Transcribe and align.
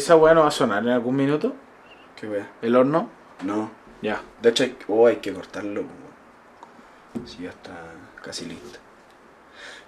¿Esa 0.00 0.16
weá 0.16 0.32
no 0.32 0.40
va 0.40 0.48
a 0.48 0.50
sonar 0.50 0.82
en 0.82 0.88
algún 0.88 1.14
minuto? 1.14 1.52
¿Qué? 2.16 2.26
¿El 2.62 2.74
horno? 2.74 3.10
No. 3.44 3.70
Ya. 4.00 4.22
De 4.40 4.48
hecho, 4.48 4.64
hay, 4.64 4.74
oh, 4.88 5.06
hay 5.06 5.16
que 5.16 5.30
cortarlo. 5.34 5.82
Si 7.26 7.42
ya 7.42 7.50
está 7.50 7.72
casi 8.24 8.46
listo. 8.46 8.78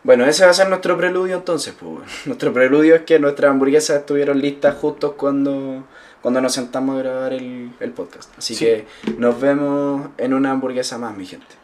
Bueno, 0.04 0.26
ese 0.26 0.44
va 0.44 0.50
a 0.50 0.54
ser 0.54 0.68
nuestro 0.68 0.98
preludio 0.98 1.36
entonces. 1.36 1.72
Pues, 1.72 1.90
bueno. 1.92 2.06
Nuestro 2.26 2.52
preludio 2.52 2.94
es 2.94 3.02
que 3.02 3.18
nuestras 3.18 3.50
hamburguesas 3.52 4.00
estuvieron 4.00 4.38
listas 4.38 4.74
justo 4.74 5.16
cuando, 5.16 5.84
cuando 6.20 6.42
nos 6.42 6.52
sentamos 6.52 6.96
a 6.96 7.02
grabar 7.02 7.32
el, 7.32 7.72
el 7.80 7.92
podcast. 7.92 8.36
Así 8.36 8.54
Sí. 8.54 8.66
que 8.66 8.86
nos 9.16 9.40
vemos 9.40 10.08
en 10.18 10.34
una 10.34 10.50
hamburguesa 10.50 10.98
más, 10.98 11.16
mi 11.16 11.24
gente. 11.24 11.54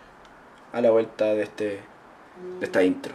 A 0.73 0.81
la 0.81 0.91
vuelta 0.91 1.27
de, 1.27 1.43
este, 1.43 1.81
de 2.61 2.65
esta 2.65 2.83
intro. 2.83 3.13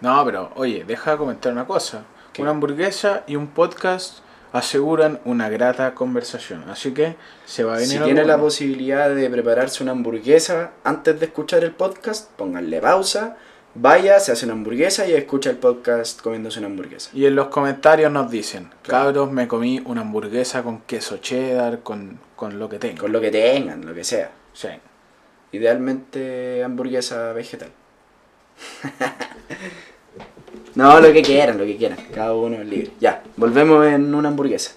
No, 0.00 0.24
pero 0.24 0.52
oye, 0.54 0.84
deja 0.86 1.10
de 1.10 1.16
comentar 1.18 1.52
una 1.52 1.66
cosa. 1.66 2.04
¿Qué? 2.32 2.40
Una 2.40 2.52
hamburguesa 2.52 3.24
y 3.26 3.36
un 3.36 3.48
podcast 3.48 4.20
aseguran 4.52 5.20
una 5.24 5.48
grata 5.48 5.94
conversación. 5.94 6.68
Así 6.68 6.92
que 6.92 7.16
se 7.46 7.64
va 7.64 7.74
a 7.74 7.76
venir 7.76 7.98
Si 7.98 8.04
tiene 8.04 8.24
la 8.24 8.38
posibilidad 8.38 9.10
de 9.14 9.30
prepararse 9.30 9.82
una 9.82 9.92
hamburguesa 9.92 10.72
antes 10.84 11.18
de 11.20 11.26
escuchar 11.26 11.64
el 11.64 11.72
podcast, 11.72 12.30
pónganle 12.32 12.80
pausa, 12.80 13.36
vaya, 13.74 14.18
se 14.20 14.32
hace 14.32 14.46
una 14.46 14.54
hamburguesa 14.54 15.06
y 15.06 15.12
escucha 15.14 15.50
el 15.50 15.56
podcast 15.56 16.20
comiéndose 16.20 16.58
una 16.58 16.68
hamburguesa. 16.68 17.10
Y 17.14 17.26
en 17.26 17.36
los 17.36 17.48
comentarios 17.48 18.10
nos 18.10 18.30
dicen, 18.30 18.70
Claro. 18.82 19.04
cabros, 19.06 19.32
me 19.32 19.46
comí 19.48 19.80
una 19.84 20.00
hamburguesa 20.00 20.62
con 20.62 20.80
queso 20.82 21.18
cheddar, 21.18 21.80
con, 21.80 22.18
con 22.36 22.58
lo 22.58 22.68
que 22.68 22.78
tengo. 22.78 23.02
Con 23.02 23.12
lo 23.12 23.20
que 23.20 23.30
tengan, 23.30 23.86
lo 23.86 23.94
que 23.94 24.04
sea. 24.04 24.30
Sí. 24.52 24.68
Idealmente 25.52 26.62
hamburguesa 26.64 27.32
vegetal. 27.32 27.70
no, 30.74 31.00
lo 31.00 31.12
que 31.12 31.22
quieran, 31.22 31.58
lo 31.58 31.64
que 31.64 31.76
quieran. 31.76 31.98
Cada 32.14 32.34
uno 32.34 32.56
es 32.56 32.66
libre. 32.66 32.90
Ya, 33.00 33.22
volvemos 33.36 33.86
en 33.86 34.14
una 34.14 34.28
hamburguesa. 34.28 34.72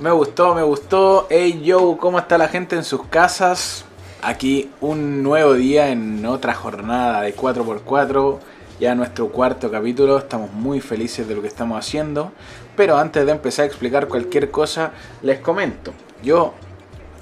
Me 0.00 0.10
gustó, 0.12 0.54
me 0.54 0.62
gustó. 0.62 1.26
Hey 1.28 1.60
yo, 1.62 1.98
¿cómo 1.98 2.18
está 2.18 2.38
la 2.38 2.48
gente 2.48 2.74
en 2.74 2.84
sus 2.84 3.04
casas? 3.04 3.84
Aquí 4.22 4.70
un 4.82 5.22
nuevo 5.22 5.54
día 5.54 5.88
en 5.88 6.26
otra 6.26 6.52
jornada 6.52 7.22
de 7.22 7.34
4x4. 7.34 8.38
Ya 8.78 8.94
nuestro 8.94 9.28
cuarto 9.28 9.70
capítulo. 9.70 10.18
Estamos 10.18 10.52
muy 10.52 10.80
felices 10.80 11.26
de 11.26 11.34
lo 11.34 11.40
que 11.40 11.48
estamos 11.48 11.78
haciendo. 11.78 12.30
Pero 12.76 12.98
antes 12.98 13.24
de 13.24 13.32
empezar 13.32 13.62
a 13.62 13.66
explicar 13.68 14.08
cualquier 14.08 14.50
cosa, 14.50 14.92
les 15.22 15.40
comento. 15.40 15.94
Yo, 16.22 16.52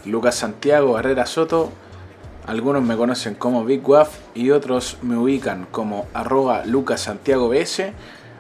Lucas 0.07 0.35
Santiago 0.35 0.99
Herrera 0.99 1.25
Soto, 1.27 1.71
algunos 2.49 2.83
me 2.83 2.97
conocen 2.97 3.37
como 3.37 3.65
Big 3.65 3.89
Waff 3.89 4.19
y 4.35 4.51
otros 4.51 4.99
me 5.03 5.17
ubican 5.17 5.69
como 5.71 6.07
arroba 6.15 6.65
Lucas 6.65 7.03
Santiago 7.03 7.49
BS. 7.49 7.93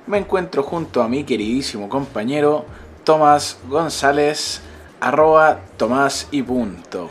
Me 0.08 0.18
encuentro 0.18 0.64
junto 0.64 1.00
a 1.02 1.08
mi 1.08 1.22
queridísimo 1.22 1.88
compañero 1.88 2.64
Tomás 3.04 3.58
González, 3.68 4.62
arroba 5.00 5.60
Tomás 5.76 6.26
y 6.32 6.42
punto. 6.42 7.08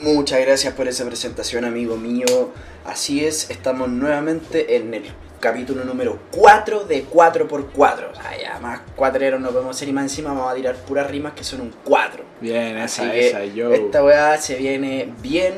Muchas 0.00 0.40
gracias 0.40 0.74
por 0.74 0.86
esa 0.86 1.04
presentación, 1.04 1.64
amigo 1.64 1.96
mío. 1.96 2.50
Así 2.84 3.24
es, 3.24 3.50
estamos 3.50 3.88
nuevamente 3.88 4.76
en 4.76 4.94
el 4.94 5.02
capítulo 5.40 5.84
número 5.84 6.20
4 6.30 6.84
de 6.84 7.04
4x4. 7.04 7.72
O 7.76 8.14
sea, 8.14 8.38
ya 8.40 8.60
más 8.60 8.80
cuatreros 8.94 9.40
no 9.40 9.50
podemos 9.50 9.76
ser 9.76 9.88
y 9.88 9.92
más 9.92 10.04
encima 10.04 10.32
vamos 10.32 10.52
a 10.52 10.54
tirar 10.54 10.76
puras 10.76 11.10
rimas 11.10 11.32
que 11.32 11.42
son 11.42 11.62
un 11.62 11.74
4. 11.84 12.24
Bien, 12.40 12.76
Así 12.78 13.02
esa, 13.02 13.10
que 13.12 13.28
esa, 13.28 13.44
yo. 13.46 13.72
esta 13.72 14.04
weá 14.04 14.38
se 14.38 14.54
viene 14.54 15.12
bien. 15.20 15.54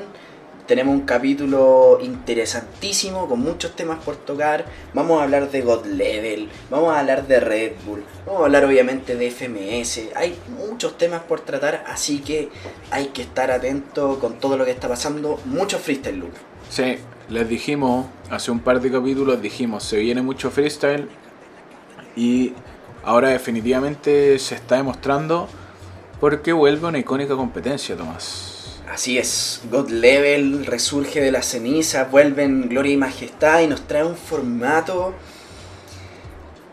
Tenemos 0.71 0.95
un 0.95 1.01
capítulo 1.01 1.99
interesantísimo 2.01 3.29
con 3.29 3.41
muchos 3.41 3.75
temas 3.75 3.99
por 4.05 4.15
tocar. 4.15 4.67
Vamos 4.95 5.21
a 5.21 5.25
hablar 5.25 5.51
de 5.51 5.63
God 5.63 5.85
Level, 5.85 6.49
vamos 6.71 6.95
a 6.95 7.01
hablar 7.01 7.27
de 7.27 7.41
Red 7.41 7.73
Bull, 7.85 8.05
vamos 8.25 8.43
a 8.43 8.45
hablar 8.45 8.67
obviamente 8.67 9.17
de 9.17 9.33
FMS. 9.33 10.11
Hay 10.15 10.39
muchos 10.49 10.97
temas 10.97 11.23
por 11.23 11.41
tratar, 11.41 11.83
así 11.89 12.21
que 12.21 12.51
hay 12.93 13.07
que 13.07 13.23
estar 13.23 13.51
atento 13.51 14.21
con 14.21 14.39
todo 14.39 14.57
lo 14.57 14.65
que 14.65 14.71
está 14.71 14.89
pasando. 14.89 15.41
Mucho 15.45 15.77
freestyle, 15.81 16.21
Luke. 16.21 16.39
Sí, 16.69 16.99
les 17.29 17.49
dijimos, 17.49 18.07
hace 18.31 18.53
un 18.53 18.61
par 18.61 18.81
de 18.81 18.93
capítulos 18.93 19.43
dijimos, 19.43 19.83
se 19.83 19.97
viene 19.97 20.23
mucho 20.23 20.53
freestyle 20.53 21.09
y 22.15 22.53
ahora 23.03 23.31
definitivamente 23.31 24.39
se 24.39 24.55
está 24.55 24.77
demostrando 24.77 25.49
porque 26.21 26.53
vuelve 26.53 26.87
una 26.87 27.01
icónica 27.01 27.35
competencia, 27.35 27.97
Tomás. 27.97 28.50
Así 28.91 29.19
es, 29.19 29.63
God 29.71 29.89
Level 29.91 30.67
resurge 30.67 31.21
de 31.21 31.31
las 31.31 31.47
cenizas, 31.47 32.11
vuelve 32.11 32.43
en 32.43 32.69
gloria 32.69 32.93
y 32.93 32.97
majestad 32.97 33.61
y 33.61 33.69
nos 33.69 33.83
trae 33.87 34.05
un 34.05 34.17
formato. 34.17 35.15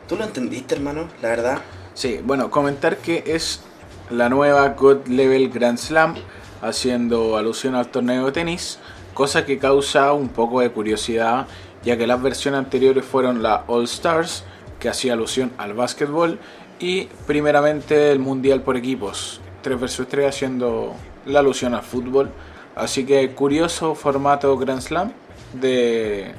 ¿Tú 0.07 0.16
lo 0.16 0.23
entendiste, 0.23 0.73
hermano? 0.73 1.09
La 1.22 1.29
verdad. 1.29 1.61
Sí, 1.94 2.19
bueno, 2.23 2.50
comentar 2.50 2.97
que 2.97 3.23
es 3.28 3.61
la 4.09 4.29
nueva 4.29 4.67
God 4.69 5.05
Level 5.05 5.50
Grand 5.50 5.78
Slam, 5.78 6.16
haciendo 6.63 7.38
alusión 7.38 7.75
al 7.75 7.89
torneo 7.89 8.25
de 8.25 8.31
tenis, 8.31 8.79
cosa 9.13 9.45
que 9.45 9.59
causa 9.59 10.11
un 10.13 10.29
poco 10.29 10.61
de 10.61 10.72
curiosidad, 10.72 11.45
ya 11.84 11.97
que 11.97 12.07
las 12.07 12.19
versiones 12.19 12.57
anteriores 12.57 13.05
fueron 13.05 13.44
la 13.44 13.63
All 13.67 13.84
Stars, 13.84 14.44
que 14.79 14.89
hacía 14.89 15.13
alusión 15.13 15.51
al 15.59 15.75
básquetbol, 15.75 16.39
y 16.79 17.05
primeramente 17.28 18.11
el 18.11 18.17
Mundial 18.17 18.63
por 18.63 18.75
equipos, 18.75 19.39
3 19.61 19.79
vs 19.79 20.07
3 20.09 20.28
haciendo 20.28 20.95
la 21.27 21.39
alusión 21.39 21.73
al 21.73 21.83
fútbol. 21.83 22.31
Así 22.75 23.05
que 23.05 23.31
curioso 23.31 23.95
formato 23.95 24.57
Grand 24.57 24.81
Slam 24.81 25.11
de 25.53 26.33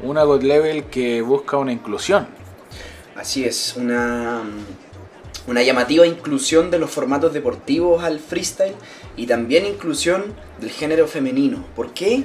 una 0.00 0.24
God 0.24 0.42
Level 0.42 0.84
que 0.84 1.22
busca 1.22 1.56
una 1.56 1.72
inclusión. 1.72 2.26
Así 3.16 3.44
es, 3.44 3.74
una, 3.76 4.42
una 5.46 5.62
llamativa 5.62 6.06
inclusión 6.06 6.70
de 6.70 6.78
los 6.78 6.90
formatos 6.90 7.32
deportivos 7.32 8.04
al 8.04 8.18
freestyle 8.20 8.74
y 9.16 9.26
también 9.26 9.66
inclusión 9.66 10.34
del 10.60 10.70
género 10.70 11.06
femenino. 11.06 11.64
¿Por 11.74 11.92
qué? 11.92 12.24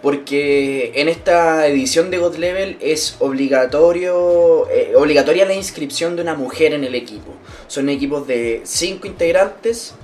Porque 0.00 0.92
en 0.96 1.08
esta 1.08 1.66
edición 1.66 2.10
de 2.10 2.18
God 2.18 2.36
Level 2.36 2.76
es 2.80 3.16
obligatorio, 3.20 4.68
eh, 4.70 4.92
obligatoria 4.96 5.46
la 5.46 5.54
inscripción 5.54 6.16
de 6.16 6.22
una 6.22 6.34
mujer 6.34 6.74
en 6.74 6.84
el 6.84 6.94
equipo. 6.94 7.32
Son 7.68 7.88
equipos 7.88 8.26
de 8.26 8.62
5 8.64 9.06
integrantes, 9.06 9.94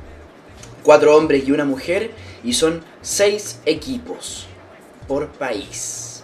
4 0.83 1.17
hombres 1.17 1.47
y 1.47 1.53
una 1.53 1.65
mujer, 1.65 2.11
y 2.43 2.53
son 2.53 2.83
6 3.03 3.61
equipos 3.67 4.47
por 5.07 5.29
país. 5.29 6.23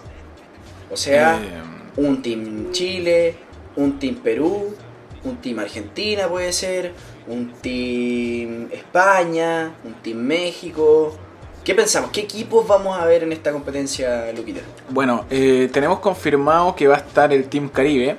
O 0.89 0.97
sea, 0.97 1.39
Eh, 1.41 1.77
un 1.97 2.21
team 2.21 2.71
Chile, 2.71 3.35
un 3.75 3.99
team 3.99 4.15
Perú, 4.15 4.75
un 5.23 5.37
team 5.37 5.59
Argentina 5.59 6.27
puede 6.27 6.53
ser, 6.53 6.93
un 7.27 7.51
team 7.61 8.69
España, 8.71 9.73
un 9.83 9.93
team 9.95 10.17
México. 10.17 11.15
¿Qué 11.63 11.75
pensamos? 11.75 12.11
¿Qué 12.11 12.21
equipos 12.21 12.65
vamos 12.65 12.97
a 12.97 13.05
ver 13.05 13.23
en 13.23 13.33
esta 13.33 13.51
competencia, 13.51 14.31
Luquita? 14.31 14.61
Bueno, 14.89 15.25
eh, 15.29 15.69
tenemos 15.73 15.99
confirmado 15.99 16.75
que 16.75 16.87
va 16.87 16.95
a 16.95 16.99
estar 16.99 17.33
el 17.33 17.49
Team 17.49 17.67
Caribe. 17.67 18.15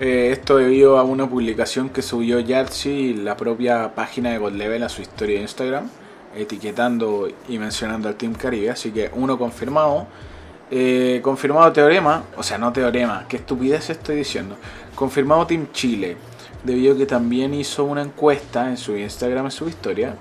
Eh, 0.00 0.30
esto 0.30 0.58
debido 0.58 0.96
a 0.96 1.02
una 1.02 1.28
publicación 1.28 1.88
que 1.88 2.02
subió 2.02 2.38
Yarchi, 2.38 3.14
la 3.14 3.36
propia 3.36 3.96
página 3.96 4.30
de 4.30 4.38
God 4.38 4.52
Level, 4.52 4.84
a 4.84 4.88
su 4.88 5.02
historia 5.02 5.36
de 5.36 5.42
Instagram, 5.42 5.90
etiquetando 6.36 7.28
y 7.48 7.58
mencionando 7.58 8.08
al 8.08 8.14
Team 8.14 8.34
Caribe. 8.34 8.70
Así 8.70 8.92
que 8.92 9.10
uno 9.12 9.36
confirmado. 9.36 10.06
Eh, 10.70 11.20
confirmado 11.22 11.72
Teorema, 11.72 12.24
o 12.36 12.42
sea, 12.42 12.58
no 12.58 12.72
Teorema, 12.72 13.24
qué 13.28 13.38
estupidez 13.38 13.90
estoy 13.90 14.16
diciendo. 14.16 14.56
Confirmado 14.94 15.46
Team 15.46 15.68
Chile, 15.72 16.16
debido 16.62 16.94
a 16.94 16.98
que 16.98 17.06
también 17.06 17.54
hizo 17.54 17.84
una 17.84 18.02
encuesta 18.02 18.68
en 18.68 18.76
su 18.76 18.96
Instagram, 18.96 19.46
en 19.46 19.50
su 19.50 19.66
historia, 19.68 20.14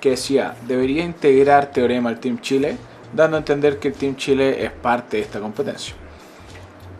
que 0.00 0.10
decía, 0.10 0.56
debería 0.66 1.04
integrar 1.04 1.70
Teorema 1.70 2.08
al 2.08 2.20
Team 2.20 2.40
Chile, 2.40 2.76
dando 3.14 3.36
a 3.36 3.40
entender 3.40 3.78
que 3.78 3.88
el 3.88 3.94
Team 3.94 4.16
Chile 4.16 4.64
es 4.64 4.72
parte 4.72 5.18
de 5.18 5.22
esta 5.24 5.40
competencia. 5.40 5.94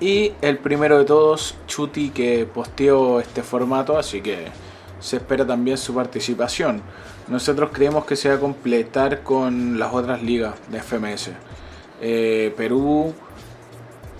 Y 0.02 0.32
el 0.42 0.58
primero 0.58 0.98
de 0.98 1.04
todos, 1.04 1.54
Chuti, 1.68 2.10
que 2.10 2.44
posteó 2.44 3.20
este 3.20 3.44
formato, 3.44 3.96
así 3.96 4.20
que 4.20 4.46
se 4.98 5.18
espera 5.18 5.46
también 5.46 5.78
su 5.78 5.94
participación. 5.94 6.82
Nosotros 7.28 7.70
creemos 7.72 8.04
que 8.04 8.16
se 8.16 8.28
va 8.28 8.34
a 8.34 8.40
completar 8.40 9.22
con 9.22 9.78
las 9.78 9.94
otras 9.94 10.20
ligas 10.20 10.54
de 10.72 10.82
FMS. 10.82 11.30
Eh, 12.00 12.52
Perú, 12.56 13.14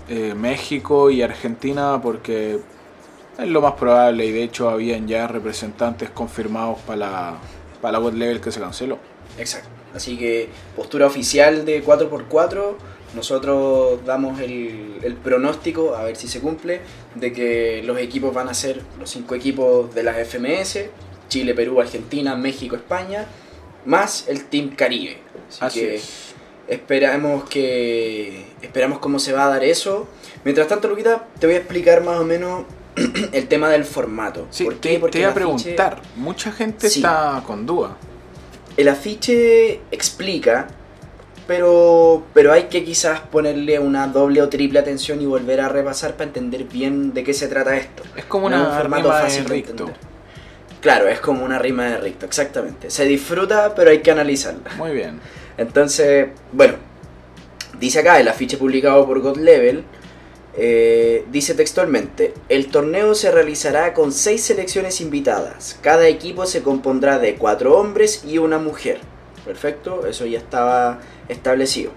eh, 0.07 0.33
México 0.33 1.11
y 1.11 1.21
Argentina, 1.21 1.99
porque 2.01 2.61
es 3.37 3.47
lo 3.49 3.59
más 3.59 3.73
probable 3.73 4.25
y 4.25 4.31
de 4.31 4.43
hecho 4.43 4.69
habían 4.69 5.05
ya 5.05 5.27
representantes 5.27 6.09
confirmados 6.11 6.79
para 6.87 6.97
la, 6.97 7.37
para 7.81 7.91
la 7.91 7.97
God 7.97 8.13
Level 8.13 8.39
que 8.39 8.53
se 8.53 8.61
canceló. 8.61 8.99
Exacto. 9.37 9.67
Así 9.93 10.17
que 10.17 10.47
postura 10.77 11.07
oficial 11.07 11.65
de 11.65 11.83
4x4, 11.83 12.75
nosotros 13.15 14.03
damos 14.05 14.39
el, 14.39 14.95
el 15.03 15.15
pronóstico, 15.15 15.95
a 15.95 16.03
ver 16.03 16.15
si 16.15 16.27
se 16.27 16.39
cumple, 16.39 16.81
de 17.15 17.31
que 17.31 17.81
los 17.83 17.97
equipos 17.99 18.33
van 18.33 18.49
a 18.49 18.53
ser 18.53 18.81
los 18.99 19.09
cinco 19.09 19.35
equipos 19.35 19.93
de 19.93 20.03
las 20.03 20.17
FMS, 20.27 20.79
Chile, 21.29 21.53
Perú, 21.53 21.79
Argentina, 21.81 22.35
México, 22.35 22.75
España, 22.75 23.25
más 23.85 24.27
el 24.27 24.45
Team 24.45 24.75
Caribe. 24.75 25.17
Así, 25.49 25.59
Así 25.65 25.79
que 25.81 25.95
es. 25.95 26.33
esperamos 26.67 27.43
que 27.49 28.45
esperamos 28.61 28.99
cómo 28.99 29.19
se 29.19 29.33
va 29.33 29.45
a 29.45 29.49
dar 29.49 29.63
eso. 29.63 30.07
Mientras 30.43 30.67
tanto, 30.67 30.87
Luquita, 30.87 31.25
te 31.39 31.47
voy 31.47 31.55
a 31.55 31.59
explicar 31.59 32.03
más 32.03 32.19
o 32.19 32.23
menos 32.25 32.65
el 33.31 33.47
tema 33.47 33.69
del 33.69 33.85
formato. 33.85 34.47
Sí, 34.49 34.63
¿Por 34.65 34.75
te, 34.75 34.89
qué? 34.91 34.99
Porque 34.99 35.13
te 35.13 35.19
iba 35.19 35.29
a 35.29 35.31
afiche- 35.33 35.35
preguntar. 35.63 36.01
Mucha 36.15 36.51
gente 36.51 36.89
Sí. 36.89 36.99
está 36.99 37.43
con 37.45 37.65
duda. 37.65 37.95
El 38.77 38.87
afiche 38.89 39.81
explica, 39.91 40.67
pero, 41.47 42.23
pero 42.33 42.51
hay 42.53 42.63
que 42.63 42.83
quizás 42.83 43.19
ponerle 43.19 43.79
una 43.79 44.07
doble 44.07 44.41
o 44.41 44.49
triple 44.49 44.79
atención 44.79 45.21
y 45.21 45.25
volver 45.25 45.61
a 45.61 45.69
repasar 45.69 46.13
para 46.13 46.25
entender 46.25 46.63
bien 46.65 47.13
de 47.13 47.23
qué 47.23 47.33
se 47.33 47.47
trata 47.47 47.75
esto. 47.75 48.03
Es 48.15 48.25
como 48.25 48.49
No 48.49 48.57
una 48.57 48.81
rima 48.81 48.97
de 48.97 49.43
Ricto. 49.43 49.71
entender. 49.71 49.95
Claro, 50.81 51.07
es 51.07 51.19
como 51.19 51.45
una 51.45 51.59
rima 51.59 51.85
de 51.85 51.97
Ricto, 51.97 52.25
exactamente. 52.25 52.89
Se 52.89 53.05
disfruta, 53.05 53.73
pero 53.75 53.89
hay 53.91 53.99
que 53.99 54.11
analizarla. 54.11 54.71
Muy 54.77 54.91
bien. 54.91 55.19
Entonces, 55.57 56.27
bueno, 56.51 56.75
dice 57.79 57.99
acá 57.99 58.19
el 58.19 58.27
afiche 58.27 58.57
publicado 58.57 59.05
por 59.05 59.19
God 59.21 59.37
Level, 59.37 59.83
eh, 60.55 61.25
dice 61.31 61.55
textualmente, 61.55 62.33
el 62.49 62.67
torneo 62.67 63.15
se 63.15 63.31
realizará 63.31 63.93
con 63.93 64.11
seis 64.11 64.43
selecciones 64.43 65.01
invitadas. 65.01 65.77
Cada 65.81 66.07
equipo 66.07 66.45
se 66.45 66.61
compondrá 66.61 67.17
de 67.17 67.35
cuatro 67.35 67.77
hombres 67.77 68.23
y 68.25 68.37
una 68.37 68.59
mujer. 68.59 68.99
Perfecto, 69.45 70.05
eso 70.05 70.25
ya 70.25 70.37
estaba 70.37 70.99
establecido. 71.27 71.91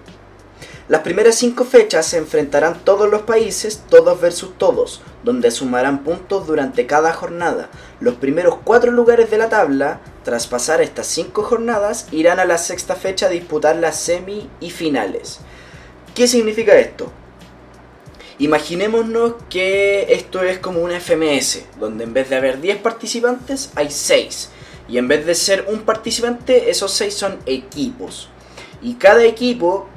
Las 0.89 1.01
primeras 1.01 1.35
cinco 1.35 1.65
fechas 1.65 2.05
se 2.05 2.17
enfrentarán 2.17 2.79
todos 2.85 3.09
los 3.09 3.23
países, 3.23 3.83
todos 3.89 4.21
versus 4.21 4.57
todos, 4.57 5.01
donde 5.23 5.51
sumarán 5.51 6.03
puntos 6.03 6.47
durante 6.47 6.87
cada 6.87 7.11
jornada. 7.11 7.69
Los 7.99 8.15
primeros 8.15 8.59
cuatro 8.63 8.91
lugares 8.91 9.29
de 9.29 9.37
la 9.37 9.49
tabla, 9.49 9.99
tras 10.23 10.47
pasar 10.47 10.81
estas 10.81 11.07
cinco 11.07 11.43
jornadas, 11.43 12.07
irán 12.11 12.39
a 12.39 12.45
la 12.45 12.57
sexta 12.57 12.95
fecha 12.95 13.25
a 13.25 13.29
disputar 13.29 13.75
las 13.75 13.99
semi 13.99 14.49
y 14.61 14.69
finales. 14.69 15.39
¿Qué 16.15 16.25
significa 16.25 16.77
esto? 16.77 17.11
Imaginémonos 18.39 19.33
que 19.49 20.13
esto 20.13 20.43
es 20.43 20.59
como 20.59 20.81
una 20.81 21.01
FMS, 21.01 21.65
donde 21.79 22.05
en 22.05 22.13
vez 22.13 22.29
de 22.29 22.37
haber 22.37 22.61
10 22.61 22.77
participantes 22.77 23.71
hay 23.75 23.91
6. 23.91 24.51
Y 24.87 24.97
en 24.97 25.07
vez 25.07 25.25
de 25.25 25.35
ser 25.35 25.65
un 25.67 25.81
participante, 25.81 26.69
esos 26.69 26.93
6 26.93 27.13
son 27.13 27.39
equipos. 27.45 28.29
Y 28.81 28.95
cada 28.95 29.23
equipo 29.23 29.87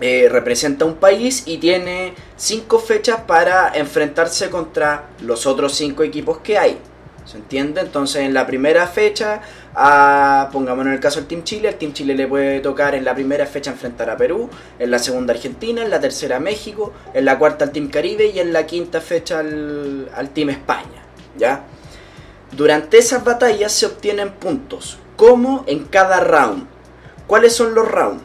eh, 0.00 0.28
representa 0.30 0.84
un 0.84 0.94
país 0.94 1.42
y 1.46 1.58
tiene 1.58 2.14
5 2.36 2.78
fechas 2.78 3.20
para 3.26 3.72
enfrentarse 3.74 4.48
contra 4.50 5.08
los 5.22 5.46
otros 5.46 5.74
5 5.74 6.02
equipos 6.04 6.38
que 6.38 6.58
hay. 6.58 6.78
¿Se 7.24 7.36
entiende? 7.36 7.82
Entonces 7.82 8.22
en 8.22 8.32
la 8.32 8.46
primera 8.46 8.86
fecha, 8.86 9.42
a, 9.74 10.48
pongamos 10.50 10.86
en 10.86 10.92
el 10.92 11.00
caso 11.00 11.18
del 11.18 11.28
Team 11.28 11.42
Chile, 11.42 11.68
el 11.68 11.74
Team 11.74 11.92
Chile 11.92 12.14
le 12.14 12.26
puede 12.26 12.60
tocar 12.60 12.94
en 12.94 13.04
la 13.04 13.14
primera 13.14 13.44
fecha 13.44 13.70
enfrentar 13.70 14.08
a 14.08 14.16
Perú, 14.16 14.48
en 14.78 14.90
la 14.90 14.98
segunda 14.98 15.34
Argentina, 15.34 15.82
en 15.82 15.90
la 15.90 16.00
tercera 16.00 16.40
México, 16.40 16.94
en 17.12 17.26
la 17.26 17.38
cuarta 17.38 17.66
al 17.66 17.72
Team 17.72 17.88
Caribe 17.88 18.28
y 18.34 18.38
en 18.38 18.54
la 18.54 18.64
quinta 18.64 19.02
fecha 19.02 19.40
al, 19.40 20.08
al 20.14 20.30
Team 20.30 20.50
España. 20.50 21.02
¿Ya? 21.36 21.64
Durante 22.52 22.98
esas 22.98 23.24
batallas 23.24 23.72
se 23.72 23.86
obtienen 23.86 24.32
puntos, 24.32 24.98
como 25.16 25.64
en 25.66 25.84
cada 25.84 26.20
round. 26.20 26.66
¿Cuáles 27.26 27.54
son 27.54 27.74
los 27.74 27.86
rounds? 27.86 28.22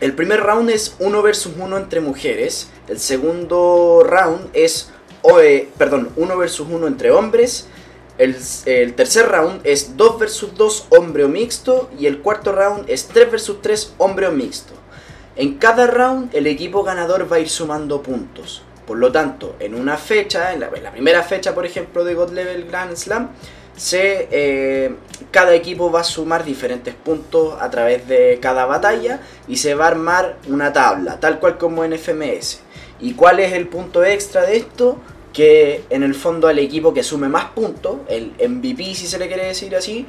El 0.00 0.12
primer 0.14 0.40
round 0.42 0.68
es 0.70 0.96
1 0.98 1.22
versus 1.22 1.52
1 1.58 1.76
entre 1.76 2.00
mujeres. 2.00 2.68
El 2.88 2.98
segundo 2.98 4.02
round 4.04 4.50
es 4.52 4.90
eh, 5.40 5.70
perdón, 5.78 6.10
1 6.16 6.36
versus 6.36 6.66
1 6.68 6.86
entre 6.86 7.10
hombres. 7.12 7.68
El, 8.18 8.36
el 8.66 8.94
tercer 8.94 9.28
round 9.28 9.60
es 9.64 9.96
2 9.96 10.18
versus 10.18 10.54
2 10.54 10.86
hombre 10.90 11.24
o 11.24 11.28
mixto. 11.28 11.88
Y 11.98 12.06
el 12.06 12.20
cuarto 12.20 12.52
round 12.52 12.90
es 12.90 13.06
3 13.06 13.30
versus 13.30 13.62
3 13.62 13.94
hombre 13.98 14.26
o 14.26 14.32
mixto. 14.32 14.74
En 15.36 15.54
cada 15.58 15.86
round 15.86 16.34
el 16.34 16.46
equipo 16.46 16.82
ganador 16.82 17.30
va 17.30 17.36
a 17.36 17.40
ir 17.40 17.48
sumando 17.48 18.02
puntos. 18.02 18.62
Por 18.86 18.98
lo 18.98 19.10
tanto, 19.10 19.56
en 19.58 19.74
una 19.74 19.96
fecha, 19.96 20.52
en 20.52 20.60
la, 20.60 20.70
primera 20.70 21.22
fecha 21.22 21.54
por 21.54 21.66
ejemplo 21.66 22.04
de 22.04 22.14
God 22.14 22.32
Level 22.32 22.64
Grand 22.66 22.96
Slam, 22.96 23.30
eh, 23.92 24.94
cada 25.30 25.54
equipo 25.54 25.90
va 25.90 26.00
a 26.00 26.04
sumar 26.04 26.44
diferentes 26.44 26.94
puntos 26.94 27.56
a 27.60 27.68
través 27.70 28.08
de 28.08 28.38
cada 28.40 28.64
batalla 28.64 29.20
y 29.48 29.56
se 29.56 29.74
va 29.74 29.86
a 29.86 29.88
armar 29.88 30.36
una 30.48 30.72
tabla, 30.72 31.20
tal 31.20 31.38
cual 31.40 31.58
como 31.58 31.84
en 31.84 31.92
FMS. 31.92 32.60
¿Y 33.00 33.12
cuál 33.12 33.40
es 33.40 33.52
el 33.52 33.68
punto 33.68 34.04
extra 34.04 34.42
de 34.42 34.56
esto? 34.56 34.98
Que 35.32 35.84
en 35.90 36.02
el 36.02 36.14
fondo 36.14 36.48
al 36.48 36.58
equipo 36.58 36.94
que 36.94 37.02
sume 37.02 37.28
más 37.28 37.46
puntos, 37.46 37.98
el 38.08 38.32
MVP 38.48 38.94
si 38.94 39.06
se 39.06 39.18
le 39.18 39.28
quiere 39.28 39.46
decir 39.46 39.76
así, 39.76 40.06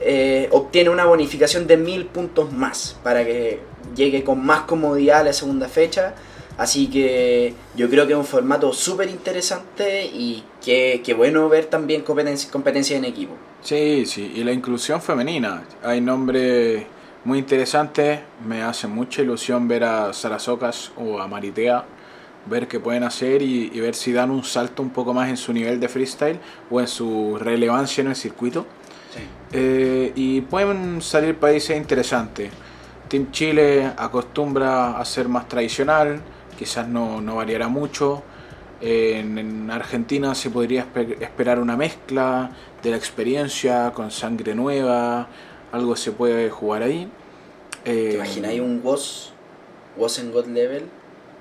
eh, 0.00 0.48
obtiene 0.52 0.90
una 0.90 1.04
bonificación 1.06 1.66
de 1.66 1.76
1000 1.76 2.06
puntos 2.06 2.52
más 2.52 2.96
para 3.02 3.24
que 3.24 3.58
llegue 3.96 4.22
con 4.22 4.44
más 4.44 4.60
comodidad 4.60 5.20
a 5.20 5.24
la 5.24 5.32
segunda 5.32 5.68
fecha. 5.68 6.14
Así 6.58 6.88
que 6.88 7.54
yo 7.76 7.88
creo 7.88 8.06
que 8.06 8.12
es 8.12 8.18
un 8.18 8.24
formato 8.24 8.72
súper 8.72 9.08
interesante 9.08 10.04
y 10.04 10.42
que, 10.62 11.00
que 11.04 11.14
bueno 11.14 11.48
ver 11.48 11.66
también 11.66 12.02
competencia, 12.02 12.50
competencia 12.50 12.96
en 12.96 13.04
equipo. 13.04 13.34
Sí, 13.62 14.04
sí, 14.06 14.32
y 14.34 14.44
la 14.44 14.52
inclusión 14.52 15.00
femenina. 15.00 15.62
Hay 15.84 16.00
nombres 16.00 16.84
muy 17.24 17.38
interesantes. 17.38 18.20
Me 18.44 18.62
hace 18.62 18.88
mucha 18.88 19.22
ilusión 19.22 19.68
ver 19.68 19.84
a 19.84 20.12
Sara 20.12 20.40
Socas 20.40 20.90
o 20.96 21.20
a 21.20 21.28
Maritea, 21.28 21.84
ver 22.46 22.66
qué 22.66 22.80
pueden 22.80 23.04
hacer 23.04 23.40
y, 23.40 23.70
y 23.72 23.80
ver 23.80 23.94
si 23.94 24.12
dan 24.12 24.30
un 24.32 24.42
salto 24.42 24.82
un 24.82 24.90
poco 24.90 25.14
más 25.14 25.28
en 25.28 25.36
su 25.36 25.52
nivel 25.52 25.78
de 25.78 25.88
freestyle 25.88 26.40
o 26.70 26.80
en 26.80 26.88
su 26.88 27.38
relevancia 27.38 28.02
en 28.02 28.08
el 28.08 28.16
circuito. 28.16 28.66
Eh, 29.52 30.12
y 30.14 30.40
pueden 30.42 31.00
salir 31.00 31.36
países 31.36 31.76
interesantes. 31.76 32.50
Team 33.08 33.30
Chile 33.30 33.92
acostumbra 33.96 34.98
a 34.98 35.04
ser 35.04 35.28
más 35.28 35.48
tradicional, 35.48 36.20
quizás 36.58 36.88
no, 36.88 37.20
no 37.20 37.36
variará 37.36 37.68
mucho. 37.68 38.22
En, 38.80 39.38
en 39.38 39.70
Argentina 39.70 40.34
se 40.34 40.50
podría 40.50 40.86
espe- 40.92 41.20
esperar 41.20 41.58
una 41.60 41.76
mezcla 41.76 42.50
de 42.82 42.90
la 42.90 42.96
experiencia 42.96 43.92
con 43.94 44.10
sangre 44.10 44.54
nueva, 44.54 45.28
algo 45.72 45.96
se 45.96 46.12
puede 46.12 46.50
jugar 46.50 46.82
ahí. 46.82 47.08
Eh, 47.84 48.08
¿Te 48.10 48.14
imagináis 48.16 48.60
un 48.60 48.82
WOS? 48.82 49.32
WOS 49.96 50.18
en 50.20 50.32
God 50.32 50.46
Level. 50.46 50.84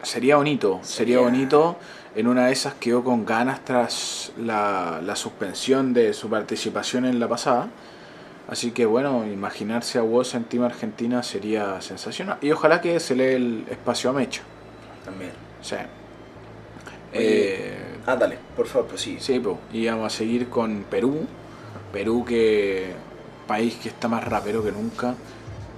Sería 0.04 0.38
bonito, 0.38 0.80
sería 0.84 1.18
Sería- 1.18 1.30
bonito. 1.30 1.78
En 2.16 2.28
una 2.28 2.48
de 2.48 2.54
esas 2.54 2.74
quedó 2.76 3.04
con 3.04 3.26
ganas 3.28 3.64
tras 3.64 4.32
la, 4.40 5.02
la 5.06 5.16
suspensión 5.16 5.94
de 5.94 6.14
su 6.14 6.30
participación 6.30 7.06
en 7.06 7.20
la 7.20 7.28
pasada. 7.28 7.68
Así 8.50 8.72
que 8.72 8.88
bueno, 8.88 9.24
imaginarse 9.28 10.00
a 10.00 10.04
Woz 10.04 10.34
en 10.34 10.46
Team 10.46 10.64
Argentina 10.64 11.22
sería 11.22 11.80
sensacional. 11.82 12.38
Y 12.42 12.50
ojalá 12.52 12.82
que 12.82 13.00
se 13.00 13.16
le 13.16 13.36
el 13.36 13.66
espacio 13.70 14.10
a 14.10 14.14
Mecha. 14.14 14.42
También. 15.08 15.32
Sí. 15.62 15.76
Eh, 17.14 17.74
Ah, 18.06 18.16
dale, 18.16 18.38
por 18.56 18.68
favor, 18.68 18.88
prosigue. 18.88 19.20
sí, 19.20 19.40
pues, 19.40 19.58
y 19.74 19.86
vamos 19.88 20.14
a 20.14 20.16
seguir 20.18 20.48
con 20.50 20.86
Perú. 20.90 21.26
Perú 21.92 22.24
que 22.26 22.92
país 23.48 23.76
que 23.76 23.90
está 23.90 24.08
más 24.08 24.24
rapero 24.24 24.64
que 24.64 24.72
nunca. 24.72 25.16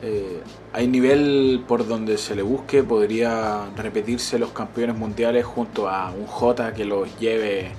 Eh, 0.02 0.42
hay 0.74 0.88
nivel 0.88 1.64
por 1.68 1.88
donde 1.88 2.18
se 2.18 2.36
le 2.36 2.42
busque, 2.42 2.84
podría 2.84 3.66
repetirse 3.76 4.38
los 4.40 4.52
campeones 4.52 4.96
mundiales 4.96 5.44
junto 5.46 5.90
a 5.90 6.12
un 6.12 6.26
J 6.28 6.74
que 6.74 6.86
los 6.86 7.20
lleve 7.20 7.72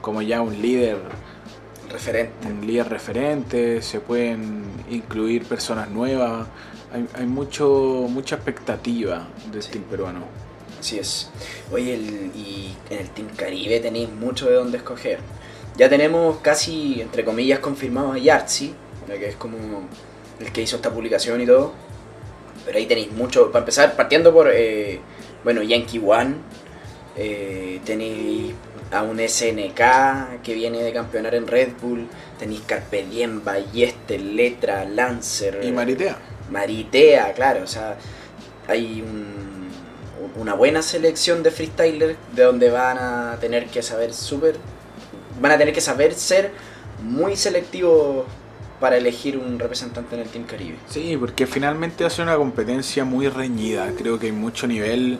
como 0.00 0.22
ya 0.22 0.40
un 0.40 0.60
líder, 0.62 0.98
Referente. 1.90 2.46
un 2.48 2.66
líder 2.66 2.88
referente, 2.88 3.82
se 3.82 4.00
pueden 4.00 4.62
incluir 4.90 5.44
personas 5.44 5.90
nuevas, 5.90 6.46
hay, 6.92 7.06
hay 7.14 7.26
mucho, 7.26 8.06
mucha 8.08 8.36
expectativa 8.36 9.26
del 9.52 9.62
Sí. 9.62 9.72
team 9.72 9.84
peruano. 9.84 10.20
Así 10.80 10.98
es. 10.98 11.30
Oye, 11.72 11.94
el- 11.94 12.30
y 12.36 12.76
en 12.90 12.98
el 13.00 13.10
Team 13.10 13.28
Caribe 13.36 13.80
tenéis 13.80 14.08
mucho 14.10 14.46
de 14.46 14.54
dónde 14.54 14.78
escoger. 14.78 15.18
Ya 15.76 15.88
tenemos 15.88 16.38
casi, 16.42 17.00
entre 17.00 17.24
comillas, 17.24 17.58
confirmado 17.58 18.12
a 18.12 18.18
Yartzi, 18.18 18.74
ya 19.08 19.18
que 19.18 19.28
es 19.28 19.36
como 19.36 19.56
el 20.40 20.52
que 20.52 20.62
hizo 20.62 20.76
esta 20.76 20.90
publicación 20.90 21.40
y 21.40 21.46
todo. 21.46 21.72
Pero 22.64 22.78
ahí 22.78 22.86
tenéis 22.86 23.12
mucho, 23.12 23.50
para 23.52 23.60
empezar, 23.60 23.94
partiendo 23.96 24.32
por, 24.32 24.50
eh, 24.52 25.00
bueno, 25.44 25.62
Yankee 25.62 26.00
One, 26.04 26.36
eh, 27.16 27.80
tenéis 27.84 28.52
a 28.90 29.02
un 29.02 29.18
SNK 29.20 30.40
que 30.42 30.54
viene 30.54 30.82
de 30.82 30.92
campeonar 30.92 31.34
en 31.34 31.46
Red 31.46 31.70
Bull, 31.80 32.06
tenéis 32.38 32.60
Carpe 32.66 33.04
Diem, 33.10 33.42
Ballester, 33.44 34.20
Letra, 34.20 34.84
Lancer. 34.84 35.60
Y 35.62 35.72
Maritea. 35.72 36.16
Maritea, 36.50 37.32
claro, 37.34 37.64
o 37.64 37.66
sea, 37.66 37.96
hay 38.68 39.02
un- 39.02 39.45
una 40.38 40.54
buena 40.54 40.82
selección 40.82 41.42
de 41.42 41.50
freestylers 41.50 42.16
de 42.34 42.42
donde 42.42 42.70
van 42.70 42.98
a 42.98 43.36
tener 43.40 43.66
que 43.66 43.82
saber 43.82 44.12
súper, 44.12 44.56
van 45.40 45.52
a 45.52 45.58
tener 45.58 45.72
que 45.74 45.80
saber 45.80 46.14
ser 46.14 46.52
muy 47.02 47.36
selectivos 47.36 48.26
para 48.80 48.96
elegir 48.96 49.38
un 49.38 49.58
representante 49.58 50.14
en 50.14 50.22
el 50.22 50.28
Team 50.28 50.44
Caribe. 50.44 50.76
Sí, 50.88 51.16
porque 51.16 51.46
finalmente 51.46 52.04
hace 52.04 52.22
una 52.22 52.36
competencia 52.36 53.04
muy 53.04 53.28
reñida. 53.28 53.90
Creo 53.96 54.18
que 54.18 54.26
hay 54.26 54.32
mucho 54.32 54.66
nivel. 54.66 55.18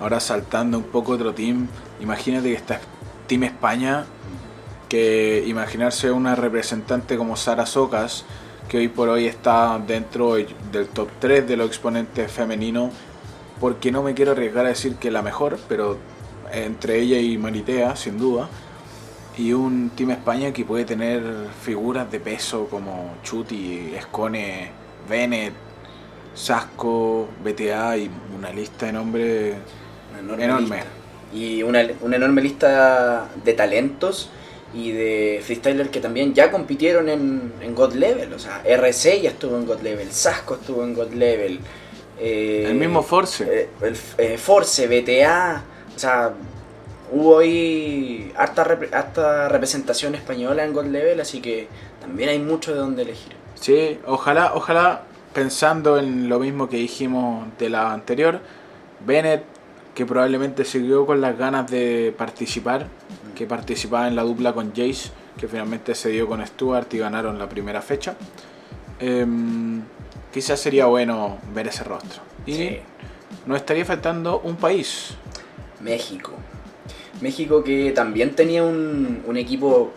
Ahora 0.00 0.20
saltando 0.20 0.78
un 0.78 0.84
poco 0.84 1.12
otro 1.12 1.34
team. 1.34 1.68
Imagínate 2.00 2.48
que 2.48 2.54
está 2.54 2.80
Team 3.26 3.44
España. 3.44 4.06
Que 4.88 5.44
imaginarse 5.46 6.10
una 6.10 6.36
representante 6.36 7.16
como 7.16 7.36
Sara 7.36 7.66
Socas, 7.66 8.24
que 8.68 8.78
hoy 8.78 8.88
por 8.88 9.08
hoy 9.08 9.26
está 9.26 9.80
dentro 9.84 10.34
del 10.34 10.88
top 10.94 11.08
3 11.18 11.46
de 11.46 11.56
los 11.56 11.66
exponentes 11.66 12.30
femeninos. 12.30 12.92
Porque 13.60 13.90
no 13.90 14.02
me 14.02 14.14
quiero 14.14 14.32
arriesgar 14.32 14.66
a 14.66 14.70
decir 14.70 14.96
que 14.96 15.10
la 15.10 15.22
mejor, 15.22 15.58
pero 15.68 15.98
entre 16.52 16.98
ella 16.98 17.18
y 17.18 17.38
Maritea, 17.38 17.96
sin 17.96 18.18
duda. 18.18 18.48
Y 19.38 19.52
un 19.52 19.90
Team 19.90 20.12
España 20.12 20.52
que 20.52 20.64
puede 20.64 20.84
tener 20.84 21.22
figuras 21.62 22.10
de 22.10 22.20
peso 22.20 22.68
como 22.68 23.14
Chuti, 23.22 23.92
Escone, 23.94 24.70
Bennett, 25.08 25.52
Sasco, 26.34 27.28
BTA 27.42 27.96
y 27.98 28.10
una 28.36 28.50
lista 28.50 28.86
de 28.86 28.92
nombres 28.92 29.56
enorme. 30.18 30.82
Y 31.34 31.62
una, 31.62 31.86
una 32.02 32.16
enorme 32.16 32.40
lista 32.42 33.28
de 33.42 33.52
talentos 33.52 34.30
y 34.72 34.92
de 34.92 35.40
freestyler 35.42 35.90
que 35.90 36.00
también 36.00 36.34
ya 36.34 36.50
compitieron 36.50 37.08
en, 37.08 37.52
en 37.60 37.74
God 37.74 37.94
Level. 37.94 38.32
O 38.32 38.38
sea, 38.38 38.62
RC 38.64 39.22
ya 39.22 39.30
estuvo 39.30 39.56
en 39.56 39.66
God 39.66 39.80
Level, 39.80 40.10
Sasco 40.12 40.54
estuvo 40.54 40.84
en 40.84 40.94
God 40.94 41.12
Level. 41.12 41.60
Eh, 42.18 42.64
El 42.68 42.74
mismo 42.76 43.02
Force. 43.02 43.44
eh, 43.44 43.68
el, 43.82 43.96
eh, 44.18 44.38
Force, 44.38 44.86
BTA. 44.86 45.62
O 45.94 45.98
sea, 45.98 46.32
hubo 47.12 47.38
ahí 47.38 48.32
harta, 48.36 48.64
rep- 48.64 48.92
harta 48.92 49.48
representación 49.48 50.14
española 50.14 50.64
en 50.64 50.72
God 50.72 50.86
Level, 50.86 51.20
así 51.20 51.40
que 51.40 51.68
también 52.00 52.28
hay 52.30 52.38
mucho 52.38 52.72
de 52.72 52.78
donde 52.78 53.02
elegir. 53.02 53.32
Sí, 53.54 53.98
ojalá, 54.06 54.52
ojalá, 54.54 55.02
pensando 55.32 55.98
en 55.98 56.28
lo 56.28 56.38
mismo 56.38 56.68
que 56.68 56.76
dijimos 56.76 57.46
de 57.58 57.70
la 57.70 57.92
anterior, 57.92 58.40
Bennett, 59.06 59.44
que 59.94 60.04
probablemente 60.04 60.64
siguió 60.64 61.06
con 61.06 61.20
las 61.20 61.38
ganas 61.38 61.70
de 61.70 62.14
participar, 62.16 62.86
que 63.34 63.46
participaba 63.46 64.08
en 64.08 64.16
la 64.16 64.22
dupla 64.22 64.52
con 64.52 64.70
Jace, 64.74 65.10
que 65.38 65.48
finalmente 65.48 65.94
se 65.94 66.10
dio 66.10 66.26
con 66.26 66.46
Stuart 66.46 66.92
y 66.94 66.98
ganaron 66.98 67.38
la 67.38 67.48
primera 67.48 67.80
fecha. 67.80 68.14
Em, 68.98 69.82
quizás 70.36 70.60
sería 70.60 70.84
bueno 70.84 71.38
ver 71.54 71.66
ese 71.68 71.82
rostro. 71.82 72.20
Y 72.44 72.52
Sí. 72.52 72.78
nos 73.46 73.56
estaría 73.56 73.86
faltando 73.86 74.40
un 74.40 74.56
país. 74.56 75.14
México. 75.80 76.32
México 77.22 77.64
que 77.64 77.90
también 77.92 78.34
tenía 78.34 78.62
un, 78.62 79.22
un 79.26 79.36
equipo 79.38 79.92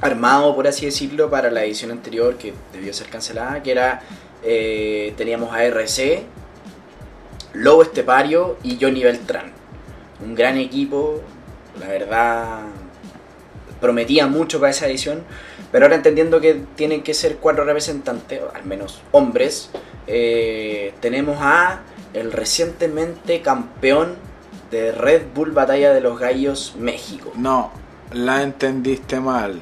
armado, 0.00 0.54
por 0.54 0.68
así 0.68 0.86
decirlo, 0.86 1.28
para 1.30 1.50
la 1.50 1.64
edición 1.64 1.90
anterior 1.90 2.36
que 2.36 2.54
debió 2.72 2.92
ser 2.92 3.08
cancelada, 3.08 3.60
que 3.64 3.72
era, 3.72 4.02
eh, 4.44 5.12
teníamos 5.16 5.52
a 5.52 5.64
RC, 5.64 6.22
Lobo 7.54 7.82
Estepario 7.82 8.58
y 8.62 8.78
Johnny 8.80 9.02
Beltrán. 9.02 9.50
Un 10.24 10.36
gran 10.36 10.58
equipo, 10.58 11.22
la 11.80 11.88
verdad 11.88 12.60
prometía 13.80 14.28
mucho 14.28 14.60
para 14.60 14.70
esa 14.70 14.86
edición, 14.86 15.24
pero 15.72 15.84
ahora 15.86 15.96
entendiendo 15.96 16.40
que 16.40 16.62
tienen 16.76 17.02
que 17.02 17.14
ser 17.14 17.36
cuatro 17.36 17.64
representantes, 17.64 18.40
o 18.42 18.54
al 18.54 18.64
menos 18.64 19.00
hombres, 19.12 19.70
eh, 20.06 20.94
tenemos 21.00 21.38
a 21.40 21.80
el 22.14 22.32
recientemente 22.32 23.42
campeón 23.42 24.14
de 24.70 24.92
Red 24.92 25.22
Bull 25.34 25.52
Batalla 25.52 25.92
de 25.92 26.00
los 26.00 26.18
Gallos 26.18 26.74
México. 26.78 27.32
No, 27.36 27.70
la 28.12 28.42
entendiste 28.42 29.20
mal. 29.20 29.60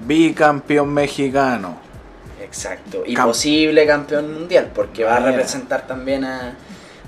Bicampeón 0.00 0.92
mexicano. 0.92 1.78
Exacto. 2.42 3.02
Y 3.06 3.14
Cam- 3.14 3.26
posible 3.26 3.86
campeón 3.86 4.32
mundial, 4.32 4.70
porque 4.74 5.04
va 5.04 5.16
a 5.16 5.20
representar 5.20 5.86
también 5.86 6.24
a, 6.24 6.56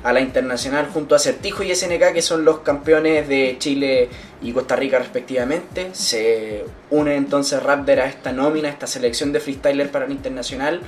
a 0.05 0.13
la 0.13 0.21
internacional 0.21 0.89
junto 0.93 1.15
a 1.15 1.19
Certijo 1.19 1.63
y 1.63 1.75
SNK, 1.75 2.13
que 2.13 2.23
son 2.23 2.45
los 2.45 2.61
campeones 2.61 3.29
de 3.29 3.57
Chile 3.59 4.09
y 4.41 4.53
Costa 4.53 4.77
Rica 4.77 4.99
respectivamente. 4.99 5.91
Se 5.93 6.65
une 6.91 7.17
entonces 7.17 7.63
Raptor 7.63 8.01
a 8.01 8.07
esta 8.07 8.33
nómina, 8.33 8.69
a 8.69 8.71
esta 8.71 8.87
selección 8.87 9.33
de 9.33 9.41
freestyler 9.41 9.91
para 9.91 10.07
la 10.07 10.13
internacional. 10.13 10.81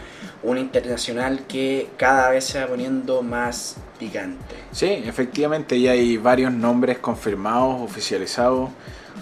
Un 0.43 0.59
internacional 0.59 1.41
que 1.47 1.89
cada 1.97 2.31
vez 2.31 2.45
se 2.45 2.61
va 2.61 2.67
poniendo 2.67 3.23
más 3.23 3.77
picante. 3.99 4.55
Sí, 4.73 5.03
efectivamente 5.05 5.79
ya 5.79 5.91
hay 5.93 6.17
varios 6.17 6.53
nombres 6.53 6.99
confirmados, 6.99 7.83
oficializados. 7.83 8.71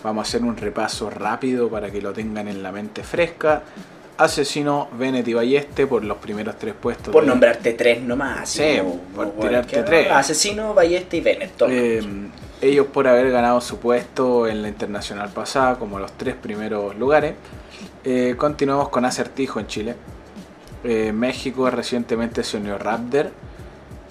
Vamos 0.05 0.27
a 0.27 0.29
hacer 0.29 0.43
un 0.43 0.57
repaso 0.57 1.11
rápido 1.11 1.69
para 1.69 1.91
que 1.91 2.01
lo 2.01 2.13
tengan 2.13 2.47
en 2.47 2.63
la 2.63 2.71
mente 2.71 3.03
fresca. 3.03 3.63
Asesino, 4.19 4.89
Bennett 4.99 5.27
y 5.29 5.33
Balleste 5.35 5.87
por 5.87 6.05
los 6.05 6.19
primeros 6.19 6.59
tres 6.59 6.75
puestos. 6.75 7.13
Por 7.13 7.23
de- 7.23 7.29
nombrarte 7.31 7.73
tres 7.73 8.03
nomás. 8.03 8.49
Sí, 8.49 8.79
por 9.15 9.31
tirarte 9.33 9.83
tres. 9.85 10.11
Asesino, 10.11 10.75
Ballesta 10.75 11.17
y 11.17 11.21
Bennett. 11.21 11.57
toma. 11.57 11.73
Eh, 11.73 12.03
ellos 12.61 12.87
por 12.89 13.07
haber 13.07 13.31
ganado 13.31 13.61
su 13.61 13.79
puesto 13.79 14.49
en 14.49 14.63
la 14.63 14.69
internacional 14.69 15.31
pasada 15.31 15.77
como 15.79 15.99
los 16.01 16.13
tres 16.13 16.35
primeros 16.35 16.97
lugares. 16.97 17.35
Eh, 18.05 18.35
continuamos 18.37 18.89
con 18.89 19.05
Acertijo 19.05 19.61
en 19.61 19.67
Chile. 19.69 19.95
Eh, 20.85 21.13
México 21.13 21.71
recientemente 21.71 22.43
se 22.43 22.57
unió 22.57 22.77
Raptor. 22.79 23.31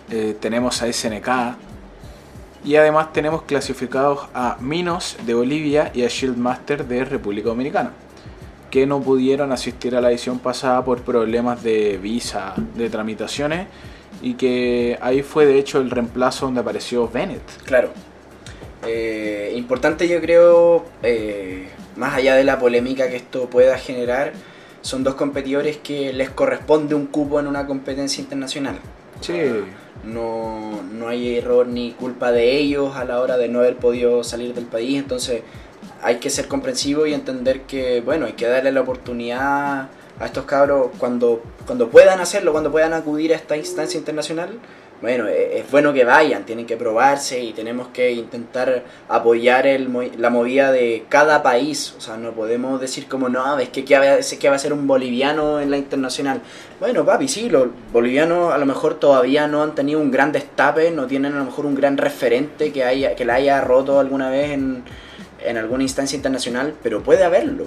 Eh, 0.10 0.38
tenemos 0.40 0.82
a 0.82 0.88
SNK. 0.88 1.58
Y 2.64 2.76
además 2.76 3.14
tenemos 3.14 3.44
clasificados 3.44 4.28
a 4.34 4.58
Minos 4.60 5.18
de 5.26 5.34
Bolivia 5.34 5.92
y 5.94 6.04
a 6.04 6.08
Shieldmaster 6.08 6.86
de 6.86 7.06
República 7.06 7.50
Dominicana. 7.50 7.92
Que 8.69 8.86
no 8.86 9.01
pudieron 9.01 9.51
asistir 9.51 9.95
a 9.95 10.01
la 10.01 10.09
edición 10.09 10.39
pasada 10.39 10.83
por 10.83 11.01
problemas 11.01 11.63
de 11.63 11.97
visa, 11.97 12.53
de 12.75 12.89
tramitaciones. 12.89 13.67
Y 14.21 14.33
que 14.33 14.97
ahí 15.01 15.21
fue 15.21 15.45
de 15.45 15.59
hecho 15.59 15.79
el 15.79 15.89
reemplazo 15.91 16.45
donde 16.45 16.62
apareció 16.62 17.07
Bennett. 17.07 17.41
Claro. 17.63 17.89
Eh, 18.86 19.53
importante 19.55 20.07
yo 20.07 20.21
creo, 20.21 20.86
eh, 21.03 21.67
más 21.95 22.15
allá 22.15 22.36
de 22.36 22.43
la 22.43 22.59
polémica 22.59 23.09
que 23.09 23.17
esto 23.17 23.50
pueda 23.50 23.77
generar, 23.77 24.33
son 24.81 25.03
dos 25.03 25.15
competidores 25.15 25.77
que 25.77 26.13
les 26.13 26.29
corresponde 26.29 26.95
un 26.95 27.07
cupo 27.07 27.39
en 27.39 27.47
una 27.47 27.67
competencia 27.67 28.21
internacional. 28.21 28.77
Sí. 29.21 29.33
No, 30.03 30.81
no 30.83 31.07
hay 31.07 31.38
error 31.38 31.67
ni 31.67 31.91
culpa 31.91 32.31
de 32.31 32.57
ellos 32.57 32.95
a 32.95 33.03
la 33.03 33.19
hora 33.19 33.38
de 33.38 33.50
no 33.50 33.59
haber 33.59 33.77
podido 33.77 34.24
salir 34.24 34.53
del 34.53 34.65
país, 34.65 34.97
entonces 34.97 35.41
hay 36.01 36.18
que 36.18 36.30
ser 36.30 36.48
comprensivo 36.48 37.06
y 37.06 37.13
entender 37.13 37.62
que, 37.62 38.01
bueno, 38.01 38.25
hay 38.25 38.34
que 38.34 38.48
darle 38.48 38.72
la 38.72 38.82
oportunidad 38.82 39.89
a 40.20 40.25
estos 40.25 40.46
cabros 40.46 40.89
cuando, 40.98 41.42
cuando 41.66 41.89
puedan 41.89 42.20
hacerlo, 42.20 42.51
cuando 42.51 42.72
puedan 42.72 42.94
acudir 42.94 43.34
a 43.34 43.36
esta 43.36 43.56
instancia 43.58 43.98
internacional. 43.98 44.50
Bueno, 45.00 45.27
e- 45.27 45.60
es 45.60 45.70
bueno 45.70 45.94
que 45.94 46.04
vayan, 46.06 46.44
tienen 46.44 46.66
que 46.66 46.75
probarse 46.75 47.39
y 47.39 47.54
tenemos 47.54 47.89
que 47.89 48.12
intentar 48.13 48.84
apoyar 49.08 49.68
el, 49.68 49.88
la 50.18 50.32
movida 50.32 50.72
de 50.72 51.06
cada 51.08 51.44
país. 51.44 51.94
O 52.00 52.01
sea, 52.01 52.18
no 52.18 52.32
podemos 52.32 52.82
decir 52.82 53.08
como, 53.08 53.30
no, 53.30 53.60
es 53.60 53.70
que 53.70 53.86
¿qué 53.86 54.00
va, 54.00 54.13
a- 54.13 54.20
qué 54.39 54.50
va 54.50 54.56
a 54.56 54.60
ser 54.60 54.74
un 54.74 54.88
boliviano 54.88 55.60
en 55.60 55.70
la 55.70 55.77
internacional. 55.77 56.42
Bueno, 56.80 57.06
papi, 57.06 57.27
sí, 57.27 57.48
los 57.48 57.68
bolivianos 57.94 58.51
a 58.51 58.58
lo 58.58 58.66
mejor 58.66 58.96
todavía 58.96 59.48
no 59.48 59.62
han 59.62 59.75
tenido 59.75 60.00
un 60.00 60.10
gran 60.10 60.32
destape, 60.32 60.89
no 60.89 61.06
tienen 61.06 61.34
a 61.34 61.38
lo 61.39 61.46
mejor 61.46 61.68
un 61.68 61.75
gran 61.75 61.98
referente 61.98 62.72
que, 62.72 62.84
haya, 62.84 63.16
que 63.16 63.24
la 63.24 63.36
haya 63.36 63.62
roto 63.62 64.00
alguna 64.00 64.32
vez 64.32 64.50
en, 64.50 64.84
en 65.44 65.58
alguna 65.58 65.84
instancia 65.84 66.15
internacional, 66.15 66.74
pero 66.84 67.03
puede 67.03 67.24
haberlo. 67.24 67.65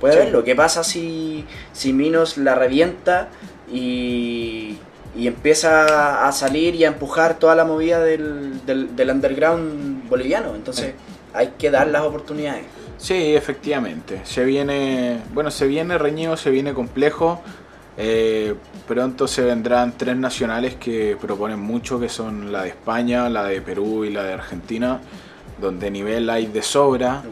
Puede 0.00 0.14
Sí. 0.14 0.20
haberlo. 0.20 0.44
¿Qué 0.44 0.54
pasa 0.54 0.82
si, 0.84 1.44
si 1.72 1.92
Minos 1.92 2.36
la 2.36 2.54
revienta 2.54 3.28
y, 3.70 4.76
y 5.16 5.26
empieza 5.26 6.26
a 6.26 6.32
salir 6.32 6.74
y 6.74 6.84
a 6.84 6.88
empujar 6.88 7.38
toda 7.38 7.54
la 7.54 7.64
movida 7.64 8.00
del, 8.00 8.64
del, 8.66 8.94
del 8.96 9.10
underground 9.10 10.08
boliviano? 10.08 10.54
Entonces 10.54 10.94
hay 11.32 11.52
que 11.58 11.70
dar 11.70 11.88
las 11.88 12.02
oportunidades. 12.02 12.64
Sí, 12.98 13.34
efectivamente. 13.34 14.20
Se 14.24 14.44
viene, 14.44 15.18
bueno, 15.34 15.50
se 15.50 15.66
viene 15.66 15.98
reñido, 15.98 16.36
se 16.36 16.50
viene 16.50 16.72
complejo. 16.72 17.40
Eh, 17.98 18.54
pronto 18.88 19.28
se 19.28 19.42
vendrán 19.42 19.92
tres 19.98 20.16
nacionales 20.16 20.76
que 20.76 21.16
proponen 21.20 21.58
mucho, 21.60 22.00
que 22.00 22.08
son 22.08 22.50
la 22.52 22.62
de 22.62 22.70
España, 22.70 23.28
la 23.28 23.44
de 23.44 23.60
Perú 23.60 24.04
y 24.04 24.10
la 24.10 24.22
de 24.24 24.32
Argentina, 24.32 25.00
donde 25.62 25.90
nivel 25.90 26.28
hay 26.28 26.46
de 26.46 26.60
sobra. 26.60 27.22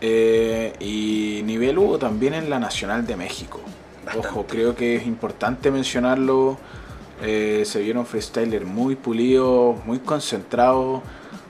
Eh, 0.00 0.74
y 0.80 1.42
nivel 1.44 1.78
hubo 1.78 1.98
también 1.98 2.34
en 2.34 2.50
la 2.50 2.58
Nacional 2.58 3.06
de 3.06 3.16
México. 3.16 3.60
Bastante. 4.04 4.28
Ojo, 4.28 4.46
creo 4.46 4.74
que 4.74 4.96
es 4.96 5.06
importante 5.06 5.70
mencionarlo. 5.70 6.58
Eh, 7.22 7.62
se 7.64 7.80
vieron 7.80 8.04
freestyler 8.04 8.64
muy 8.66 8.94
pulido, 8.94 9.76
muy 9.86 9.98
concentrado, 9.98 11.02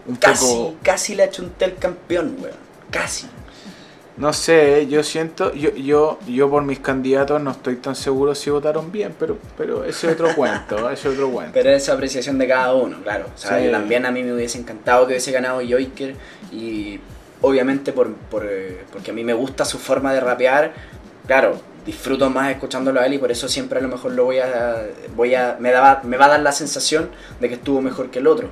un 0.06 0.16
Casi, 0.16 0.46
poco 0.46 0.76
casi 0.82 1.14
le 1.14 1.24
achunté 1.24 1.66
el 1.66 1.74
campeón, 1.76 2.36
weón. 2.40 2.56
Casi. 2.90 3.26
No 4.18 4.32
sé, 4.32 4.88
yo 4.88 5.04
siento, 5.04 5.54
yo, 5.54 5.70
yo, 5.76 6.18
yo 6.26 6.50
por 6.50 6.64
mis 6.64 6.80
candidatos 6.80 7.40
no 7.40 7.52
estoy 7.52 7.76
tan 7.76 7.94
seguro 7.94 8.34
si 8.34 8.50
votaron 8.50 8.90
bien, 8.90 9.14
pero, 9.16 9.38
pero 9.56 9.84
ese 9.84 10.08
es 10.08 10.14
otro 10.14 10.34
cuento, 10.36 10.90
ese 10.90 11.08
es 11.08 11.14
otro 11.14 11.30
cuento. 11.30 11.52
Pero 11.54 11.70
es 11.70 11.88
apreciación 11.88 12.36
de 12.36 12.48
cada 12.48 12.74
uno, 12.74 12.96
claro. 13.02 13.26
Sí. 13.36 13.48
yo 13.64 13.70
también 13.70 14.04
a 14.06 14.10
mí 14.10 14.24
me 14.24 14.32
hubiese 14.32 14.58
encantado 14.58 15.06
que 15.06 15.12
hubiese 15.12 15.30
ganado 15.30 15.60
Joiker 15.60 16.16
y 16.50 16.98
obviamente 17.42 17.92
por, 17.92 18.12
por, 18.12 18.44
eh, 18.44 18.84
porque 18.92 19.12
a 19.12 19.14
mí 19.14 19.22
me 19.22 19.34
gusta 19.34 19.64
su 19.64 19.78
forma 19.78 20.12
de 20.12 20.18
rapear, 20.18 20.72
claro, 21.26 21.60
disfruto 21.86 22.28
más 22.28 22.50
escuchándolo 22.50 23.00
a 23.00 23.06
él 23.06 23.14
y 23.14 23.18
por 23.18 23.30
eso 23.30 23.48
siempre 23.48 23.78
a 23.78 23.82
lo 23.82 23.88
mejor 23.88 24.12
lo 24.12 24.24
voy 24.24 24.40
a, 24.40 24.88
voy 25.14 25.34
a, 25.34 25.56
me, 25.60 25.70
daba, 25.70 26.02
me 26.04 26.16
va 26.16 26.26
a 26.26 26.28
dar 26.30 26.40
la 26.40 26.52
sensación 26.52 27.10
de 27.40 27.48
que 27.48 27.54
estuvo 27.54 27.80
mejor 27.80 28.10
que 28.10 28.18
el 28.18 28.26
otro. 28.26 28.50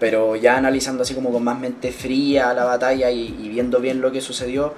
Pero 0.00 0.34
ya 0.34 0.56
analizando 0.56 1.02
así 1.02 1.14
como 1.14 1.30
con 1.30 1.44
más 1.44 1.58
mente 1.58 1.92
fría 1.92 2.52
la 2.52 2.64
batalla 2.64 3.10
y, 3.10 3.26
y 3.26 3.48
viendo 3.48 3.78
bien 3.80 4.00
lo 4.00 4.10
que 4.10 4.20
sucedió, 4.20 4.74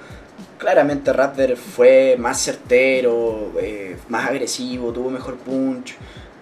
claramente 0.57 1.13
Raptor 1.13 1.55
fue 1.55 2.15
más 2.17 2.41
certero, 2.41 3.53
eh, 3.61 3.97
más 4.09 4.27
agresivo, 4.27 4.91
tuvo 4.91 5.09
mejor 5.09 5.37
punch. 5.37 5.95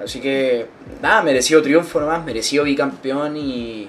Así 0.04 0.20
que, 0.20 0.68
nada, 1.02 1.22
merecido 1.22 1.62
triunfo 1.62 2.00
nomás, 2.00 2.26
merecido 2.26 2.64
bicampeón 2.64 3.38
y... 3.38 3.88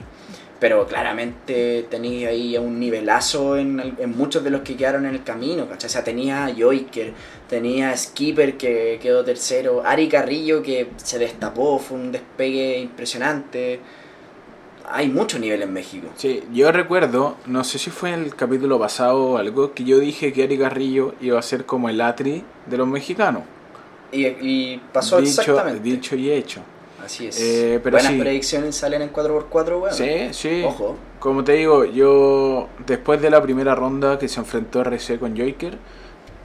Pero 0.58 0.86
claramente 0.86 1.86
tenía 1.90 2.30
ahí 2.30 2.56
un 2.56 2.80
nivelazo 2.80 3.58
en, 3.58 3.94
en 3.98 4.16
muchos 4.16 4.42
de 4.42 4.48
los 4.48 4.62
que 4.62 4.74
quedaron 4.74 5.04
en 5.04 5.14
el 5.14 5.22
camino, 5.22 5.68
¿cachai? 5.68 5.88
O 5.88 5.90
sea, 5.90 6.02
tenía 6.02 6.46
a 6.46 6.54
Joiker, 6.54 7.12
tenía 7.46 7.90
a 7.90 7.96
Skipper 7.96 8.56
que 8.56 8.98
quedó 9.02 9.22
tercero, 9.22 9.82
Ari 9.84 10.08
Carrillo 10.08 10.62
que 10.62 10.88
se 10.96 11.18
destapó, 11.18 11.78
fue 11.78 11.98
un 11.98 12.10
despegue 12.10 12.78
impresionante. 12.78 13.80
Hay 14.88 15.08
mucho 15.08 15.38
nivel 15.38 15.62
en 15.62 15.72
México. 15.72 16.08
Sí, 16.16 16.42
yo 16.52 16.70
recuerdo, 16.70 17.36
no 17.46 17.64
sé 17.64 17.78
si 17.78 17.90
fue 17.90 18.12
en 18.12 18.22
el 18.24 18.34
capítulo 18.34 18.78
pasado 18.78 19.32
o 19.32 19.36
algo, 19.36 19.72
que 19.74 19.84
yo 19.84 19.98
dije 19.98 20.32
que 20.32 20.44
Ari 20.44 20.58
Carrillo 20.58 21.14
iba 21.20 21.38
a 21.38 21.42
ser 21.42 21.66
como 21.66 21.88
el 21.88 22.00
Atri 22.00 22.44
de 22.66 22.76
los 22.76 22.86
mexicanos. 22.86 23.42
Y, 24.12 24.26
y 24.26 24.80
pasó 24.92 25.20
dicho, 25.20 25.40
exactamente. 25.40 25.80
Dicho 25.80 26.14
y 26.14 26.30
hecho. 26.30 26.60
Así 27.04 27.26
es. 27.26 27.40
Eh, 27.40 27.80
pero 27.82 27.96
Buenas 27.96 28.12
sí. 28.12 28.18
predicciones 28.18 28.76
salen 28.76 29.02
en 29.02 29.12
4x4, 29.12 29.80
weón. 29.80 29.94
Sí, 29.94 30.28
sí. 30.32 30.62
Ojo. 30.64 30.96
Como 31.18 31.44
te 31.44 31.52
digo, 31.52 31.84
yo 31.84 32.68
después 32.86 33.20
de 33.20 33.30
la 33.30 33.42
primera 33.42 33.74
ronda 33.74 34.18
que 34.18 34.28
se 34.28 34.40
enfrentó 34.40 34.80
RC 34.82 35.18
con 35.18 35.36
Joker, 35.36 35.78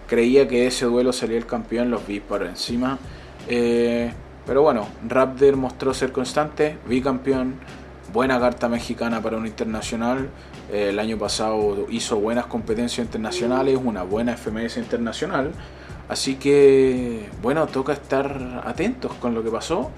creía 0.07 0.47
que 0.47 0.67
ese 0.67 0.85
duelo 0.85 1.13
sería 1.13 1.37
el 1.37 1.45
campeón, 1.45 1.89
los 1.91 2.05
vi 2.05 2.19
por 2.19 2.43
encima. 2.43 2.97
Eh, 3.47 4.11
pero 4.45 4.61
bueno, 4.63 4.87
Raptor 5.07 5.55
mostró 5.55 5.93
ser 5.93 6.11
constante, 6.11 6.77
bicampeón, 6.87 7.55
buena 8.11 8.39
carta 8.39 8.67
mexicana 8.67 9.21
para 9.21 9.37
un 9.37 9.47
internacional. 9.47 10.29
Eh, 10.71 10.89
el 10.89 10.99
año 10.99 11.17
pasado 11.17 11.87
hizo 11.89 12.19
buenas 12.19 12.45
competencias 12.45 13.05
internacionales, 13.05 13.79
una 13.81 14.03
buena 14.03 14.35
FMS 14.37 14.77
internacional. 14.77 15.51
Así 16.09 16.35
que, 16.35 17.29
bueno, 17.41 17.67
toca 17.67 17.93
estar 17.93 18.63
atentos 18.65 19.13
con 19.13 19.33
lo 19.33 19.43
que 19.43 19.49
pasó. 19.49 19.91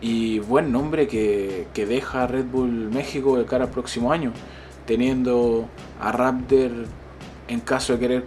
Y 0.00 0.40
buen 0.40 0.70
nombre 0.70 1.08
que, 1.08 1.66
que 1.72 1.86
deja 1.86 2.26
Red 2.26 2.46
Bull 2.46 2.90
México 2.90 3.38
de 3.38 3.46
cara 3.46 3.64
al 3.64 3.70
próximo 3.70 4.12
año. 4.12 4.32
Teniendo 4.86 5.68
a 6.00 6.12
Raptor 6.12 6.70
en 7.48 7.60
caso 7.60 7.94
de 7.94 7.98
querer 7.98 8.24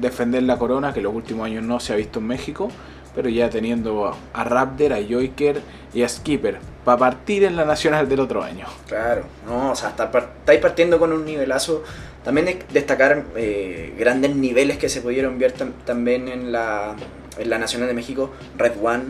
defender 0.00 0.42
la 0.42 0.58
corona, 0.58 0.92
que 0.92 1.00
los 1.00 1.14
últimos 1.14 1.46
años 1.46 1.64
no 1.64 1.80
se 1.80 1.94
ha 1.94 1.96
visto 1.96 2.18
en 2.18 2.26
México. 2.26 2.68
Pero 3.14 3.30
ya 3.30 3.48
teniendo 3.48 4.06
a, 4.06 4.16
a 4.34 4.44
Raptor, 4.44 4.92
a 4.92 4.98
Joiker 5.02 5.62
y 5.94 6.02
a 6.02 6.08
Skipper. 6.08 6.73
Para 6.84 6.98
partir 6.98 7.44
en 7.44 7.56
la 7.56 7.64
nacional 7.64 8.08
del 8.08 8.20
otro 8.20 8.42
año. 8.42 8.66
Claro, 8.88 9.24
no, 9.46 9.70
o 9.72 9.74
sea, 9.76 9.90
estáis 9.90 10.60
partiendo 10.60 10.98
con 10.98 11.12
un 11.12 11.24
nivelazo. 11.24 11.82
También 12.22 12.46
de- 12.46 12.62
destacar 12.72 13.24
eh, 13.36 13.94
grandes 13.98 14.34
niveles 14.36 14.78
que 14.78 14.88
se 14.88 15.00
pudieron 15.00 15.38
ver 15.38 15.54
tam- 15.54 15.72
también 15.84 16.28
en 16.28 16.52
la, 16.52 16.94
en 17.38 17.50
la 17.50 17.58
Nacional 17.58 17.88
de 17.88 17.94
México. 17.94 18.30
Red 18.58 18.72
One, 18.82 19.04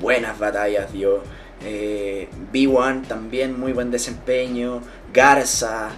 buenas 0.00 0.38
batallas 0.38 0.92
dio. 0.92 1.22
Eh, 1.64 2.28
B1 2.52 3.06
también 3.08 3.58
muy 3.58 3.72
buen 3.72 3.90
desempeño. 3.90 4.80
Garza. 5.12 5.88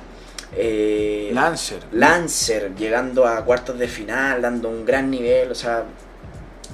eh, 0.57 1.31
Lancer. 1.35 1.81
Lancer 1.93 2.75
llegando 2.77 3.27
a 3.27 3.45
cuartos 3.45 3.79
de 3.79 3.89
final, 3.89 4.43
dando 4.43 4.69
un 4.69 4.85
gran 4.85 5.11
nivel, 5.11 5.51
o 5.51 5.55
sea, 5.55 5.85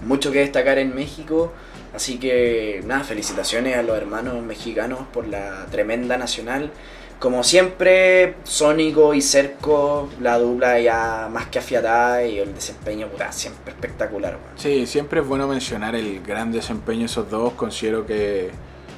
mucho 0.05 0.31
que 0.33 0.39
destacar 0.41 0.79
en 0.79 0.95
México. 0.95 1.53
Así 1.97 2.19
que 2.19 2.83
nada, 2.85 3.05
felicitaciones 3.05 3.75
a 3.79 3.83
los 3.83 3.97
hermanos 3.97 4.43
mexicanos 4.43 5.01
por 5.15 5.27
la 5.27 5.65
tremenda 5.71 6.19
nacional. 6.19 6.71
Como 7.19 7.43
siempre, 7.43 8.35
Sónico 8.45 9.15
y 9.15 9.23
Cerco, 9.23 10.11
la 10.21 10.39
dupla 10.39 10.79
ya 10.79 11.31
más 11.33 11.47
que 11.47 11.59
afiatada 11.59 12.23
y 12.23 12.39
el 12.39 12.55
desempeño 12.55 13.09
siempre 13.31 13.73
espectacular. 13.73 14.37
Sí, 14.57 14.87
siempre 14.87 15.21
es 15.21 15.27
bueno 15.27 15.49
mencionar 15.49 15.95
el 15.95 16.23
gran 16.23 16.53
desempeño 16.53 17.01
de 17.01 17.07
esos 17.07 17.31
dos. 17.31 17.55
Considero 17.55 18.05
que 18.05 18.51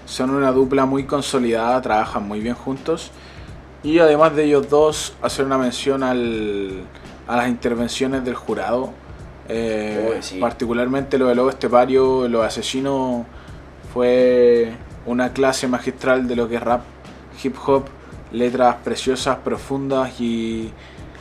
son 0.05 0.31
una 0.31 0.51
dupla 0.51 0.85
muy 0.85 1.05
consolidada, 1.05 1.81
trabajan 1.81 2.27
muy 2.27 2.41
bien 2.41 2.57
juntos. 2.57 3.13
Y 3.85 4.01
además 4.01 4.35
de 4.35 4.47
ellos 4.47 4.69
dos, 4.69 5.15
hacer 5.23 5.45
una 5.45 5.57
mención 5.57 6.03
al, 6.03 6.83
a 7.29 7.37
las 7.37 7.49
intervenciones 7.49 8.25
del 8.25 8.35
jurado. 8.35 8.93
Eh, 9.49 10.13
Uy, 10.17 10.23
sí. 10.23 10.39
Particularmente 10.39 11.19
lo 11.19 11.29
de 11.29 11.35
Lobo 11.35 11.51
Estepario, 11.51 12.29
los 12.29 12.45
asesinos, 12.45 13.25
fue 13.93 14.73
una 15.07 15.33
clase 15.33 15.67
magistral 15.69 16.29
de 16.29 16.37
lo 16.37 16.49
que 16.49 16.57
es 16.57 16.63
rap, 16.63 16.83
hip 17.43 17.57
hop, 17.67 17.85
letras 18.33 18.77
preciosas, 18.85 19.39
profundas 19.39 20.21
y 20.21 20.71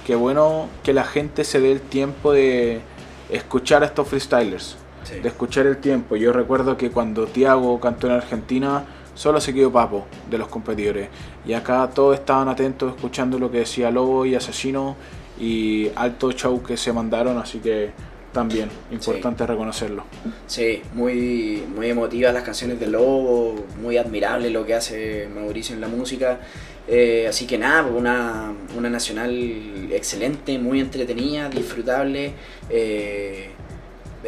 qué 0.05 0.15
bueno 0.15 0.67
que 0.83 0.93
la 0.93 1.03
gente 1.05 1.43
se 1.43 1.61
dé 1.61 1.71
el 1.71 1.81
tiempo 1.81 2.33
de 2.33 2.81
escuchar 3.29 3.83
a 3.83 3.85
estos 3.87 4.07
freestylers 4.07 4.77
Sí. 5.03 5.19
de 5.21 5.29
escuchar 5.29 5.65
el 5.67 5.77
tiempo. 5.77 6.17
Yo 6.17 6.33
recuerdo 6.33 6.75
que 6.75 6.91
cuando 6.91 7.27
Tiago 7.27 7.79
cantó 7.79 8.07
en 8.07 8.13
Argentina, 8.13 8.83
solo 9.15 9.39
se 9.39 9.53
quedó 9.53 9.71
Papo 9.71 10.05
de 10.29 10.37
los 10.37 10.49
competidores. 10.49 11.07
Y 11.45 11.53
acá 11.53 11.89
todos 11.93 12.15
estaban 12.15 12.49
atentos 12.49 12.93
escuchando 12.93 13.39
lo 13.39 13.49
que 13.49 13.59
decía 13.59 13.89
Lobo 13.89 14.25
y 14.25 14.35
Asesino 14.35 14.97
y 15.39 15.89
alto 15.95 16.33
show 16.33 16.61
que 16.61 16.75
se 16.75 16.91
mandaron, 16.91 17.37
así 17.37 17.59
que 17.59 17.91
también 18.33 18.69
importante 18.91 19.45
reconocerlo. 19.47 20.03
Sí, 20.45 20.81
muy, 20.93 21.63
muy 21.75 21.89
emotivas 21.89 22.33
las 22.33 22.43
canciones 22.43 22.79
de 22.79 22.87
Lobo, 22.87 23.65
muy 23.81 23.97
admirable 23.97 24.49
lo 24.49 24.65
que 24.65 24.73
hace 24.75 25.27
Mauricio 25.33 25.73
en 25.75 25.81
la 25.81 25.87
música. 25.87 26.39
Eh, 26.87 27.25
así 27.27 27.45
que 27.47 27.57
nada, 27.57 27.83
una, 27.83 28.53
una 28.77 28.89
nacional 28.89 29.89
excelente, 29.91 30.57
muy 30.59 30.79
entretenida, 30.79 31.49
disfrutable. 31.49 32.33
Eh, 32.69 33.49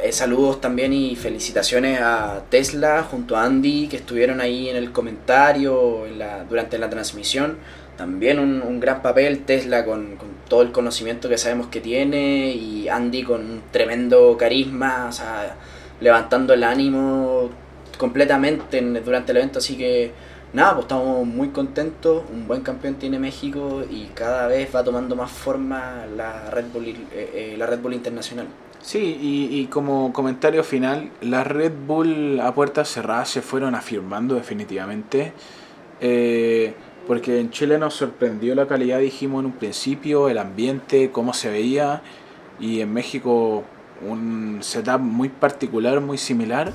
eh, 0.04 0.12
saludos 0.12 0.60
también 0.62 0.94
y 0.94 1.16
felicitaciones 1.16 2.00
a 2.02 2.44
Tesla 2.50 3.04
junto 3.10 3.36
a 3.38 3.44
Andy 3.44 3.88
que 3.88 3.98
estuvieron 3.98 4.40
ahí 4.42 4.70
en 4.70 4.76
el 4.76 4.92
comentario 4.92 6.06
en 6.06 6.20
la- 6.20 6.44
durante 6.46 6.78
la 6.78 6.90
transmisión. 6.90 7.58
También 8.00 8.40
un, 8.40 8.62
un 8.62 8.80
gran 8.80 9.02
papel, 9.02 9.40
Tesla 9.40 9.84
con, 9.84 10.16
con 10.16 10.30
todo 10.48 10.62
el 10.62 10.72
conocimiento 10.72 11.28
que 11.28 11.38
sabemos 11.38 11.68
que 11.68 11.82
tiene 11.82 12.50
y 12.52 12.88
Andy 12.88 13.24
con 13.24 13.42
un 13.42 13.62
tremendo 13.72 14.38
carisma, 14.38 15.08
o 15.10 15.12
sea, 15.12 15.58
levantando 16.00 16.54
el 16.54 16.64
ánimo 16.64 17.50
completamente 17.98 18.78
en- 18.78 19.04
durante 19.04 19.34
el 19.34 19.40
evento. 19.40 19.60
Así 19.60 19.76
que 19.76 20.14
nada, 20.54 20.76
pues 20.76 20.86
estamos 20.86 21.28
muy 21.28 21.50
contentos, 21.50 22.24
un 22.32 22.48
buen 22.48 22.62
campeón 22.62 22.96
tiene 22.96 23.20
México 23.20 23.84
y 23.92 24.06
cada 24.16 24.48
vez 24.48 24.74
va 24.74 24.82
tomando 24.82 25.18
más 25.18 25.30
forma 25.30 26.06
la 26.16 26.50
Red 26.52 26.68
Bull, 26.74 26.88
eh, 26.88 26.96
eh, 27.14 27.56
la 27.58 27.66
Red 27.66 27.80
Bull 27.80 27.96
Internacional. 27.96 28.48
Sí, 28.82 29.18
y, 29.22 29.60
y 29.60 29.66
como 29.66 30.14
comentario 30.14 30.64
final, 30.64 31.12
las 31.20 31.46
Red 31.46 31.74
Bull 31.86 32.40
a 32.40 32.54
puertas 32.54 32.88
cerradas 32.88 33.28
se 33.28 33.42
fueron 33.42 33.76
afirmando 33.76 34.36
definitivamente. 34.36 35.34
Eh, 36.00 36.74
porque 37.10 37.40
en 37.40 37.50
Chile 37.50 37.80
nos 37.80 37.96
sorprendió 37.96 38.54
la 38.54 38.68
calidad, 38.68 39.00
dijimos 39.00 39.40
en 39.40 39.48
un 39.48 39.54
principio, 39.54 40.30
el 40.30 40.38
ambiente, 40.38 41.10
cómo 41.10 41.34
se 41.34 41.50
veía. 41.50 42.04
Y 42.60 42.82
en 42.82 42.94
México 42.94 43.64
un 44.08 44.60
setup 44.62 45.00
muy 45.00 45.28
particular, 45.30 46.02
muy 46.02 46.20
similar. 46.20 46.72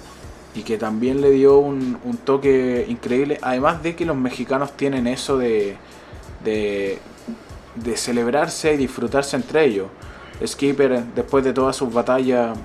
Y 0.56 0.62
que 0.62 0.76
también 0.76 1.20
le 1.20 1.30
dio 1.30 1.58
un, 1.58 1.98
un 2.02 2.16
toque 2.16 2.84
increíble. 2.88 3.38
Además 3.42 3.84
de 3.84 3.94
que 3.94 4.04
los 4.04 4.16
mexicanos 4.16 4.72
tienen 4.72 5.06
eso 5.06 5.38
de, 5.38 5.76
de, 6.42 6.98
de 7.76 7.96
celebrarse 7.96 8.74
y 8.74 8.76
disfrutarse 8.76 9.36
entre 9.36 9.64
ellos. 9.66 9.86
Skipper, 10.44 11.04
después 11.14 11.44
de 11.44 11.52
todas 11.52 11.76
sus 11.76 11.92
batallas, 11.94 12.58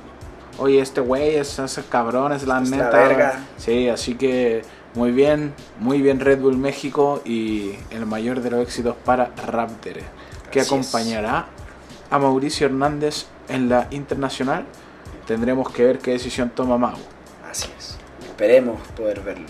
oye, 0.58 0.79
este 0.79 1.01
güey 1.01 1.36
es 1.36 1.60
esos 1.60 1.86
cabrones, 1.86 2.47
la 2.47 2.63
Es 2.63 2.69
la 2.71 2.77
neta. 2.77 2.89
verga. 2.89 3.39
Sí, 3.58 3.88
así 3.89 4.15
que 4.15 4.63
muy 4.95 5.12
bien, 5.12 5.54
muy 5.80 6.02
bien 6.02 6.19
Red 6.19 6.39
Bull 6.39 6.58
México 6.58 7.21
y 7.23 7.73
el 7.91 8.06
mayor 8.06 8.41
de 8.41 8.49
los 8.49 8.62
éxitos 8.62 8.95
para 9.06 9.32
Raptor, 9.47 9.93
que 10.52 10.60
Así 10.60 10.60
es. 10.60 10.67
acompañará 10.67 11.47
a 12.10 12.19
Mauricio 12.19 12.65
Hernández 12.67 13.25
en 13.49 13.69
la 13.69 13.88
internacional. 13.91 14.65
Tendremos 15.28 15.71
que 15.71 15.86
ver 15.86 15.99
qué 15.99 16.12
decisión 16.12 16.49
toma 16.49 16.78
Mau. 16.78 16.97
Así 17.49 17.69
es. 17.78 17.97
Esperemos 18.25 18.80
poder 18.95 19.21
verlo. 19.21 19.45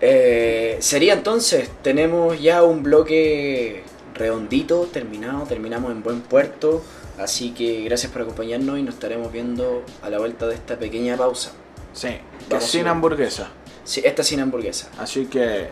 Eh, 0.00 0.78
sería 0.80 1.12
entonces, 1.12 1.70
tenemos 1.82 2.40
ya 2.40 2.62
un 2.62 2.82
bloque 2.82 3.84
redondito, 4.14 4.88
terminado, 4.92 5.44
terminamos 5.44 5.92
en 5.92 6.02
buen 6.02 6.22
puerto. 6.22 6.82
Así 7.18 7.50
que 7.50 7.82
gracias 7.84 8.10
por 8.10 8.22
acompañarnos 8.22 8.78
y 8.78 8.82
nos 8.82 8.94
estaremos 8.94 9.30
viendo 9.30 9.84
a 10.02 10.08
la 10.08 10.18
vuelta 10.18 10.46
de 10.46 10.54
esta 10.54 10.78
pequeña 10.78 11.16
pausa. 11.16 11.52
Sí, 11.92 12.08
que 12.48 12.60
sin 12.60 12.88
hamburguesa. 12.88 13.50
Esta 13.84 14.22
sin 14.22 14.40
hamburguesa. 14.40 14.88
Así 14.98 15.26
que 15.26 15.68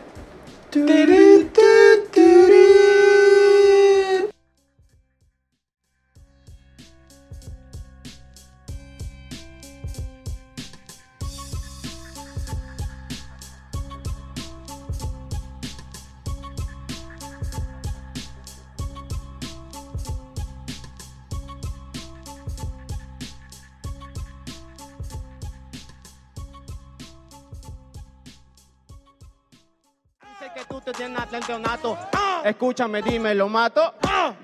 Escúchame, 32.71 33.03
dime, 33.03 33.35
¿lo 33.35 33.49
mato? 33.49 33.95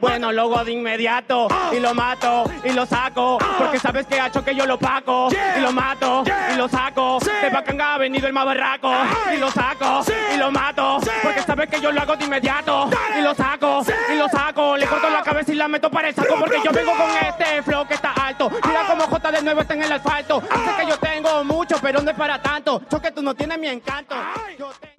Bueno, 0.01 0.33
luego 0.33 0.65
de 0.65 0.73
inmediato. 0.73 1.47
Y 1.73 1.79
lo 1.79 1.95
mato, 1.95 2.43
y 2.65 2.73
lo 2.73 2.85
saco. 2.85 3.39
Porque 3.57 3.79
sabes 3.79 4.05
que 4.09 4.19
ha 4.19 4.27
hecho 4.27 4.45
que 4.45 4.53
yo 4.53 4.67
lo 4.67 4.77
paco. 4.81 5.29
Y 5.57 5.61
lo 5.61 5.71
mato, 5.71 6.25
y 6.53 6.57
lo 6.57 6.69
saco. 6.69 7.21
De 7.21 7.51
Bacanga 7.51 7.95
ha 7.95 7.99
venido 7.99 8.27
el 8.27 8.33
más 8.33 8.45
barraco. 8.45 8.93
Y 9.33 9.37
lo 9.37 9.49
saco, 9.53 10.03
y 10.35 10.39
lo 10.39 10.51
mato. 10.51 10.99
Porque 11.23 11.41
sabes 11.43 11.71
que 11.71 11.81
yo 11.81 11.93
lo 11.93 12.01
hago 12.01 12.17
de 12.17 12.25
inmediato. 12.25 12.91
Y 13.17 13.23
lo 13.23 13.33
saco, 13.33 13.85
y 14.13 14.17
lo 14.17 14.29
saco. 14.29 14.77
Le 14.77 14.89
corto 14.89 15.09
la 15.09 15.23
cabeza 15.23 15.53
y 15.53 15.55
la 15.55 15.69
meto 15.69 15.89
para 15.89 16.09
el 16.09 16.15
saco. 16.17 16.35
Porque 16.41 16.59
yo 16.65 16.73
vengo 16.73 16.97
con 16.97 17.09
este 17.29 17.63
flow 17.63 17.87
que 17.87 17.95
está 17.95 18.11
alto. 18.11 18.51
Mira 18.51 18.89
como 18.89 19.05
J 19.07 19.31
de 19.31 19.43
nuevo 19.43 19.61
está 19.61 19.75
en 19.75 19.85
el 19.85 19.93
asfalto. 19.93 20.41
Sé 20.41 20.83
que 20.83 20.91
yo 20.91 20.99
tengo 20.99 21.45
mucho, 21.45 21.77
pero 21.81 22.03
no 22.03 22.11
es 22.11 22.17
para 22.17 22.43
tanto. 22.43 22.83
Choque, 22.91 23.13
tú 23.13 23.23
no 23.23 23.35
tienes 23.37 23.57
mi 23.57 23.69
encanto. 23.69 24.17
Yo 24.59 24.73
te- 24.81 24.96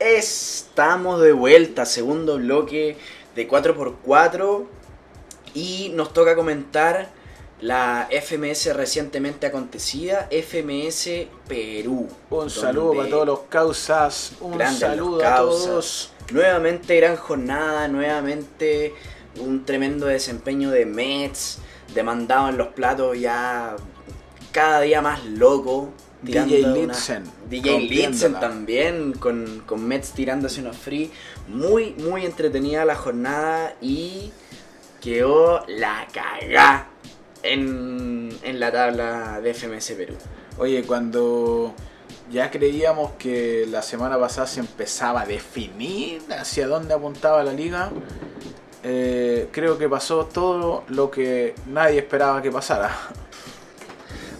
Estamos 0.00 1.20
de 1.20 1.32
vuelta, 1.32 1.84
segundo 1.84 2.38
bloque 2.38 2.96
de 3.34 3.48
4x4 3.48 4.64
y 5.52 5.92
nos 5.94 6.14
toca 6.14 6.34
comentar 6.34 7.10
la 7.60 8.08
FMS 8.10 8.74
recientemente 8.74 9.46
acontecida, 9.46 10.28
FMS 10.30 11.26
Perú. 11.46 12.08
Un 12.30 12.48
saludo 12.48 12.94
para 12.94 13.10
todos 13.10 13.26
los 13.26 13.40
causas. 13.50 14.32
Un 14.40 14.58
saludo 14.60 15.26
a 15.26 15.36
todos. 15.36 16.12
Nuevamente 16.32 16.96
gran 16.96 17.16
jornada, 17.16 17.86
nuevamente 17.88 18.94
un 19.40 19.66
tremendo 19.66 20.06
desempeño 20.06 20.70
de 20.70 20.86
Mets, 20.86 21.58
demandado 21.94 22.48
en 22.48 22.56
los 22.56 22.68
platos 22.68 23.18
ya 23.18 23.76
cada 24.52 24.80
día 24.80 25.02
más 25.02 25.24
loco. 25.24 25.90
DJ 26.20 26.66
Litzen, 26.74 27.22
DJ. 27.48 27.80
Litzen 27.80 28.34
también, 28.40 29.12
con, 29.12 29.62
con 29.64 29.86
Mets 29.86 30.12
tirándose 30.12 30.60
unos 30.60 30.76
free. 30.76 31.12
Muy, 31.46 31.94
muy 31.94 32.26
entretenida 32.26 32.84
la 32.84 32.96
jornada 32.96 33.76
y 33.80 34.32
quedó 35.00 35.64
la 35.68 36.08
cagá 36.12 36.88
en, 37.44 38.36
en 38.42 38.60
la 38.60 38.72
tabla 38.72 39.40
de 39.40 39.54
FMS 39.54 39.92
Perú. 39.92 40.14
Oye, 40.58 40.82
cuando 40.82 41.72
ya 42.30 42.50
creíamos 42.50 43.12
que 43.12 43.66
la 43.68 43.82
semana 43.82 44.18
pasada 44.18 44.46
se 44.46 44.60
empezaba 44.60 45.22
a 45.22 45.26
definir 45.26 46.22
hacia 46.36 46.66
dónde 46.66 46.94
apuntaba 46.94 47.42
la 47.44 47.52
liga, 47.52 47.90
eh, 48.82 49.48
creo 49.50 49.78
que 49.78 49.88
pasó 49.88 50.26
todo 50.26 50.84
lo 50.88 51.10
que 51.10 51.54
nadie 51.66 51.98
esperaba 52.00 52.42
que 52.42 52.50
pasara. 52.50 52.90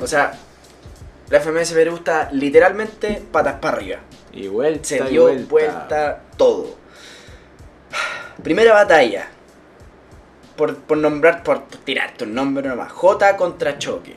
O 0.01 0.07
sea, 0.07 0.33
la 1.31 1.41
FMS 1.41 1.73
Perú 1.73 1.97
está 1.97 2.31
literalmente 2.33 3.23
patas 3.31 3.57
para 3.61 3.77
arriba. 3.77 3.99
Y 4.33 4.47
vuelta 4.49 4.85
Se 4.89 5.03
dio 5.05 5.25
vuelta. 5.25 5.49
vuelta. 5.49 6.21
todo. 6.37 6.77
Primera 8.43 8.73
batalla. 8.73 9.29
Por, 10.57 10.77
por 10.77 10.99
nombrar, 10.99 11.43
por 11.43 11.67
tirarte 11.85 12.25
un 12.25 12.35
nombre 12.35 12.69
nomás. 12.69 12.91
J 12.93 13.37
contra 13.37 13.79
Choque. 13.79 14.17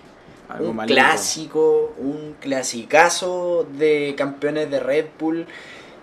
Algo 0.50 0.72
un 0.72 0.76
malito. 0.76 0.94
clásico, 1.00 1.94
un 1.98 2.36
clasicazo 2.39 3.67
de 3.78 4.15
campeones 4.17 4.70
de 4.70 4.80
Red 4.80 5.06
Bull, 5.20 5.46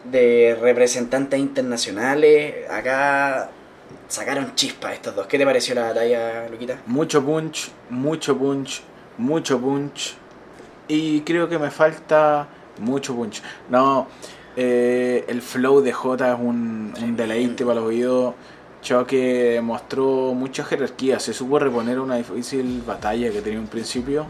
de 0.05 0.57
representantes 0.61 1.39
internacionales. 1.39 2.69
Acá 2.71 3.51
sacaron 4.09 4.55
chispa 4.55 4.93
estos 4.95 5.15
dos. 5.15 5.27
¿Qué 5.27 5.39
te 5.39 5.45
pareció 5.45 5.75
la 5.75 5.89
batalla, 5.89 6.49
Luquita? 6.49 6.79
Mucho 6.87 7.23
punch, 7.25 7.71
mucho 7.91 8.39
punch, 8.39 8.83
mucho 9.19 9.61
punch. 9.61 10.17
Y 10.89 11.21
creo 11.21 11.49
que 11.49 11.59
me 11.59 11.71
falta 11.71 12.49
mucho 12.81 13.15
punch. 13.15 13.43
No, 13.69 14.07
eh, 14.57 15.25
el 15.29 15.43
flow 15.43 15.81
de 15.83 15.93
J 15.93 16.33
es 16.33 16.39
un, 16.41 16.95
un 17.01 17.17
deleite 17.17 17.65
para 17.65 17.81
los 17.81 17.89
oídos. 17.89 18.35
Choque 18.81 19.61
mostró 19.63 20.33
mucha 20.35 20.65
jerarquía, 20.65 21.19
se 21.19 21.35
supo 21.35 21.59
reponer 21.59 21.99
una 21.99 22.17
difícil 22.17 22.83
batalla 22.87 23.31
que 23.31 23.43
tenía 23.43 23.59
un 23.59 23.67
principio. 23.67 24.27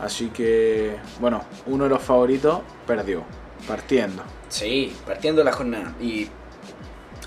Así 0.00 0.28
que, 0.28 0.96
bueno, 1.20 1.44
uno 1.66 1.84
de 1.84 1.90
los 1.90 2.02
favoritos 2.02 2.60
perdió, 2.86 3.24
partiendo. 3.66 4.22
Sí, 4.48 4.94
partiendo 5.04 5.42
la 5.42 5.52
jornada. 5.52 5.94
Y 6.00 6.28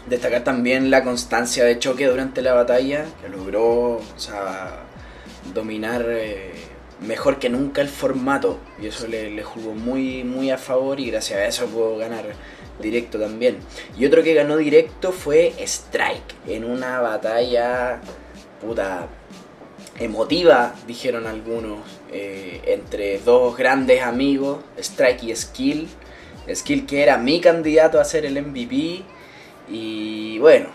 destacar 0.07 0.43
también 0.43 0.89
la 0.89 1.03
constancia 1.03 1.65
de 1.65 1.77
choque 1.79 2.07
durante 2.07 2.41
la 2.41 2.53
batalla, 2.53 3.05
que 3.21 3.29
logró 3.29 3.97
o 3.97 4.01
sea, 4.15 4.79
dominar 5.53 6.05
eh, 6.07 6.70
mejor 7.01 7.39
que 7.39 7.49
nunca 7.49 7.81
el 7.81 7.89
formato. 7.89 8.59
Y 8.81 8.87
eso 8.87 9.07
le, 9.07 9.29
le 9.29 9.43
jugó 9.43 9.73
muy, 9.73 10.23
muy 10.23 10.51
a 10.51 10.57
favor 10.57 10.99
y 10.99 11.11
gracias 11.11 11.39
a 11.39 11.45
eso 11.45 11.65
pudo 11.67 11.97
ganar 11.97 12.25
directo 12.81 13.19
también. 13.19 13.57
Y 13.97 14.05
otro 14.05 14.23
que 14.23 14.33
ganó 14.33 14.57
directo 14.57 15.11
fue 15.11 15.53
Strike, 15.59 16.35
en 16.47 16.63
una 16.63 16.99
batalla 16.99 18.01
puta 18.61 19.07
emotiva, 19.99 20.73
dijeron 20.87 21.27
algunos, 21.27 21.79
eh, 22.11 22.61
entre 22.65 23.19
dos 23.19 23.57
grandes 23.57 24.01
amigos, 24.01 24.59
Strike 24.77 25.23
y 25.23 25.35
Skill. 25.35 25.87
Skill 26.53 26.85
que 26.85 27.03
era 27.03 27.17
mi 27.17 27.39
candidato 27.39 27.99
a 27.99 28.05
ser 28.05 28.25
el 28.25 28.41
MVP. 28.41 29.03
Y 29.69 30.39
bueno, 30.39 30.67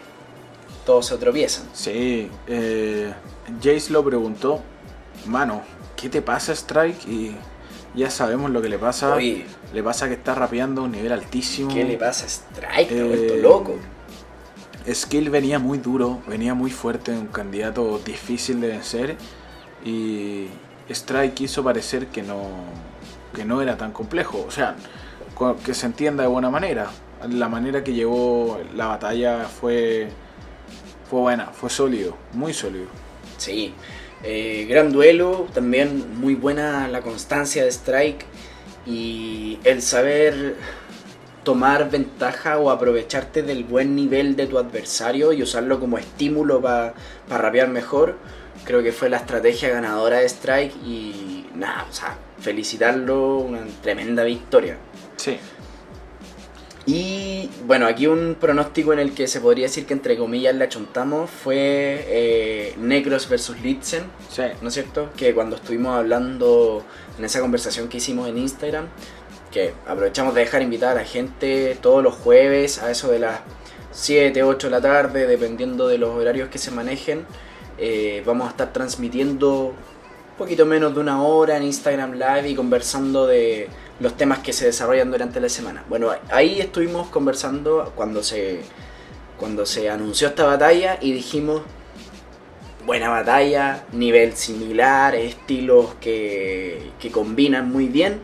todos 0.84 1.06
se 1.06 1.18
tropiezan. 1.18 1.68
Sí, 1.72 2.30
eh, 2.46 3.12
Jace 3.62 3.92
lo 3.92 4.04
preguntó, 4.04 4.62
mano, 5.26 5.62
¿qué 5.96 6.09
te 6.09 6.22
pasa 6.22 6.52
Strike? 6.52 7.06
Y 7.09 7.35
ya 7.94 8.11
sabemos 8.11 8.50
lo 8.50 8.61
que 8.62 8.68
le 8.68 8.78
pasa. 8.78 9.14
Oye, 9.14 9.46
Le 9.72 9.82
pasa 9.82 10.09
que 10.09 10.14
está 10.14 10.35
rapeando 10.35 10.82
a 10.82 10.85
un 10.85 10.92
nivel 10.92 11.12
altísimo. 11.12 11.72
¿qué 11.72 11.85
le 11.85 11.96
pasa 11.96 12.26
a 12.26 12.28
Strike? 12.28 12.92
Eh, 12.92 13.02
vuelto 13.02 13.37
loco. 13.37 13.74
Skill 14.92 15.30
venía 15.30 15.59
muy 15.59 15.78
duro, 15.78 16.20
venía 16.28 16.54
muy 16.54 16.70
fuerte, 16.70 17.11
un 17.11 17.26
candidato 17.26 17.98
difícil 17.98 18.61
de 18.61 18.68
vencer. 18.68 19.16
Y 19.85 20.46
Strike 20.88 21.35
quiso 21.35 21.64
parecer 21.64 22.06
que 22.09 22.22
no, 22.22 22.42
que 23.35 23.44
no 23.44 23.61
era 23.62 23.76
tan 23.76 23.92
complejo. 23.92 24.44
O 24.46 24.50
sea, 24.50 24.76
que 25.64 25.74
se 25.74 25.87
entienda 25.87 26.22
de 26.22 26.28
buena 26.28 26.50
manera. 26.50 26.90
La 27.28 27.48
manera 27.48 27.82
que 27.82 27.92
llevó 27.94 28.61
la 28.74 28.87
batalla 28.87 29.44
fue, 29.44 30.09
fue 31.11 31.20
buena, 31.20 31.46
fue 31.46 31.70
sólido, 31.70 32.16
muy 32.35 32.52
sólido. 32.52 32.87
Sí, 33.38 33.74
eh, 34.22 34.66
gran 34.68 34.92
duelo, 34.92 35.46
también 35.52 36.18
muy 36.18 36.35
buena 36.35 36.88
la 36.88 37.02
constancia 37.02 37.64
de 37.64 37.70
Strike 37.70 38.24
y 38.87 39.59
el 39.64 39.83
saber 39.83 40.57
tomar 41.44 41.90
ventaja 41.90 42.59
o 42.59 42.70
aprovecharte 42.70 43.42
del 43.42 43.64
buen 43.64 43.94
nivel 43.94 44.35
de 44.35 44.46
tu 44.46 44.59
adversario 44.59 45.33
y 45.33 45.42
usarlo 45.42 45.79
como 45.79 45.98
estímulo 45.98 46.61
para 46.61 46.94
rapear 47.29 47.68
mejor. 47.68 48.16
Creo 48.64 48.83
que 48.83 48.90
fue 48.90 49.09
la 49.09 49.18
estrategia 49.18 49.68
ganadora 49.68 50.18
de 50.18 50.26
Strike 50.26 50.74
y 50.85 51.46
nada, 51.55 51.87
o 51.88 51.92
sea, 51.92 52.18
felicitarlo, 52.40 53.38
una 53.38 53.61
tremenda 53.83 54.24
victoria. 54.24 54.76
Sí, 55.16 55.38
Y 56.87 57.51
bueno, 57.66 57.87
aquí 57.87 58.07
un 58.07 58.37
pronóstico 58.38 58.92
en 58.92 59.01
el 59.01 59.12
que 59.12 59.27
se 59.27 59.40
podría 59.40 59.66
decir 59.66 59.87
que 59.87 59.92
entre 59.92 60.16
comillas 60.16 60.55
le 60.55 60.64
achuntamos 60.64 61.29
fue 61.29 62.05
eh, 62.07 62.75
Necros 62.79 63.29
versus 63.29 63.61
Litzen, 63.61 64.05
sí. 64.31 64.42
¿no 64.62 64.68
es 64.68 64.75
cierto? 64.75 65.11
Que 65.16 65.35
cuando 65.35 65.57
estuvimos 65.57 65.96
hablando 65.96 66.85
en 67.18 67.25
esa 67.25 67.40
conversación 67.40 67.88
que 67.88 67.96
hicimos 67.96 68.29
en 68.29 68.38
Instagram, 68.38 68.87
que 69.51 69.75
aprovechamos 69.85 70.33
de 70.37 70.42
dejar 70.42 70.62
invitada 70.62 70.92
a 70.92 70.94
la 70.96 71.05
gente 71.05 71.77
todos 71.81 72.05
los 72.05 72.14
jueves 72.14 72.81
a 72.81 72.92
eso 72.92 73.11
de 73.11 73.18
las 73.18 73.40
7, 73.90 74.44
8 74.44 74.68
de 74.68 74.70
la 74.70 74.81
tarde, 74.81 75.27
dependiendo 75.27 75.88
de 75.88 75.99
los 75.99 76.11
horarios 76.11 76.51
que 76.51 76.59
se 76.59 76.70
manejen, 76.70 77.27
eh, 77.79 78.22
vamos 78.25 78.46
a 78.46 78.51
estar 78.51 78.72
transmitiendo 78.72 79.68
un 79.68 80.37
poquito 80.38 80.66
menos 80.66 80.94
de 80.94 81.01
una 81.01 81.22
hora 81.22 81.57
en 81.57 81.64
Instagram 81.64 82.12
Live 82.12 82.49
y 82.49 82.55
conversando 82.55 83.27
de 83.27 83.68
los 84.00 84.16
temas 84.16 84.40
que 84.40 84.52
se 84.52 84.66
desarrollan 84.66 85.11
durante 85.11 85.40
la 85.40 85.48
semana. 85.48 85.85
Bueno, 85.88 86.11
ahí 86.30 86.61
estuvimos 86.61 87.09
conversando 87.09 87.92
cuando 87.94 88.22
se, 88.22 88.61
cuando 89.38 89.66
se 89.66 89.88
anunció 89.88 90.28
esta 90.28 90.44
batalla 90.44 90.98
y 91.00 91.12
dijimos, 91.12 91.62
buena 92.85 93.09
batalla, 93.09 93.85
nivel 93.92 94.35
similar, 94.35 95.14
estilos 95.14 95.94
que, 96.00 96.90
que 97.00 97.11
combinan 97.11 97.70
muy 97.70 97.88
bien. 97.88 98.20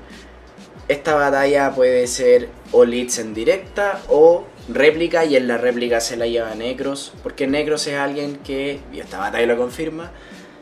Esta 0.88 1.14
batalla 1.14 1.74
puede 1.74 2.06
ser 2.06 2.48
o 2.70 2.84
leads 2.84 3.18
en 3.18 3.34
directa 3.34 4.00
o 4.08 4.44
réplica 4.68 5.24
y 5.24 5.36
en 5.36 5.48
la 5.48 5.58
réplica 5.58 6.00
se 6.00 6.16
la 6.16 6.26
lleva 6.26 6.54
Necros, 6.54 7.12
porque 7.22 7.46
Necros 7.46 7.86
es 7.86 7.94
alguien 7.98 8.36
que, 8.36 8.80
y 8.92 9.00
esta 9.00 9.18
batalla 9.18 9.46
lo 9.46 9.56
confirma, 9.56 10.10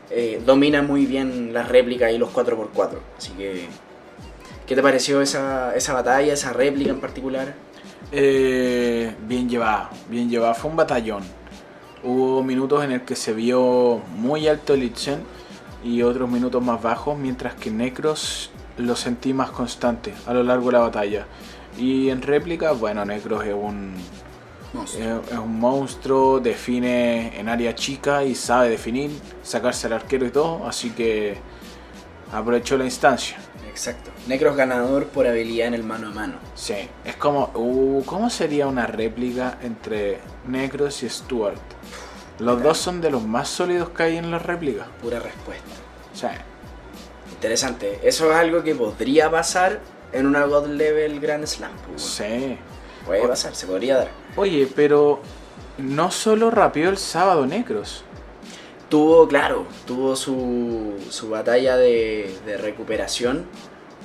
eh, 0.09 0.41
domina 0.45 0.81
muy 0.81 1.05
bien 1.05 1.53
las 1.53 1.69
réplicas 1.69 2.11
y 2.11 2.17
los 2.17 2.29
4x4. 2.33 2.97
Así 3.17 3.31
que, 3.31 3.67
¿qué 4.71 4.75
te 4.77 4.83
pareció 4.83 5.21
esa, 5.21 5.75
esa 5.75 5.91
batalla, 5.91 6.31
esa 6.31 6.53
réplica 6.53 6.91
en 6.91 7.01
particular? 7.01 7.53
Eh, 8.09 9.13
bien 9.27 9.49
llevada, 9.49 9.89
bien 10.09 10.29
llevada. 10.29 10.53
Fue 10.53 10.71
un 10.71 10.77
batallón. 10.77 11.23
Hubo 12.05 12.41
minutos 12.41 12.81
en 12.85 12.93
el 12.93 13.01
que 13.01 13.17
se 13.17 13.33
vio 13.33 14.01
muy 14.15 14.47
alto 14.47 14.73
el 14.73 14.83
Itzen 14.83 15.23
y 15.83 16.03
otros 16.03 16.29
minutos 16.29 16.63
más 16.63 16.81
bajos, 16.81 17.17
mientras 17.17 17.53
que 17.55 17.69
Necros 17.69 18.49
lo 18.77 18.95
sentí 18.95 19.33
más 19.33 19.51
constante 19.51 20.13
a 20.25 20.33
lo 20.33 20.41
largo 20.41 20.67
de 20.67 20.71
la 20.71 20.79
batalla. 20.79 21.25
Y 21.77 22.07
en 22.07 22.21
réplica, 22.21 22.71
bueno, 22.71 23.03
Necros 23.03 23.43
es 23.43 23.53
un, 23.53 23.95
Monstruo. 24.73 25.03
es, 25.03 25.31
es 25.33 25.37
un 25.37 25.59
monstruo, 25.59 26.39
define 26.39 27.37
en 27.37 27.49
área 27.49 27.75
chica 27.75 28.23
y 28.23 28.35
sabe 28.35 28.69
definir, 28.69 29.11
sacarse 29.43 29.87
al 29.87 29.93
arquero 29.93 30.25
y 30.25 30.29
todo, 30.29 30.65
así 30.65 30.91
que 30.91 31.37
aprovechó 32.31 32.77
la 32.77 32.85
instancia. 32.85 33.35
Exacto. 33.71 34.11
Necros 34.27 34.55
ganador 34.55 35.07
por 35.07 35.25
habilidad 35.25 35.67
en 35.67 35.73
el 35.73 35.83
mano 35.83 36.09
a 36.09 36.11
mano. 36.11 36.35
Sí, 36.55 36.75
es 37.03 37.15
como, 37.15 37.51
uh, 37.55 38.03
¿cómo 38.05 38.29
sería 38.29 38.67
una 38.67 38.85
réplica 38.85 39.57
entre 39.63 40.19
Necros 40.47 41.01
y 41.03 41.09
Stuart? 41.09 41.57
Los 42.39 42.61
dos 42.61 42.77
son 42.77 43.01
de 43.01 43.09
los 43.09 43.23
más 43.23 43.47
sólidos 43.49 43.89
que 43.89 44.03
hay 44.03 44.17
en 44.17 44.29
las 44.31 44.43
réplicas. 44.43 44.87
Pura 45.01 45.19
respuesta. 45.19 45.69
Sea, 46.13 46.45
Interesante. 47.31 47.99
Eso 48.03 48.29
es 48.29 48.37
algo 48.37 48.61
que 48.61 48.75
podría 48.75 49.31
pasar 49.31 49.79
en 50.13 50.27
una 50.27 50.45
God 50.45 50.67
Level 50.67 51.19
Grand 51.19 51.45
Slam. 51.47 51.71
pues, 51.87 52.01
sí. 52.03 52.57
Puede 53.05 53.27
pasar, 53.27 53.55
se 53.55 53.65
podría 53.65 53.97
dar. 53.97 54.09
Oye, 54.35 54.67
pero 54.75 55.21
no 55.79 56.11
solo 56.11 56.51
rapeó 56.51 56.89
el 56.89 56.97
sábado 56.97 57.47
Necros. 57.47 58.03
Tuvo, 58.91 59.27
claro, 59.27 59.65
tuvo 59.87 60.15
su, 60.15 60.93
su 61.09 61.29
batalla 61.29 61.77
de, 61.77 62.37
de 62.45 62.57
recuperación 62.57 63.45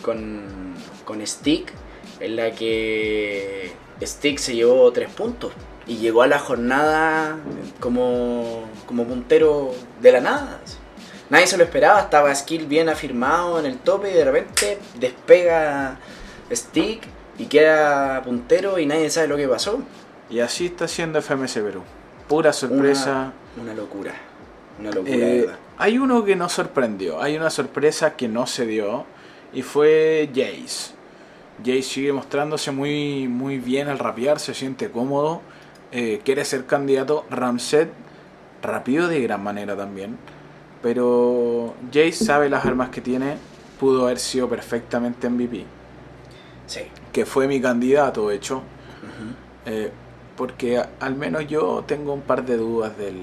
con, 0.00 0.74
con 1.04 1.26
Stick, 1.26 1.72
en 2.20 2.36
la 2.36 2.52
que 2.52 3.72
Stick 4.00 4.38
se 4.38 4.54
llevó 4.54 4.90
tres 4.92 5.10
puntos 5.10 5.52
y 5.86 5.96
llegó 5.96 6.22
a 6.22 6.26
la 6.26 6.38
jornada 6.38 7.36
como, 7.80 8.64
como 8.86 9.04
puntero 9.04 9.72
de 10.00 10.12
la 10.12 10.20
nada. 10.20 10.60
Nadie 11.30 11.48
se 11.48 11.56
lo 11.56 11.64
esperaba, 11.64 12.00
estaba 12.00 12.32
Skill 12.34 12.66
bien 12.66 12.88
afirmado 12.88 13.58
en 13.58 13.66
el 13.66 13.78
tope 13.78 14.10
y 14.10 14.14
de 14.14 14.24
repente 14.24 14.78
despega 15.00 15.98
Stick 16.52 17.02
y 17.38 17.46
queda 17.46 18.22
puntero 18.22 18.78
y 18.78 18.86
nadie 18.86 19.10
sabe 19.10 19.28
lo 19.28 19.36
que 19.36 19.48
pasó. 19.48 19.80
Y 20.30 20.40
así 20.40 20.66
está 20.66 20.84
haciendo 20.84 21.20
FMS 21.20 21.54
Perú. 21.54 21.82
Pura 22.28 22.52
sorpresa. 22.52 23.32
Una, 23.56 23.64
una 23.64 23.74
locura. 23.74 24.12
Una 24.78 24.90
locura, 24.90 25.14
Eh, 25.16 25.46
hay 25.78 25.98
uno 25.98 26.24
que 26.24 26.36
nos 26.36 26.52
sorprendió, 26.52 27.20
hay 27.22 27.36
una 27.36 27.50
sorpresa 27.50 28.16
que 28.16 28.28
no 28.28 28.46
se 28.46 28.66
dio 28.66 29.04
y 29.52 29.62
fue 29.62 30.28
Jace. 30.34 30.94
Jace 31.64 31.82
sigue 31.82 32.12
mostrándose 32.12 32.70
muy, 32.70 33.28
muy 33.28 33.58
bien 33.58 33.88
al 33.88 33.98
rapear, 33.98 34.38
se 34.38 34.52
siente 34.54 34.90
cómodo, 34.90 35.40
eh, 35.92 36.20
quiere 36.24 36.44
ser 36.44 36.66
candidato. 36.66 37.24
Ramset 37.30 37.88
rapió 38.62 39.08
de 39.08 39.22
gran 39.22 39.42
manera 39.42 39.76
también, 39.76 40.18
pero 40.82 41.74
Jace 41.92 42.12
sabe 42.12 42.50
las 42.50 42.64
armas 42.66 42.90
que 42.90 43.00
tiene, 43.00 43.36
pudo 43.80 44.04
haber 44.04 44.18
sido 44.18 44.48
perfectamente 44.48 45.28
MVP, 45.30 45.64
Sí. 46.66 46.80
que 47.12 47.24
fue 47.24 47.46
mi 47.46 47.60
candidato, 47.60 48.28
de 48.28 48.36
hecho. 48.36 48.62
Eh, 49.64 49.90
porque 50.36 50.82
al 51.00 51.14
menos 51.16 51.46
yo 51.48 51.82
tengo 51.86 52.12
un 52.12 52.20
par 52.20 52.44
de 52.44 52.56
dudas 52.58 52.96
del, 52.98 53.22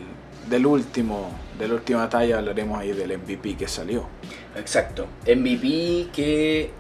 del 0.50 0.66
último, 0.66 1.32
de 1.58 1.68
la 1.68 1.76
última 1.76 2.10
talla, 2.10 2.38
hablaremos 2.38 2.80
ahí 2.80 2.92
del 2.92 3.18
MVP 3.18 3.56
que 3.56 3.68
salió. 3.68 4.08
Exacto. 4.56 5.08
MVP 5.26 6.10
que 6.14 6.72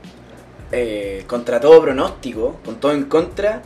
eh, 0.71 1.23
contra 1.28 1.60
todo 1.60 1.82
pronóstico, 1.82 2.60
con 2.65 2.80
todo 2.80 2.93
en 2.93 3.06
contra, 3.06 3.62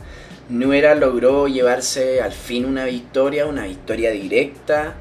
Nuera 0.48 0.94
logró 0.94 1.46
llevarse 1.46 2.22
al 2.22 2.32
fin 2.32 2.64
una 2.64 2.84
victoria, 2.84 3.46
una 3.46 3.64
victoria 3.64 4.10
directa 4.10 4.94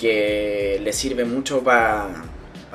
que 0.00 0.80
le 0.82 0.92
sirve 0.92 1.24
mucho 1.24 1.62
para 1.62 2.24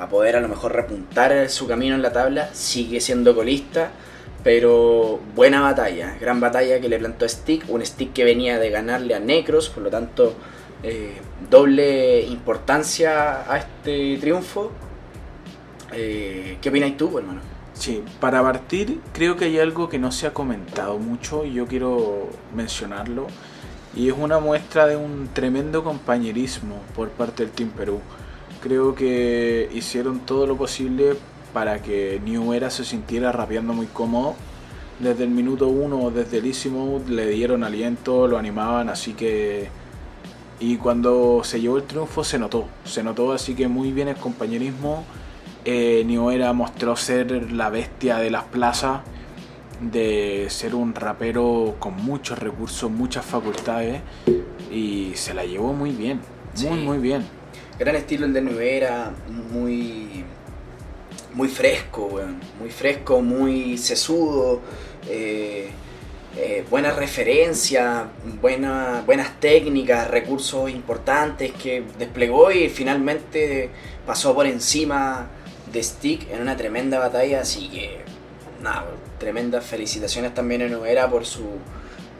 poder 0.08 0.36
a 0.36 0.40
lo 0.40 0.48
mejor 0.48 0.72
repuntar 0.74 1.50
su 1.50 1.66
camino 1.66 1.94
en 1.94 2.02
la 2.02 2.12
tabla. 2.12 2.50
Sigue 2.54 3.00
siendo 3.00 3.34
colista, 3.34 3.90
pero 4.44 5.20
buena 5.34 5.60
batalla, 5.60 6.16
gran 6.20 6.40
batalla 6.40 6.80
que 6.80 6.88
le 6.88 6.98
plantó 6.98 7.28
Stick, 7.28 7.64
un 7.68 7.84
Stick 7.84 8.12
que 8.12 8.24
venía 8.24 8.58
de 8.58 8.70
ganarle 8.70 9.14
a 9.14 9.20
Necros, 9.20 9.68
por 9.68 9.82
lo 9.82 9.90
tanto 9.90 10.34
eh, 10.82 11.20
doble 11.50 12.22
importancia 12.22 13.50
a 13.50 13.58
este 13.58 14.18
triunfo. 14.18 14.72
Eh, 15.92 16.58
¿Qué 16.60 16.68
opinas 16.68 16.96
tú, 16.96 17.18
hermano? 17.18 17.40
Sí, 17.74 18.02
para 18.20 18.42
partir 18.42 19.00
creo 19.12 19.36
que 19.36 19.46
hay 19.46 19.58
algo 19.58 19.88
que 19.88 19.98
no 19.98 20.10
se 20.10 20.26
ha 20.26 20.32
comentado 20.32 20.98
mucho 20.98 21.44
y 21.44 21.52
yo 21.52 21.66
quiero 21.66 22.28
mencionarlo. 22.54 23.26
Y 23.94 24.08
es 24.08 24.14
una 24.18 24.38
muestra 24.38 24.86
de 24.86 24.96
un 24.96 25.28
tremendo 25.32 25.82
compañerismo 25.82 26.80
por 26.94 27.10
parte 27.10 27.44
del 27.44 27.52
Team 27.52 27.70
Perú. 27.70 28.00
Creo 28.62 28.94
que 28.94 29.70
hicieron 29.72 30.20
todo 30.20 30.46
lo 30.46 30.56
posible 30.56 31.16
para 31.52 31.80
que 31.80 32.20
New 32.24 32.52
Era 32.52 32.68
se 32.70 32.84
sintiera 32.84 33.32
rapeando 33.32 33.72
muy 33.72 33.86
cómodo. 33.86 34.34
Desde 34.98 35.24
el 35.24 35.30
minuto 35.30 35.68
uno, 35.68 36.10
desde 36.10 36.38
el 36.38 36.46
Easy 36.46 36.68
Mode, 36.68 37.10
le 37.10 37.28
dieron 37.28 37.64
aliento, 37.64 38.26
lo 38.26 38.38
animaban, 38.38 38.88
así 38.88 39.14
que... 39.14 39.68
Y 40.58 40.76
cuando 40.78 41.42
se 41.44 41.60
llevó 41.60 41.76
el 41.76 41.82
triunfo 41.84 42.24
se 42.24 42.38
notó, 42.38 42.64
se 42.84 43.02
notó 43.02 43.32
así 43.32 43.54
que 43.54 43.68
muy 43.68 43.92
bien 43.92 44.08
el 44.08 44.16
compañerismo. 44.16 45.04
Eh, 45.64 46.02
mostró 46.52 46.96
ser 46.96 47.52
la 47.52 47.68
bestia 47.70 48.18
de 48.18 48.30
las 48.30 48.44
plazas, 48.44 49.00
de 49.80 50.46
ser 50.48 50.74
un 50.74 50.94
rapero 50.94 51.76
con 51.78 51.96
muchos 51.96 52.38
recursos, 52.38 52.90
muchas 52.90 53.24
facultades, 53.26 54.00
y 54.70 55.12
se 55.14 55.34
la 55.34 55.44
llevó 55.44 55.72
muy 55.72 55.90
bien, 55.90 56.20
muy, 56.54 56.78
Sí. 56.78 56.84
muy 56.84 56.98
bien. 56.98 57.26
Gran 57.78 57.96
estilo 57.96 58.24
el 58.26 58.32
de 58.32 58.40
Nuera, 58.40 59.12
muy, 59.52 60.24
muy 61.34 61.48
fresco, 61.48 62.06
weón. 62.06 62.38
Muy 62.58 62.70
fresco, 62.70 63.20
muy 63.20 63.76
sesudo. 63.76 64.60
eh, 65.08 65.68
eh, 66.38 66.66
buena 66.68 66.90
referencia, 66.90 68.08
buena, 68.42 69.02
buenas 69.06 69.40
técnicas, 69.40 70.10
recursos 70.10 70.70
importantes 70.70 71.52
que 71.52 71.82
desplegó 71.98 72.52
y 72.52 72.68
finalmente 72.68 73.70
pasó 74.04 74.34
por 74.34 74.46
encima 74.46 75.28
de 75.72 75.82
Stick 75.82 76.30
en 76.30 76.42
una 76.42 76.54
tremenda 76.54 76.98
batalla. 76.98 77.40
Así 77.40 77.68
que, 77.68 78.00
nada, 78.62 78.84
tremendas 79.18 79.64
felicitaciones 79.64 80.34
también 80.34 80.60
a 80.60 80.68
Nuera 80.68 81.08
por 81.08 81.24
su, 81.24 81.44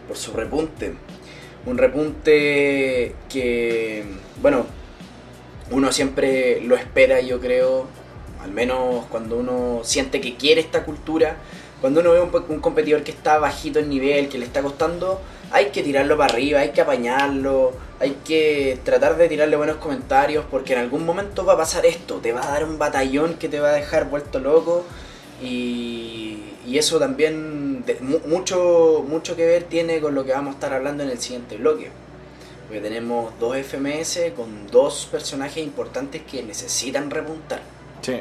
por 0.09 0.17
su 0.17 0.33
repunte. 0.33 0.95
Un 1.67 1.77
repunte 1.77 3.15
que, 3.29 4.05
bueno, 4.41 4.65
uno 5.71 5.93
siempre 5.93 6.63
lo 6.63 6.75
espera, 6.75 7.21
yo 7.21 7.39
creo, 7.39 7.87
al 8.43 8.53
menos 8.53 9.05
cuando 9.11 9.37
uno 9.37 9.81
siente 9.83 10.23
que 10.23 10.37
quiere 10.37 10.63
esta 10.63 10.85
cultura, 10.85 11.37
cuando 11.81 12.01
uno 12.01 12.13
ve 12.13 12.21
un, 12.21 12.45
un 12.49 12.61
competidor 12.61 13.03
que 13.03 13.11
está 13.13 13.39
bajito 13.39 13.79
en 13.79 13.89
nivel, 13.89 14.29
que 14.29 14.39
le 14.39 14.47
está 14.47 14.63
costando, 14.63 15.21
hay 15.51 15.67
que 15.67 15.83
tirarlo 15.83 16.17
para 16.17 16.33
arriba, 16.33 16.61
hay 16.61 16.71
que 16.71 16.81
apañarlo, 16.81 17.73
hay 18.01 18.17
que 18.25 18.79
tratar 18.85 19.17
de 19.17 19.29
tirarle 19.29 19.57
buenos 19.57 19.77
comentarios, 19.77 20.45
porque 20.51 20.73
en 20.73 20.81
algún 20.81 21.05
momento 21.05 21.45
va 21.45 21.53
a 21.55 21.57
pasar 21.59 21.87
esto, 21.87 22.17
te 22.17 22.33
va 22.33 22.43
a 22.47 22.51
dar 22.51 22.65
un 22.65 22.79
batallón 22.79 23.35
que 23.35 23.49
te 23.49 23.61
va 23.61 23.69
a 23.69 23.73
dejar 23.73 24.09
vuelto 24.09 24.39
loco, 24.41 24.85
y, 25.43 26.43
eso 26.75 26.99
también 26.99 27.85
mu- 28.01 28.21
mucho, 28.27 29.05
mucho 29.09 29.35
que 29.37 29.47
ver 29.47 29.65
tiene 29.65 30.01
con 30.01 30.15
lo 30.15 30.25
que 30.25 30.33
vamos 30.33 30.53
a 30.53 30.55
estar 30.57 30.73
hablando 30.75 31.03
en 31.05 31.11
el 31.11 31.19
siguiente 31.19 31.57
bloque. 31.57 31.91
Porque 32.67 32.81
tenemos 32.81 33.33
dos 33.39 33.57
FMS 33.57 34.33
con 34.35 34.67
dos 34.67 35.09
personajes 35.11 35.65
importantes 35.65 36.23
que 36.23 36.43
necesitan 36.43 37.11
repuntar. 37.11 37.61
Sí, 38.03 38.21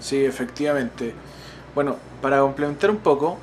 sí, 0.00 0.24
efectivamente. 0.24 1.14
Bueno, 1.74 1.96
para 2.20 2.40
complementar 2.40 2.90
un 2.90 2.98
poco, 2.98 3.38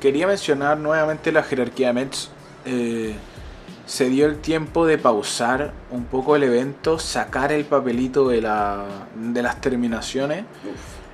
quería 0.00 0.26
mencionar 0.26 0.78
nuevamente 0.78 1.32
la 1.32 1.42
jerarquía 1.42 1.88
de 1.88 1.92
Mets. 1.92 2.30
Eh, 2.64 3.14
se 3.86 4.08
dio 4.08 4.26
el 4.26 4.38
tiempo 4.38 4.86
de 4.86 4.98
pausar 4.98 5.72
un 5.90 6.04
poco 6.04 6.36
el 6.36 6.44
evento, 6.44 6.98
sacar 6.98 7.52
el 7.52 7.64
papelito 7.64 8.28
de, 8.28 8.40
la, 8.40 8.84
de 9.16 9.42
las 9.42 9.60
terminaciones, 9.60 10.44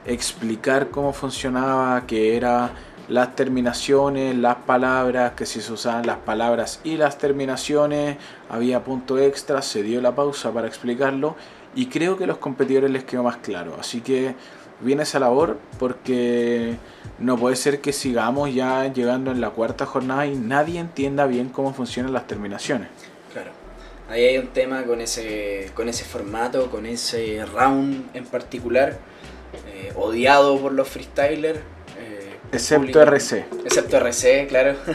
explicar 0.05 0.91
cómo 0.91 1.13
funcionaba, 1.15 2.07
que 2.07 2.37
era 2.37 2.73
las 3.09 3.35
terminaciones, 3.35 4.37
las 4.37 4.57
palabras, 4.57 5.33
que 5.33 5.47
si 5.47 5.61
se 5.61 5.73
usaban 5.73 6.07
las 6.07 6.19
palabras 6.19 6.81
y 6.85 6.97
las 6.97 7.19
terminaciones, 7.19 8.19
había 8.51 8.85
punto 8.85 9.19
extra, 9.19 9.63
se 9.63 9.83
dio 9.83 10.01
la 10.01 10.15
pausa 10.15 10.53
para 10.53 10.67
explicarlo 10.67 11.37
y 11.75 11.87
creo 11.87 12.17
que 12.17 12.25
a 12.25 12.27
los 12.27 12.39
competidores 12.39 12.91
les 12.91 13.05
quedó 13.05 13.23
más 13.23 13.37
claro. 13.39 13.77
Así 13.79 14.01
que 14.01 14.35
viene 14.81 15.03
esa 15.05 15.19
labor 15.19 15.59
porque 15.79 16.77
no 17.19 17.37
puede 17.39 17.57
ser 17.57 17.81
que 17.81 17.93
sigamos 17.93 18.55
ya 18.55 18.93
llegando 18.93 19.31
en 19.31 19.41
la 19.41 19.51
cuarta 19.51 19.87
jornada 19.87 20.27
y 20.27 20.35
nadie 20.37 20.81
entienda 20.81 21.27
bien 21.27 21.49
cómo 21.49 21.73
funcionan 21.73 22.13
las 22.13 22.27
terminaciones. 22.27 22.89
Claro. 23.33 23.51
Ahí 24.11 24.25
hay 24.25 24.39
un 24.39 24.49
tema 24.49 24.85
con 24.85 25.01
ese, 25.01 25.71
con 25.75 25.89
ese 25.89 26.05
formato, 26.05 26.71
con 26.71 26.87
ese 26.87 27.45
round 27.47 28.15
en 28.15 28.25
particular, 28.27 28.99
eh, 29.69 29.93
odiado 29.97 30.59
por 30.61 30.73
los 30.73 30.89
freestylers. 30.89 31.59
eh, 31.99 32.37
Excepto 32.53 32.81
público- 32.83 33.01
RC. 33.01 33.45
Excepto 33.65 33.97
RC, 33.97 34.47
claro. 34.49 34.75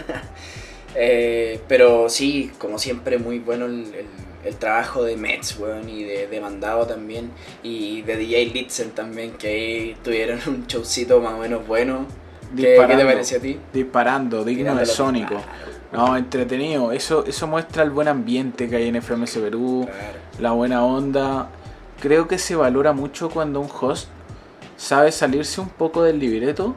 Eh, 0.94 1.62
pero 1.70 2.10
sí, 2.10 2.52
como 2.58 2.78
siempre, 2.78 3.18
muy 3.18 3.40
bueno 3.40 3.66
el, 3.66 3.86
el- 3.96 4.06
el 4.44 4.56
trabajo 4.56 5.04
de 5.04 5.18
Mets, 5.18 5.58
weón, 5.60 5.90
y 5.90 6.04
de, 6.04 6.28
de 6.28 6.42
Mandado 6.42 6.86
también, 6.86 7.32
y 7.64 8.02
de 8.02 8.18
DJ 8.18 8.46
Litzen 8.48 8.92
también, 8.92 9.34
que 9.34 9.48
ahí 9.48 9.98
tuvieron 10.04 10.40
un 10.48 10.68
showcito 10.68 11.20
más 11.22 11.34
o 11.34 11.38
menos 11.38 11.66
bueno. 11.68 12.06
¿Qué, 12.56 12.78
qué 12.88 12.96
te 12.96 13.06
pareció 13.06 13.38
a 13.38 13.42
ti? 13.42 13.60
Disparando, 13.72 14.44
digno 14.44 14.76
de 14.76 14.86
Sónico. 14.86 15.36
Claro, 15.36 15.48
No, 16.10 16.18
entretenido. 16.18 16.92
Eso, 16.92 17.26
eso 17.26 17.48
muestra 17.48 17.84
el 17.84 17.92
buen 17.92 18.10
ambiente 18.10 18.68
que 18.68 18.76
hay 18.76 18.88
en 18.90 19.02
FMS 19.02 19.38
Perú, 19.38 19.88
claro. 19.90 20.18
la 20.40 20.52
buena 20.52 20.84
onda. 20.84 21.50
Creo 22.02 22.28
que 22.28 22.38
se 22.38 22.56
valora 22.56 22.92
mucho 22.92 23.30
cuando 23.30 23.62
un 23.62 23.70
host 23.80 24.10
sabe 24.76 25.12
salirse 25.12 25.62
un 25.62 25.70
poco 25.70 26.04
del 26.04 26.20
libreto, 26.20 26.76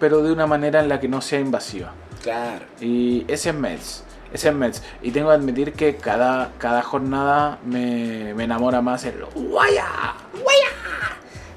pero 0.00 0.22
de 0.22 0.32
una 0.32 0.46
manera 0.46 0.80
en 0.80 0.88
la 0.88 0.98
que 0.98 1.06
no 1.06 1.20
sea 1.20 1.38
invasiva. 1.38 1.92
Claro. 2.22 2.64
Y 2.80 3.24
ese 3.28 3.50
es 3.50 3.54
Mets. 3.54 4.02
Ese 4.32 4.48
es 4.48 4.54
Mets. 4.54 4.82
Y 5.02 5.10
tengo 5.10 5.28
que 5.28 5.34
admitir 5.34 5.72
que 5.72 5.96
cada, 5.96 6.52
cada 6.58 6.82
jornada 6.82 7.58
me, 7.64 8.34
me 8.34 8.44
enamora 8.44 8.80
más 8.80 9.04
el 9.04 9.24
guaya. 9.34 9.86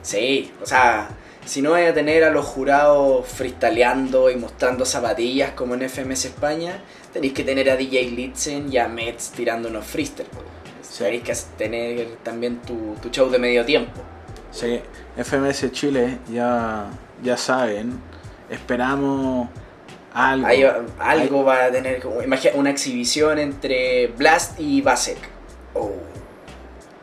Sí, 0.01 0.51
o 0.61 0.65
sea, 0.65 1.09
si 1.45 1.61
no 1.61 1.71
voy 1.71 1.81
a 1.81 1.93
tener 1.93 2.23
a 2.23 2.31
los 2.31 2.45
jurados 2.45 3.27
freestyleando 3.27 4.31
y 4.31 4.35
mostrando 4.35 4.85
zapatillas 4.85 5.51
como 5.51 5.75
en 5.75 5.87
FMS 5.89 6.25
España, 6.25 6.81
tenéis 7.13 7.33
que 7.33 7.43
tener 7.43 7.69
a 7.69 7.75
DJ 7.75 8.11
Litzen 8.11 8.71
y 8.71 8.77
a 8.77 8.87
Mets 8.87 9.31
tirando 9.31 9.69
unos 9.69 9.85
freestyle. 9.85 10.27
Sí. 10.81 11.03
Tenéis 11.03 11.23
que 11.23 11.33
tener 11.57 12.07
también 12.23 12.59
tu, 12.61 12.95
tu 13.01 13.09
show 13.09 13.29
de 13.29 13.39
medio 13.39 13.63
tiempo. 13.65 14.01
Sí, 14.51 14.79
FMS 15.15 15.71
Chile, 15.71 16.17
ya, 16.31 16.87
ya 17.23 17.37
saben. 17.37 17.99
Esperamos 18.49 19.49
algo. 20.13 20.47
Algo 20.99 21.43
va 21.43 21.65
a 21.65 21.71
tener, 21.71 22.01
como, 22.01 22.21
imagina, 22.21 22.53
una 22.55 22.69
exhibición 22.69 23.39
entre 23.39 24.07
Blast 24.07 24.59
y 24.59 24.81
Basek. 24.81 25.17
Oh, 25.73 25.91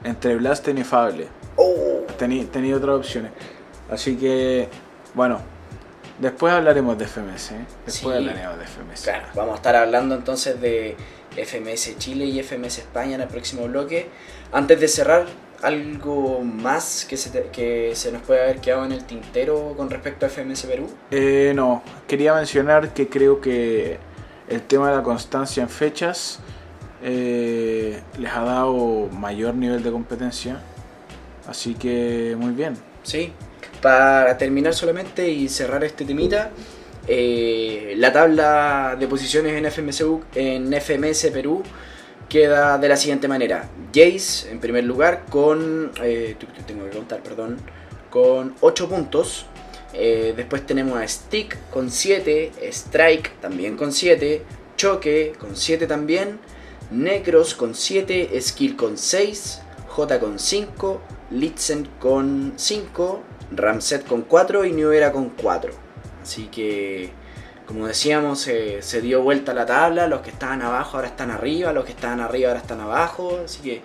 Entre 0.04 0.36
Blast 0.36 0.66
y 0.68 0.70
Inefable. 0.72 1.28
oh. 1.56 2.02
Tenía, 2.18 2.44
tenía 2.46 2.76
otras 2.76 2.96
opciones. 2.96 3.32
Así 3.90 4.16
que, 4.16 4.68
bueno, 5.14 5.40
después 6.18 6.52
hablaremos 6.52 6.96
de 6.98 7.06
FMS. 7.06 7.52
¿eh? 7.52 7.64
Después 7.84 8.14
Sí. 8.16 8.20
hablaremos 8.22 8.58
de 8.58 8.64
FMS. 8.66 9.02
Claro, 9.04 9.26
vamos 9.34 9.52
a 9.52 9.56
estar 9.56 9.76
hablando 9.76 10.14
entonces 10.14 10.60
de 10.60 10.96
FMS 11.36 11.98
Chile 11.98 12.24
y 12.24 12.40
FMS 12.40 12.78
España 12.78 13.16
en 13.16 13.20
el 13.22 13.28
próximo 13.28 13.66
bloque. 13.68 14.08
Antes 14.52 14.80
de 14.80 14.88
cerrar, 14.88 15.26
algo 15.62 16.42
más 16.42 17.06
que 17.08 17.16
se, 17.16 17.30
te- 17.30 17.48
que 17.52 17.92
se 17.94 18.12
nos 18.12 18.22
puede 18.22 18.42
haber 18.42 18.60
quedado 18.60 18.84
en 18.84 18.92
el 18.92 19.04
tintero 19.04 19.74
con 19.76 19.90
respecto 19.90 20.26
a 20.26 20.28
FMS 20.28 20.62
Perú. 20.66 20.88
Eh, 21.10 21.52
no, 21.54 21.82
quería 22.06 22.34
mencionar 22.34 22.92
que 22.94 23.08
creo 23.08 23.40
que 23.40 23.98
el 24.48 24.62
tema 24.62 24.90
de 24.90 24.96
la 24.96 25.02
constancia 25.02 25.62
en 25.62 25.68
fechas 25.68 26.40
eh, 27.02 28.00
les 28.18 28.32
ha 28.32 28.40
dado 28.42 29.08
mayor 29.12 29.54
nivel 29.54 29.82
de 29.82 29.90
competencia. 29.90 30.60
Así 31.46 31.74
que 31.74 32.34
muy 32.38 32.52
bien. 32.52 32.76
Sí, 33.02 33.32
para 33.80 34.36
terminar 34.36 34.74
solamente 34.74 35.28
y 35.28 35.48
cerrar 35.48 35.84
este 35.84 36.04
temita, 36.04 36.50
eh, 37.06 37.94
la 37.98 38.12
tabla 38.12 38.96
de 38.98 39.06
posiciones 39.06 39.52
en 39.52 39.64
FMS, 39.70 40.02
en 40.34 40.72
FMS 40.72 41.30
Perú 41.32 41.62
queda 42.28 42.78
de 42.78 42.88
la 42.88 42.96
siguiente 42.96 43.28
manera. 43.28 43.68
Jace 43.94 44.50
en 44.50 44.60
primer 44.60 44.84
lugar 44.84 45.24
con, 45.30 45.92
eh, 46.02 46.36
tengo 46.66 46.84
que 46.84 46.96
contar, 46.96 47.22
perdón, 47.22 47.58
con 48.10 48.54
8 48.60 48.88
puntos. 48.88 49.46
Eh, 49.92 50.34
después 50.36 50.66
tenemos 50.66 50.98
a 50.98 51.06
Stick 51.06 51.56
con 51.70 51.90
7, 51.90 52.52
Strike 52.60 53.40
también 53.40 53.76
con 53.76 53.92
7, 53.92 54.42
Choque 54.76 55.32
con 55.38 55.56
7 55.56 55.86
también, 55.86 56.38
Necros 56.90 57.54
con 57.54 57.74
7, 57.74 58.38
Skill 58.40 58.76
con 58.76 58.98
6, 58.98 59.62
J 59.88 60.18
con 60.20 60.38
5, 60.38 61.00
Litzen 61.30 61.88
con 61.98 62.52
5, 62.56 63.22
Ramset 63.52 64.06
con 64.06 64.22
4 64.22 64.64
y 64.66 64.72
New 64.72 65.12
con 65.12 65.30
4. 65.30 65.72
Así 66.22 66.48
que, 66.48 67.10
como 67.66 67.86
decíamos, 67.86 68.46
eh, 68.48 68.78
se 68.80 69.00
dio 69.00 69.22
vuelta 69.22 69.52
la 69.54 69.66
tabla, 69.66 70.06
los 70.06 70.20
que 70.20 70.30
estaban 70.30 70.62
abajo 70.62 70.96
ahora 70.96 71.08
están 71.08 71.30
arriba, 71.30 71.72
los 71.72 71.84
que 71.84 71.92
estaban 71.92 72.20
arriba 72.20 72.48
ahora 72.48 72.60
están 72.60 72.80
abajo, 72.80 73.40
así 73.44 73.60
que 73.60 73.82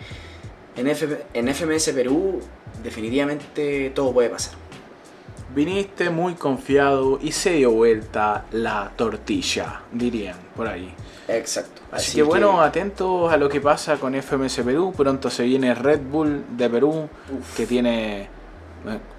en, 0.75 0.87
F- 0.87 1.25
en 1.33 1.47
FMS 1.53 1.89
Perú 1.89 2.41
definitivamente 2.83 3.91
todo 3.95 4.13
puede 4.13 4.29
pasar. 4.29 4.53
Viniste 5.53 6.09
muy 6.09 6.35
confiado 6.35 7.19
y 7.21 7.33
se 7.33 7.51
dio 7.53 7.71
vuelta 7.71 8.45
la 8.51 8.91
tortilla, 8.95 9.81
dirían 9.91 10.37
por 10.55 10.67
ahí. 10.67 10.93
Exacto. 11.27 11.81
Así, 11.91 12.15
que 12.15 12.23
bueno, 12.23 12.61
atentos 12.61 13.31
a 13.31 13.35
lo 13.37 13.49
que 13.49 13.59
pasa 13.59 13.97
con 13.97 14.13
FMS 14.15 14.61
Perú. 14.63 14.93
Pronto 14.95 15.29
se 15.29 15.43
viene 15.43 15.73
Red 15.75 16.01
Bull 16.09 16.43
de 16.55 16.69
Perú, 16.69 17.09
Uf. 17.37 17.55
que 17.57 17.65
tiene 17.65 18.21
eh, 18.21 18.27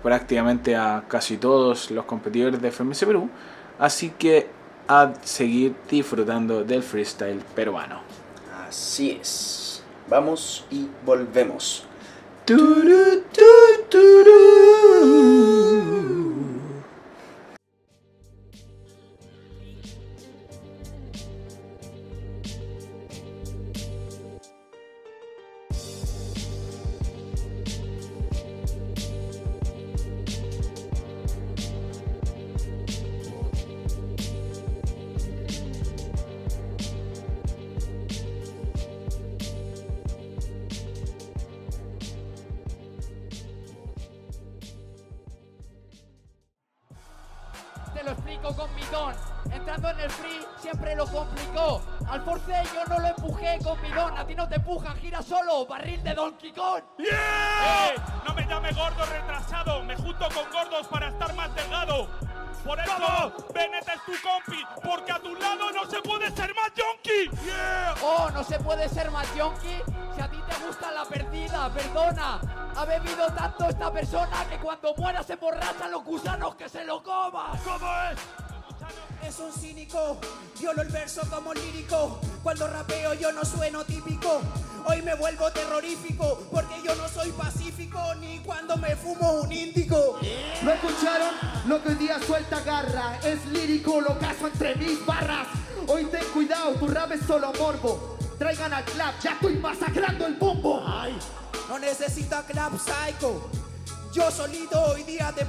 prácticamente 0.02 0.74
a 0.74 1.04
casi 1.06 1.36
todos 1.36 1.90
los 1.90 2.06
competidores 2.06 2.62
de 2.62 2.70
FMS 2.70 3.04
Perú. 3.04 3.28
Así 3.78 4.10
que 4.10 4.48
a 4.88 5.12
seguir 5.22 5.74
disfrutando 5.88 6.64
del 6.64 6.82
freestyle 6.82 7.40
peruano. 7.54 8.00
Así 8.68 9.18
es. 9.20 9.82
Vamos 10.08 10.64
y 10.70 10.88
volvemos. 11.04 11.84
Turu, 12.44 13.22
tu, 13.32 13.42
turu. 13.88 15.42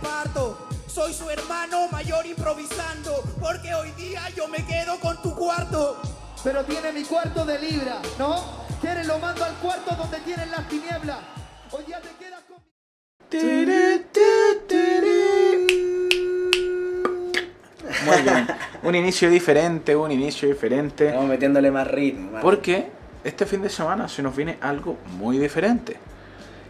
Parto. 0.03 0.67
Soy 0.87 1.13
su 1.13 1.27
hermano 1.29 1.87
mayor 1.89 2.25
improvisando, 2.27 3.23
porque 3.39 3.73
hoy 3.73 3.89
día 3.91 4.29
yo 4.35 4.47
me 4.47 4.63
quedo 4.65 4.99
con 4.99 5.19
tu 5.23 5.33
cuarto. 5.33 5.99
Pero 6.43 6.63
tiene 6.65 6.91
mi 6.91 7.03
cuarto 7.03 7.45
de 7.45 7.57
libra, 7.57 7.99
¿no? 8.19 8.63
Quieren 8.81 9.07
lo 9.07 9.17
mando 9.17 9.43
al 9.43 9.53
cuarto 9.55 9.95
donde 9.95 10.19
tienen 10.19 10.51
las 10.51 10.67
tinieblas 10.67 11.19
Hoy 11.71 11.85
día 11.85 11.99
te 12.01 12.09
quedas 12.23 12.41
con... 12.47 12.57
Muy 18.05 18.21
bien. 18.21 18.47
Un 18.83 18.95
inicio 18.95 19.29
diferente, 19.29 19.95
un 19.95 20.11
inicio 20.11 20.47
diferente. 20.47 21.07
Estamos 21.07 21.29
metiéndole 21.29 21.71
más 21.71 21.87
ritmo. 21.87 22.31
más 22.33 22.41
Porque 22.43 22.89
este 23.23 23.45
fin 23.45 23.63
de 23.63 23.69
semana 23.69 24.07
se 24.07 24.21
nos 24.21 24.35
viene 24.35 24.57
algo 24.61 24.97
muy 25.17 25.39
diferente. 25.39 25.97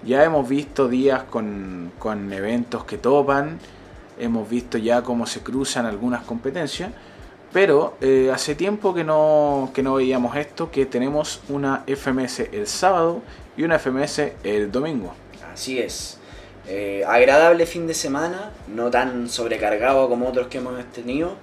Ya 0.05 0.23
hemos 0.23 0.47
visto 0.47 0.87
días 0.87 1.23
con, 1.23 1.91
con 1.97 2.31
eventos 2.33 2.83
que 2.83 2.97
topan, 2.97 3.59
hemos 4.19 4.49
visto 4.49 4.77
ya 4.77 5.01
cómo 5.01 5.25
se 5.25 5.41
cruzan 5.41 5.85
algunas 5.85 6.23
competencias, 6.23 6.91
Pero 7.51 7.97
eh, 8.01 8.31
hace 8.33 8.55
tiempo 8.55 8.95
que 8.95 9.03
no, 9.03 9.69
que 9.75 9.83
no 9.83 9.93
veíamos 9.95 10.35
esto, 10.35 10.71
que 10.71 10.87
tenemos 10.87 11.41
una 11.49 11.83
FMS 11.85 12.39
el 12.51 12.65
sábado 12.65 13.21
y 13.55 13.63
una 13.63 13.77
FMS 13.77 14.33
el 14.43 14.71
domingo. 14.71 15.13
Así 15.53 15.77
es. 15.77 16.17
Eh, 16.67 17.03
agradable 17.05 17.65
fin 17.65 17.85
de 17.85 17.93
semana, 17.93 18.51
no 18.67 18.89
tan 18.89 19.29
sobrecargado 19.29 20.09
como 20.09 20.27
otros 20.27 20.47
que 20.47 20.57
hemos 20.57 20.83
tenido, 20.91 21.35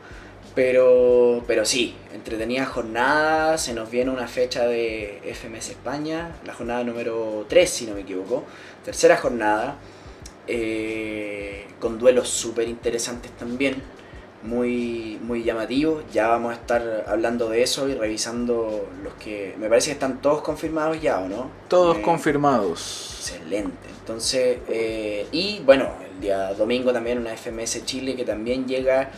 pero, 0.54 1.42
pero 1.46 1.64
sí, 1.64 1.94
entretenida 2.12 2.66
jornada, 2.66 3.56
se 3.58 3.72
nos 3.74 3.90
viene 3.90 4.10
una 4.10 4.26
fecha 4.26 4.66
de 4.66 5.20
FMS 5.24 5.70
España, 5.70 6.36
la 6.44 6.54
jornada 6.54 6.84
número 6.84 7.46
3 7.48 7.70
si 7.70 7.86
no 7.86 7.94
me 7.94 8.00
equivoco, 8.00 8.44
tercera 8.84 9.16
jornada, 9.16 9.76
eh, 10.46 11.66
con 11.78 11.98
duelos 11.98 12.28
súper 12.28 12.68
interesantes 12.68 13.30
también, 13.32 13.82
muy, 14.42 15.18
muy 15.22 15.44
llamativos, 15.44 16.02
ya 16.12 16.28
vamos 16.28 16.52
a 16.52 16.54
estar 16.54 17.04
hablando 17.06 17.48
de 17.50 17.62
eso 17.62 17.88
y 17.88 17.94
revisando 17.94 18.88
los 19.04 19.12
que 19.14 19.54
me 19.58 19.68
parece 19.68 19.88
que 19.88 19.92
están 19.92 20.20
todos 20.22 20.40
confirmados 20.42 21.00
ya, 21.00 21.20
¿o 21.20 21.28
no? 21.28 21.50
Todos 21.68 21.98
Eh, 21.98 22.02
confirmados. 22.02 23.16
Excelente. 23.20 23.88
Entonces, 24.00 24.58
eh, 24.68 25.26
y 25.30 25.60
bueno, 25.64 25.90
el 26.10 26.20
día 26.20 26.54
domingo 26.54 26.92
también 26.92 27.18
una 27.18 27.32
FMS 27.36 27.84
Chile 27.84 28.16
que 28.16 28.24
también 28.24 28.66
llega 28.66 29.10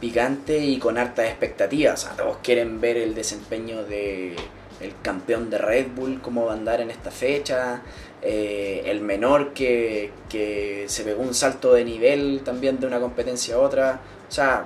picante 0.00 0.58
y 0.58 0.78
con 0.78 0.98
hartas 0.98 1.26
expectativas. 1.26 2.04
O 2.04 2.06
sea, 2.06 2.16
todos 2.16 2.38
quieren 2.42 2.80
ver 2.80 2.96
el 2.96 3.14
desempeño 3.14 3.84
de 3.84 4.36
el 4.80 4.92
campeón 5.02 5.48
de 5.48 5.58
Red 5.58 5.86
Bull, 5.96 6.20
cómo 6.20 6.44
va 6.46 6.52
a 6.52 6.56
andar 6.56 6.80
en 6.80 6.90
esta 6.90 7.10
fecha. 7.10 7.82
eh, 8.22 8.82
el 8.86 9.00
menor 9.00 9.52
que, 9.52 10.10
que 10.28 10.84
se 10.88 11.04
pegó 11.04 11.22
un 11.22 11.34
salto 11.34 11.74
de 11.74 11.84
nivel 11.84 12.40
también 12.44 12.80
de 12.80 12.86
una 12.86 12.98
competencia 13.00 13.54
a 13.56 13.58
otra. 13.58 14.00
O 14.28 14.32
sea, 14.32 14.64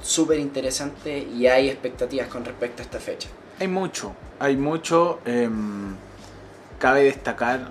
súper 0.00 0.38
interesante 0.38 1.18
y 1.18 1.46
hay 1.46 1.68
expectativas 1.68 2.28
con 2.28 2.44
respecto 2.44 2.82
a 2.82 2.84
esta 2.84 2.98
fecha. 3.00 3.28
Hay 3.58 3.68
mucho, 3.68 4.14
hay 4.38 4.56
mucho. 4.56 5.20
em, 5.24 5.94
cabe 6.78 7.02
destacar 7.04 7.70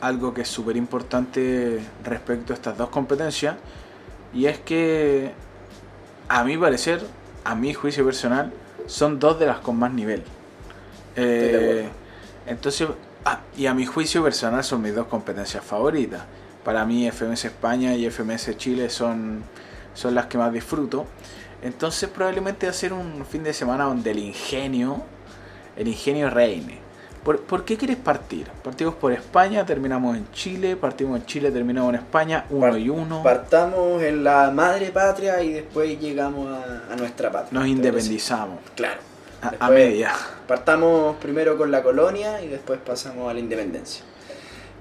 algo 0.00 0.32
que 0.32 0.42
es 0.42 0.48
súper 0.48 0.76
importante 0.76 1.80
respecto 2.04 2.52
a 2.52 2.56
estas 2.56 2.78
dos 2.78 2.88
competencias. 2.88 3.56
Y 4.32 4.46
es 4.46 4.58
que, 4.58 5.32
a 6.28 6.44
mi 6.44 6.56
parecer, 6.56 7.00
a 7.44 7.54
mi 7.54 7.74
juicio 7.74 8.04
personal, 8.04 8.52
son 8.86 9.18
dos 9.18 9.38
de 9.38 9.46
las 9.46 9.58
con 9.58 9.78
más 9.78 9.92
nivel. 9.92 10.22
Eh, 11.16 11.88
entonces, 12.46 12.88
ah, 13.24 13.40
y 13.56 13.66
a 13.66 13.74
mi 13.74 13.86
juicio 13.86 14.22
personal 14.22 14.62
son 14.64 14.82
mis 14.82 14.94
dos 14.94 15.06
competencias 15.06 15.64
favoritas. 15.64 16.22
Para 16.64 16.84
mí 16.84 17.10
FMS 17.10 17.46
España 17.46 17.94
y 17.94 18.08
FMS 18.08 18.56
Chile 18.56 18.90
son, 18.90 19.42
son 19.94 20.14
las 20.14 20.26
que 20.26 20.38
más 20.38 20.52
disfruto. 20.52 21.06
Entonces 21.62 22.08
probablemente 22.08 22.66
va 22.66 22.70
a 22.70 22.74
ser 22.74 22.92
un 22.92 23.24
fin 23.26 23.42
de 23.42 23.52
semana 23.52 23.84
donde 23.84 24.10
el 24.10 24.18
ingenio, 24.18 25.02
el 25.76 25.88
ingenio 25.88 26.30
reine. 26.30 26.87
¿Por, 27.24 27.40
por 27.40 27.64
qué 27.64 27.76
quieres 27.76 27.96
partir? 27.96 28.46
Partimos 28.62 28.94
por 28.94 29.12
España, 29.12 29.64
terminamos 29.66 30.16
en 30.16 30.30
Chile, 30.32 30.76
partimos 30.76 31.20
en 31.20 31.26
Chile, 31.26 31.50
terminamos 31.50 31.90
en 31.90 32.00
España, 32.00 32.46
uno 32.50 32.76
y 32.76 32.88
uno. 32.88 33.22
Partamos 33.22 34.02
en 34.02 34.24
la 34.24 34.50
madre 34.50 34.90
patria 34.90 35.42
y 35.42 35.52
después 35.52 36.00
llegamos 36.00 36.48
a, 36.48 36.92
a 36.92 36.96
nuestra 36.96 37.30
patria. 37.30 37.50
Nos 37.52 37.64
¿Te 37.64 37.70
independizamos. 37.70 38.58
Claro. 38.74 39.00
A, 39.40 39.70
media. 39.70 40.12
Partamos 40.48 41.16
primero 41.16 41.56
con 41.56 41.70
la 41.70 41.82
colonia 41.82 42.42
y 42.42 42.48
después 42.48 42.80
pasamos 42.84 43.30
a 43.30 43.34
la 43.34 43.40
independencia. 43.40 44.02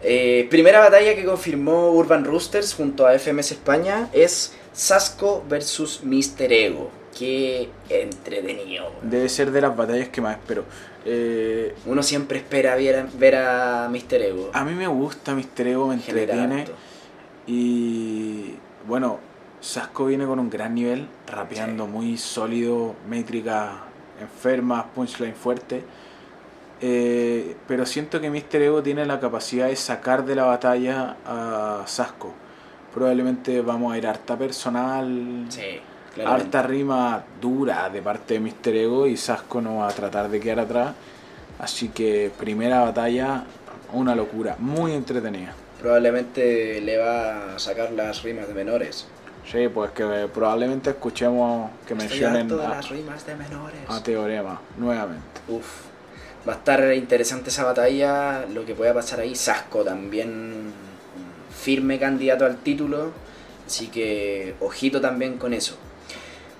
Eh, 0.01 0.47
primera 0.49 0.79
batalla 0.79 1.15
que 1.15 1.25
confirmó 1.25 1.91
Urban 1.91 2.23
Roosters 2.25 2.73
junto 2.73 3.05
a 3.05 3.17
FMS 3.17 3.51
España 3.51 4.09
es 4.13 4.53
Sasco 4.73 5.43
versus 5.47 6.01
Mr. 6.03 6.51
Ego. 6.51 6.89
Qué 7.17 7.69
entretenido. 7.89 8.91
Debe 9.01 9.27
ser 9.29 9.51
de 9.51 9.61
las 9.61 9.75
batallas 9.75 10.09
que 10.09 10.21
más 10.21 10.35
espero. 10.37 10.65
Eh, 11.05 11.73
Uno 11.85 12.03
siempre 12.03 12.37
espera 12.39 12.75
ver, 12.75 13.07
ver 13.17 13.35
a 13.37 13.89
Mr. 13.89 14.21
Ego. 14.21 14.51
a 14.53 14.63
mí 14.65 14.73
me 14.73 14.87
gusta 14.87 15.33
Mister 15.33 15.67
Ego, 15.67 15.87
me 15.87 15.95
entretiene. 15.95 16.65
Y 17.47 18.55
bueno, 18.87 19.19
Sasco 19.61 20.05
viene 20.05 20.25
con 20.25 20.39
un 20.39 20.49
gran 20.49 20.75
nivel, 20.75 21.07
rapeando 21.25 21.85
Sí. 21.85 21.91
muy 21.91 22.17
sólido, 22.17 22.95
métrica 23.09 23.83
enferma, 24.21 24.85
punchline 24.93 25.33
fuerte. 25.35 25.83
Eh, 26.81 27.55
pero 27.67 27.85
siento 27.85 28.21
que 28.21 28.29
Mr. 28.29 28.61
Ego 28.61 28.83
tiene 28.83 29.05
la 29.05 29.19
capacidad 29.19 29.67
de 29.67 29.75
sacar 29.75 30.25
de 30.25 30.35
la 30.35 30.43
batalla 30.45 31.15
a 31.25 31.83
Sasco. 31.87 32.33
Probablemente 32.93 33.61
vamos 33.61 33.93
a 33.93 33.97
ir 33.97 34.05
harta 34.07 34.37
personal, 34.37 35.45
Sí, 35.49 35.79
claramente. 36.17 36.57
harta 36.57 36.67
rima 36.67 37.23
dura 37.39 37.89
de 37.89 38.01
parte 38.01 38.35
de 38.35 38.39
Mr. 38.39 38.75
Ego 38.75 39.07
y 39.07 39.17
Sasco 39.17 39.61
no 39.61 39.77
va 39.77 39.87
a 39.87 39.91
tratar 39.91 40.29
de 40.29 40.39
quedar 40.39 40.59
atrás. 40.59 40.93
Así 41.59 41.89
que 41.89 42.31
primera 42.37 42.81
batalla, 42.81 43.43
una 43.93 44.15
locura, 44.15 44.55
muy 44.59 44.93
entretenida. 44.93 45.53
Probablemente 45.81 46.81
le 46.81 46.97
va 46.97 47.55
a 47.55 47.59
sacar 47.59 47.91
las 47.91 48.23
rimas 48.23 48.47
de 48.47 48.53
menores. 48.53 49.07
Sí, 49.51 49.69
pues 49.69 49.91
que 49.91 50.27
probablemente 50.33 50.89
escuchemos 50.89 51.71
que 51.87 51.93
Estoy 51.93 52.07
mencionen 52.09 52.51
a, 52.51 52.69
las 52.69 52.89
rimas 52.89 53.25
de 53.25 53.35
menores. 53.35 53.79
a 53.87 54.03
Teorema 54.03 54.59
nuevamente. 54.77 55.41
Uf, 55.47 55.85
va 56.47 56.53
a 56.53 56.55
estar 56.57 56.93
interesante 56.93 57.49
esa 57.49 57.63
batalla, 57.63 58.45
lo 58.53 58.65
que 58.65 58.75
pueda 58.75 58.93
pasar 58.93 59.21
ahí. 59.21 59.35
Sasco 59.35 59.83
también 59.83 60.29
un 60.29 60.73
firme 61.57 61.97
candidato 61.97 62.45
al 62.45 62.57
título, 62.57 63.11
así 63.65 63.87
que 63.87 64.55
ojito 64.59 64.99
también 64.99 65.37
con 65.37 65.53
eso. 65.53 65.77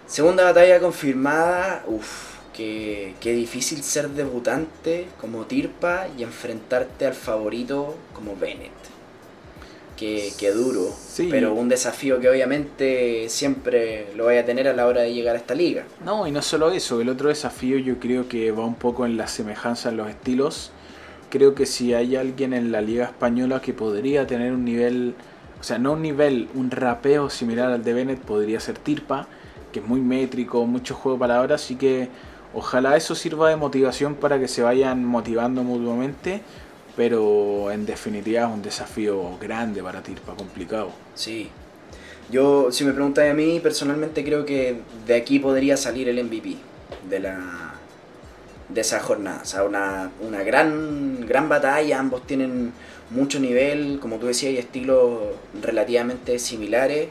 Segunda 0.08 0.44
batalla 0.46 0.80
confirmada, 0.80 1.84
uf, 1.88 2.36
que, 2.54 3.14
qué 3.20 3.34
difícil 3.34 3.84
ser 3.84 4.10
debutante 4.10 5.08
como 5.20 5.46
Tirpa 5.46 6.08
y 6.18 6.24
enfrentarte 6.24 7.06
al 7.06 7.14
favorito 7.14 7.96
como 8.14 8.36
Bennett. 8.36 8.72
Qué, 9.98 10.32
qué 10.40 10.52
duro, 10.52 10.92
Sí. 10.96 11.28
pero 11.32 11.54
un 11.56 11.70
desafío 11.70 12.20
que 12.20 12.30
obviamente 12.30 13.30
siempre 13.30 14.08
lo 14.16 14.26
vaya 14.26 14.42
a 14.42 14.46
tener 14.46 14.68
a 14.68 14.74
la 14.74 14.86
hora 14.86 15.02
de 15.02 15.12
llegar 15.12 15.36
a 15.36 15.40
esta 15.40 15.56
liga. 15.56 15.86
No, 16.06 16.28
y 16.28 16.32
no 16.32 16.42
solo 16.44 16.72
eso, 16.72 17.02
el 17.02 17.10
otro 17.10 17.30
desafío 17.30 17.80
yo 17.80 18.00
creo 18.00 18.30
que 18.30 18.52
va 18.52 18.64
un 18.64 18.76
poco 18.76 19.06
en 19.08 19.18
la 19.18 19.28
semejanza 19.28 19.90
en 19.90 19.98
los 19.98 20.08
estilos. 20.08 20.72
Creo 21.32 21.56
que 21.56 21.66
si 21.66 21.94
hay 21.96 22.16
alguien 22.16 22.54
en 22.54 22.72
la 22.72 22.82
liga 22.82 23.06
española 23.06 23.60
que 23.60 23.74
podría 23.74 24.26
tener 24.28 24.54
un 24.54 24.64
nivel, 24.64 25.16
o 25.60 25.64
sea, 25.64 25.80
no 25.80 25.94
un 25.94 26.04
nivel, 26.04 26.48
un 26.54 26.70
rapeo 26.70 27.30
similar 27.32 27.72
al 27.72 27.84
de 27.84 27.94
Bennett, 27.94 28.20
podría 28.20 28.60
ser 28.60 28.78
Tirpa, 28.78 29.28
que 29.78 29.84
es 29.84 29.90
muy 29.90 30.02
métrico, 30.02 30.66
mucho 30.66 30.96
juego 30.96 31.18
de 31.18 31.20
palabras, 31.20 31.64
así 31.64 31.76
que 31.76 32.10
ojalá 32.54 32.98
eso 32.98 33.14
sirva 33.14 33.50
de 33.50 33.56
motivación 33.56 34.16
para 34.16 34.40
que 34.40 34.48
se 34.48 34.64
vayan 34.64 35.06
motivando 35.06 35.64
mutuamente, 35.64 36.42
pero 36.96 37.72
en 37.72 37.86
definitiva 37.86 38.42
es 38.42 38.54
un 38.54 38.62
desafío 38.64 39.38
grande 39.40 39.84
para 39.84 40.02
Tirpa, 40.02 40.34
complicado. 40.36 40.92
Sí. 41.14 41.50
Yo, 42.32 42.72
si 42.72 42.84
me 42.86 42.92
preguntáis 42.92 43.32
a 43.32 43.36
mí, 43.36 43.60
personalmente 43.60 44.24
creo 44.24 44.46
que 44.46 44.82
de 45.06 45.16
aquí 45.16 45.40
podría 45.40 45.78
salir 45.78 46.10
el 46.10 46.24
MVP 46.24 46.58
de 47.10 47.20
la 47.20 47.74
de 48.70 48.82
esa 48.82 49.00
jornada. 49.00 49.42
O 49.44 49.46
sea, 49.46 49.64
una, 49.64 50.12
una 50.22 50.44
gran, 50.44 51.26
gran 51.26 51.48
batalla, 51.48 52.00
ambos 52.00 52.26
tienen 52.28 52.74
mucho 53.12 53.40
nivel, 53.40 54.00
como 54.02 54.18
tú 54.18 54.26
decías, 54.26 54.52
hay 54.52 54.58
estilos 54.58 55.20
relativamente 55.62 56.38
similares. 56.40 57.10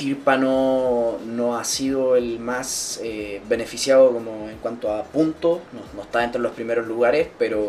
Tirpa 0.00 0.38
no, 0.38 1.18
no 1.26 1.58
ha 1.58 1.64
sido 1.64 2.16
el 2.16 2.38
más 2.38 2.98
eh, 3.02 3.42
beneficiado 3.48 4.10
como 4.12 4.48
en 4.48 4.56
cuanto 4.56 4.90
a 4.90 5.02
puntos, 5.04 5.58
no, 5.74 5.80
no 5.94 6.02
está 6.02 6.24
entre 6.24 6.40
los 6.40 6.52
primeros 6.52 6.86
lugares, 6.86 7.28
pero 7.38 7.60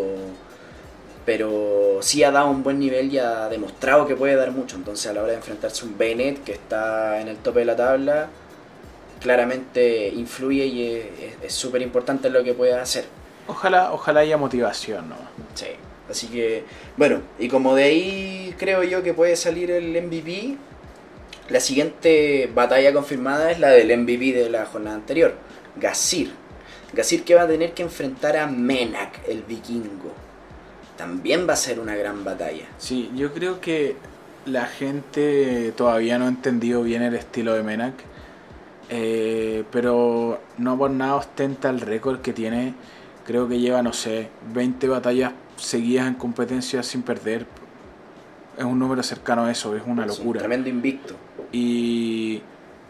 pero 1.25 1.99
sí 2.01 2.23
ha 2.23 2.31
dado 2.31 2.49
un 2.49 2.63
buen 2.63 2.79
nivel 2.79 3.13
y 3.13 3.19
ha 3.19 3.47
demostrado 3.49 4.07
que 4.07 4.15
puede 4.15 4.35
dar 4.35 4.51
mucho. 4.51 4.75
Entonces 4.77 5.07
a 5.07 5.13
la 5.13 5.21
hora 5.21 5.31
de 5.31 5.37
enfrentarse 5.37 5.83
a 5.83 5.89
un 5.89 5.97
Bennett 5.97 6.43
que 6.43 6.53
está 6.53 7.19
en 7.21 7.27
el 7.27 7.37
tope 7.37 7.59
de 7.59 7.65
la 7.65 7.75
tabla, 7.75 8.29
claramente 9.21 10.09
influye 10.09 10.65
y 10.65 11.35
es- 11.43 11.53
súper 11.53 11.81
importante 11.81 12.29
lo 12.29 12.43
que 12.43 12.53
puede 12.53 12.73
hacer. 12.73 13.05
Ojalá, 13.47 13.91
ojalá 13.93 14.21
haya 14.21 14.37
motivación, 14.37 15.09
¿no? 15.09 15.15
Sí. 15.53 15.65
Así 16.09 16.27
que, 16.27 16.63
bueno, 16.97 17.21
y 17.39 17.47
como 17.47 17.75
de 17.75 17.83
ahí 17.83 18.55
creo 18.57 18.83
yo 18.83 19.03
que 19.03 19.13
puede 19.13 19.35
salir 19.35 19.69
el 19.71 19.95
MVP, 19.95 20.57
la 21.51 21.59
siguiente 21.59 22.49
batalla 22.53 22.93
confirmada 22.93 23.51
es 23.51 23.59
la 23.59 23.69
del 23.69 23.95
MVP 23.97 24.33
de 24.33 24.49
la 24.49 24.65
jornada 24.65 24.95
anterior, 24.95 25.35
Gasir. 25.77 26.31
Gasir 26.93 27.23
que 27.23 27.35
va 27.35 27.43
a 27.43 27.47
tener 27.47 27.73
que 27.73 27.83
enfrentar 27.83 28.35
a 28.37 28.47
Menak, 28.47 29.27
el 29.27 29.43
vikingo. 29.43 30.11
También 30.97 31.47
va 31.47 31.53
a 31.53 31.57
ser 31.57 31.79
una 31.79 31.95
gran 31.95 32.23
batalla. 32.23 32.65
Sí, 32.77 33.09
yo 33.15 33.33
creo 33.33 33.59
que 33.61 33.95
la 34.45 34.65
gente 34.65 35.71
todavía 35.75 36.17
no 36.19 36.25
ha 36.25 36.29
entendido 36.29 36.83
bien 36.83 37.01
el 37.01 37.15
estilo 37.15 37.53
de 37.53 37.63
Menak. 37.63 37.93
eh, 38.89 39.63
pero 39.71 40.41
no 40.57 40.77
por 40.77 40.91
nada 40.91 41.15
ostenta 41.15 41.69
el 41.69 41.79
récord 41.81 42.19
que 42.21 42.33
tiene. 42.33 42.73
Creo 43.25 43.47
que 43.47 43.59
lleva, 43.59 43.81
no 43.81 43.93
sé, 43.93 44.29
20 44.53 44.87
batallas 44.89 45.31
seguidas 45.55 46.07
en 46.07 46.15
competencia 46.15 46.83
sin 46.83 47.01
perder. 47.03 47.45
Es 48.57 48.65
un 48.65 48.77
número 48.79 49.01
cercano 49.01 49.45
a 49.45 49.51
eso, 49.51 49.75
es 49.77 49.83
una 49.85 50.05
Es 50.05 50.11
un 50.11 50.17
locura. 50.17 50.39
tremendo 50.39 50.67
invicto. 50.69 51.15
Y 51.51 52.41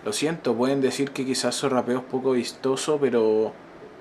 lo 0.05 0.13
siento, 0.13 0.55
pueden 0.55 0.81
decir 0.81 1.11
que 1.11 1.25
quizás 1.25 1.55
su 1.55 1.69
rapeo 1.69 1.99
es 1.99 2.03
poco 2.05 2.31
vistoso, 2.33 2.97
pero 2.99 3.53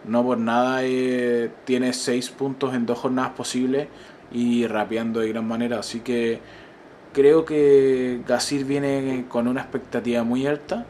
no 0.05 0.25
por 0.25 0.39
nada 0.39 0.81
eh, 0.83 1.51
tiene 1.65 1.93
6 1.93 2.31
puntos 2.31 2.75
en 2.75 2.87
dos 2.87 2.99
jornadas 2.99 3.33
posibles 3.33 3.89
y 4.33 4.67
rapeando 4.67 5.21
de 5.21 5.29
gran 5.29 5.47
manera. 5.47 5.79
Así 5.81 6.01
que 6.01 6.41
creo 7.13 7.45
que 7.45 8.21
Gasir 8.27 8.65
viene 8.65 9.25
con 9.29 9.49
una 9.49 9.63
expectativa 9.63 10.23
muy 10.25 10.47
alta, 10.47 10.87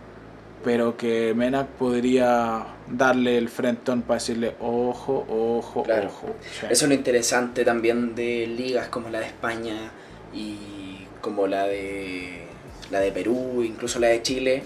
pero 0.64 0.96
que 0.96 1.32
Menak 1.34 1.66
podría 1.68 2.66
darle 2.88 3.38
el 3.38 3.48
frentón 3.48 4.02
para 4.02 4.16
decirle 4.20 4.56
ojo, 4.60 5.24
ojo, 5.28 5.82
Claro. 5.84 6.08
ojo. 6.08 6.34
Sí. 6.42 6.66
Eso 6.70 6.84
es 6.84 6.88
lo 6.88 6.94
interesante 6.94 7.64
también 7.64 8.14
de 8.14 8.46
ligas 8.46 8.88
como 8.88 9.08
la 9.08 9.20
de 9.20 9.26
España 9.26 9.90
y 10.34 10.56
como 11.22 11.46
la 11.46 11.66
de 11.66 12.46
la 12.90 13.00
de 13.00 13.12
Perú, 13.12 13.62
incluso 13.64 13.98
la 13.98 14.08
de 14.08 14.22
Chile, 14.22 14.62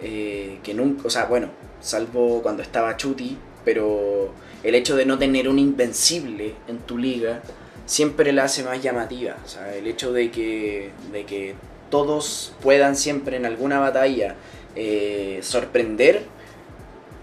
eh, 0.00 0.58
que 0.62 0.74
nunca, 0.74 1.06
o 1.06 1.10
sea, 1.10 1.26
bueno, 1.26 1.48
salvo 1.80 2.42
cuando 2.42 2.62
estaba 2.62 2.96
Chuti, 2.96 3.36
pero 3.64 4.32
el 4.62 4.74
hecho 4.74 4.96
de 4.96 5.06
no 5.06 5.18
tener 5.18 5.48
un 5.48 5.58
invencible 5.58 6.54
en 6.68 6.78
tu 6.78 6.98
liga 6.98 7.42
siempre 7.86 8.32
la 8.32 8.44
hace 8.44 8.62
más 8.62 8.82
llamativa. 8.82 9.36
O 9.44 9.48
sea, 9.48 9.74
el 9.74 9.86
hecho 9.86 10.12
de 10.12 10.30
que, 10.30 10.90
de 11.12 11.24
que 11.24 11.54
todos 11.90 12.54
puedan 12.62 12.96
siempre 12.96 13.36
en 13.36 13.46
alguna 13.46 13.78
batalla 13.78 14.34
eh, 14.74 15.38
sorprender 15.42 16.24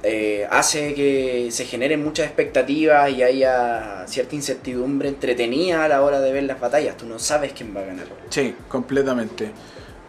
eh, 0.06 0.46
hace 0.50 0.94
que 0.94 1.48
se 1.52 1.64
generen 1.64 2.04
muchas 2.04 2.26
expectativas 2.26 3.10
y 3.12 3.24
haya 3.24 4.04
cierta 4.06 4.36
incertidumbre 4.36 5.08
entretenida 5.08 5.86
a 5.86 5.88
la 5.88 6.02
hora 6.02 6.20
de 6.20 6.34
ver 6.34 6.44
las 6.44 6.60
batallas. 6.60 6.98
Tú 6.98 7.06
no 7.06 7.20
sabes 7.20 7.54
quién 7.54 7.74
va 7.76 7.82
a 7.82 7.86
ganar. 7.86 8.08
Sí, 8.30 8.54
completamente. 8.68 9.52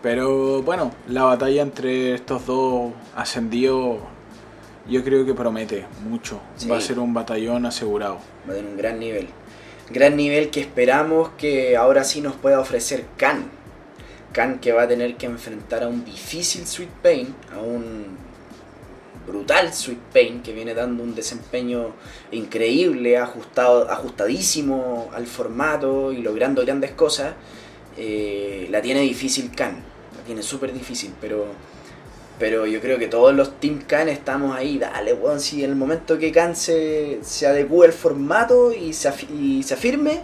Pero 0.05 0.61
bueno, 0.63 0.93
la 1.09 1.23
batalla 1.23 1.63
entre 1.63 2.13
estos 2.13 2.45
dos 2.45 2.93
ascendidos 3.17 4.01
yo 4.87 5.03
creo 5.03 5.25
que 5.25 5.33
promete 5.33 5.87
mucho. 6.07 6.43
Sí. 6.57 6.69
Va 6.69 6.77
a 6.77 6.81
ser 6.83 6.99
un 6.99 7.15
batallón 7.15 7.65
asegurado. 7.65 8.19
Va 8.47 8.53
a 8.53 8.57
tener 8.57 8.71
un 8.71 8.77
gran 8.77 9.01
nivel. 9.01 9.29
Gran 9.89 10.15
nivel 10.15 10.51
que 10.51 10.61
esperamos 10.61 11.31
que 11.39 11.79
ahora 11.79 12.05
sí 12.05 12.21
nos 12.21 12.35
pueda 12.35 12.61
ofrecer 12.61 13.07
Khan. 13.17 13.51
Khan 14.35 14.59
que 14.59 14.73
va 14.73 14.83
a 14.83 14.89
tener 14.89 15.17
que 15.17 15.25
enfrentar 15.25 15.85
a 15.85 15.89
un 15.89 16.05
difícil 16.05 16.67
Sweet 16.67 16.91
Pain, 17.03 17.35
a 17.57 17.63
un 17.63 18.05
brutal 19.27 19.73
Sweet 19.73 20.01
Pain 20.13 20.43
que 20.43 20.53
viene 20.53 20.75
dando 20.75 21.03
un 21.03 21.15
desempeño 21.15 21.93
increíble, 22.31 23.17
ajustado, 23.17 23.91
ajustadísimo 23.91 25.09
al 25.15 25.27
formato 25.27 26.13
y 26.13 26.19
logrando 26.19 26.61
grandes 26.61 26.91
cosas. 26.91 27.33
Eh, 27.97 28.69
la 28.71 28.83
tiene 28.83 29.01
difícil 29.01 29.51
Khan, 29.55 29.94
tiene 30.27 30.43
súper 30.43 30.73
difícil, 30.73 31.13
pero 31.21 31.47
pero 32.39 32.67
yo 32.67 32.81
creo 32.81 32.99
que 32.99 33.07
todos 33.07 33.33
los 33.35 33.61
Team 33.61 33.83
Khan 33.87 34.09
estamos 34.09 34.57
ahí, 34.57 34.79
dale, 34.79 35.15
weón, 35.15 35.41
si 35.41 35.63
en 35.65 35.71
el 35.71 35.77
momento 35.77 36.19
que 36.19 36.33
Khan 36.33 36.57
se, 36.57 37.21
se 37.23 37.47
adecue 37.47 37.87
al 37.87 37.93
formato 37.93 38.73
y 38.73 38.93
se, 38.93 39.13
y 39.33 39.63
se 39.63 39.75
afirme, 39.75 40.23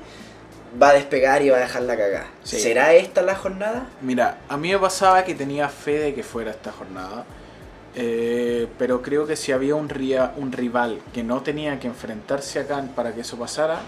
va 0.83 0.89
a 0.91 0.95
despegar 0.95 1.43
y 1.43 1.51
va 1.51 1.59
a 1.59 1.61
dejar 1.61 1.83
la 1.83 1.97
cagada. 1.97 2.27
Sí. 2.43 2.59
¿Será 2.59 2.95
esta 2.95 3.23
la 3.23 3.37
jornada? 3.37 3.87
Mira, 4.01 4.39
a 4.49 4.57
mí 4.57 4.71
me 4.73 4.79
pasaba 4.79 5.25
que 5.25 5.35
tenía 5.37 5.69
fe 5.69 5.99
de 5.99 6.15
que 6.15 6.23
fuera 6.25 6.51
esta 6.51 6.73
jornada. 6.73 7.25
eh, 7.95 8.69
pero 8.79 9.03
creo 9.03 9.27
que 9.27 9.37
si 9.37 9.53
había 9.53 9.75
un, 9.77 9.89
ria- 9.89 10.33
un 10.37 10.53
rival 10.53 11.01
que 11.13 11.23
no 11.25 11.43
tenía 11.43 11.79
que 11.81 11.87
enfrentarse 11.89 12.59
a 12.61 12.67
Khan 12.67 12.89
para 12.95 13.15
que 13.15 13.21
eso 13.23 13.37
pasara, 13.37 13.81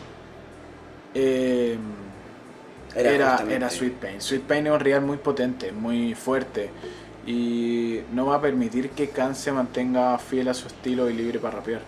eh, 1.15 1.77
Era 2.95 3.43
era, 3.49 3.70
Sweet 3.70 3.95
Pain. 3.95 4.20
Sweet 4.20 4.43
Pain 4.43 4.66
es 4.66 4.72
un 4.72 4.80
rival 4.80 5.03
muy 5.03 5.16
potente, 5.18 5.72
muy 5.72 6.14
fuerte. 6.14 6.70
Y 7.26 8.01
no 8.12 8.26
va 8.26 8.36
a 8.36 8.40
permitir 8.40 8.90
que 8.90 9.09
Khan 9.11 9.34
se 9.34 9.53
mantenga 9.53 10.18
fiel 10.18 10.49
a 10.49 10.55
su 10.55 10.66
estilo 10.66 11.09
y 11.09 11.14
libre 11.14 11.38
para 11.38 11.57
rapear. 11.59 11.80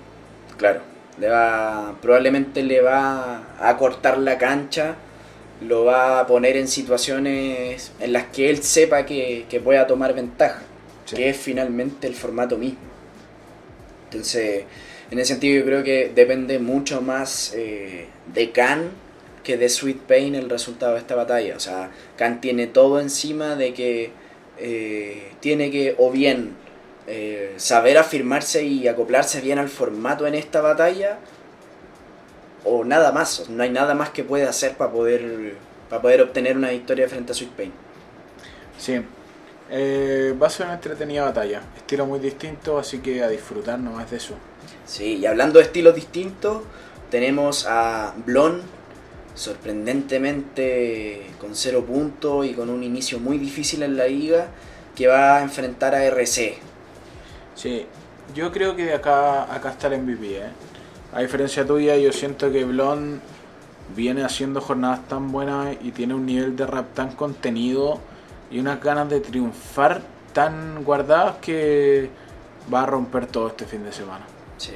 Claro, 0.56 0.80
le 1.18 1.28
va, 1.28 1.96
probablemente 2.00 2.62
le 2.62 2.80
va 2.80 3.42
a 3.58 3.76
cortar 3.76 4.18
la 4.18 4.38
cancha, 4.38 4.94
lo 5.60 5.84
va 5.84 6.20
a 6.20 6.26
poner 6.26 6.56
en 6.56 6.68
situaciones 6.68 7.92
en 7.98 8.12
las 8.12 8.24
que 8.26 8.48
él 8.48 8.62
sepa 8.62 9.04
que, 9.04 9.46
que 9.48 9.60
pueda 9.60 9.86
tomar 9.86 10.14
ventaja, 10.14 10.62
Sí. 11.04 11.16
que 11.16 11.28
es 11.30 11.36
finalmente 11.36 12.06
el 12.06 12.14
formato 12.14 12.56
mismo. 12.56 12.78
Entonces, 14.10 14.64
en 15.10 15.18
ese 15.18 15.32
sentido 15.34 15.58
yo 15.60 15.66
creo 15.66 15.82
que 15.82 16.12
depende 16.14 16.58
mucho 16.58 17.02
más 17.02 17.52
eh, 17.54 18.06
de 18.32 18.50
Khan 18.52 18.90
que 19.44 19.56
de 19.56 19.68
Sweet 19.68 19.98
Pain 19.98 20.34
el 20.34 20.50
resultado 20.50 20.94
de 20.94 20.98
esta 20.98 21.14
batalla. 21.14 21.56
O 21.56 21.60
sea, 21.60 21.90
Khan 22.16 22.40
tiene 22.40 22.66
todo 22.66 23.00
encima 23.00 23.54
de 23.54 23.72
que 23.72 24.10
eh, 24.58 25.32
tiene 25.40 25.70
que 25.70 25.94
o 25.98 26.10
bien 26.10 26.56
eh, 27.06 27.54
saber 27.58 27.98
afirmarse 27.98 28.64
y 28.64 28.88
acoplarse 28.88 29.40
bien 29.40 29.58
al 29.58 29.68
formato 29.68 30.26
en 30.26 30.34
esta 30.34 30.60
batalla 30.60 31.18
o 32.64 32.84
nada 32.84 33.12
más. 33.12 33.48
No 33.50 33.62
hay 33.62 33.70
nada 33.70 33.94
más 33.94 34.10
que 34.10 34.24
pueda 34.24 34.50
hacer 34.50 34.76
para 34.76 34.90
poder, 34.90 35.54
para 35.88 36.02
poder 36.02 36.22
obtener 36.22 36.56
una 36.56 36.70
victoria 36.70 37.08
frente 37.08 37.32
a 37.32 37.34
Sweet 37.34 37.52
Pain. 37.52 37.72
Sí, 38.78 39.00
eh, 39.70 40.34
va 40.40 40.46
a 40.46 40.50
ser 40.50 40.66
una 40.66 40.74
entretenida 40.74 41.24
batalla. 41.24 41.62
Estilo 41.76 42.06
muy 42.06 42.18
distinto, 42.18 42.78
así 42.78 42.98
que 42.98 43.22
a 43.22 43.28
disfrutar 43.28 43.78
nomás 43.78 44.10
de 44.10 44.16
eso. 44.16 44.34
Sí, 44.86 45.16
y 45.16 45.26
hablando 45.26 45.58
de 45.58 45.66
estilos 45.66 45.94
distintos, 45.94 46.62
tenemos 47.10 47.66
a 47.66 48.14
Blon, 48.24 48.62
sorprendentemente 49.34 51.26
con 51.40 51.54
cero 51.54 51.84
puntos 51.84 52.46
y 52.46 52.54
con 52.54 52.70
un 52.70 52.82
inicio 52.82 53.18
muy 53.18 53.38
difícil 53.38 53.82
en 53.82 53.96
la 53.96 54.06
liga, 54.06 54.48
que 54.94 55.06
va 55.06 55.38
a 55.38 55.42
enfrentar 55.42 55.94
a 55.94 56.04
RC. 56.04 56.56
Sí, 57.54 57.86
yo 58.34 58.52
creo 58.52 58.76
que 58.76 58.84
de 58.86 58.94
acá, 58.94 59.52
acá 59.52 59.70
está 59.70 59.88
el 59.88 60.02
MVP, 60.02 60.36
¿eh? 60.36 60.50
A 61.12 61.20
diferencia 61.20 61.64
tuya, 61.64 61.96
yo 61.96 62.12
siento 62.12 62.50
que 62.50 62.64
Blon 62.64 63.20
viene 63.94 64.24
haciendo 64.24 64.60
jornadas 64.60 65.06
tan 65.08 65.30
buenas 65.30 65.76
y 65.82 65.92
tiene 65.92 66.14
un 66.14 66.26
nivel 66.26 66.56
de 66.56 66.66
rap 66.66 66.94
tan 66.94 67.12
contenido 67.12 68.00
y 68.50 68.58
unas 68.58 68.82
ganas 68.82 69.08
de 69.08 69.20
triunfar 69.20 70.02
tan 70.32 70.84
guardadas 70.84 71.36
que 71.36 72.10
va 72.72 72.82
a 72.82 72.86
romper 72.86 73.26
todo 73.26 73.48
este 73.48 73.66
fin 73.66 73.84
de 73.84 73.92
semana. 73.92 74.24
Sí. 74.58 74.72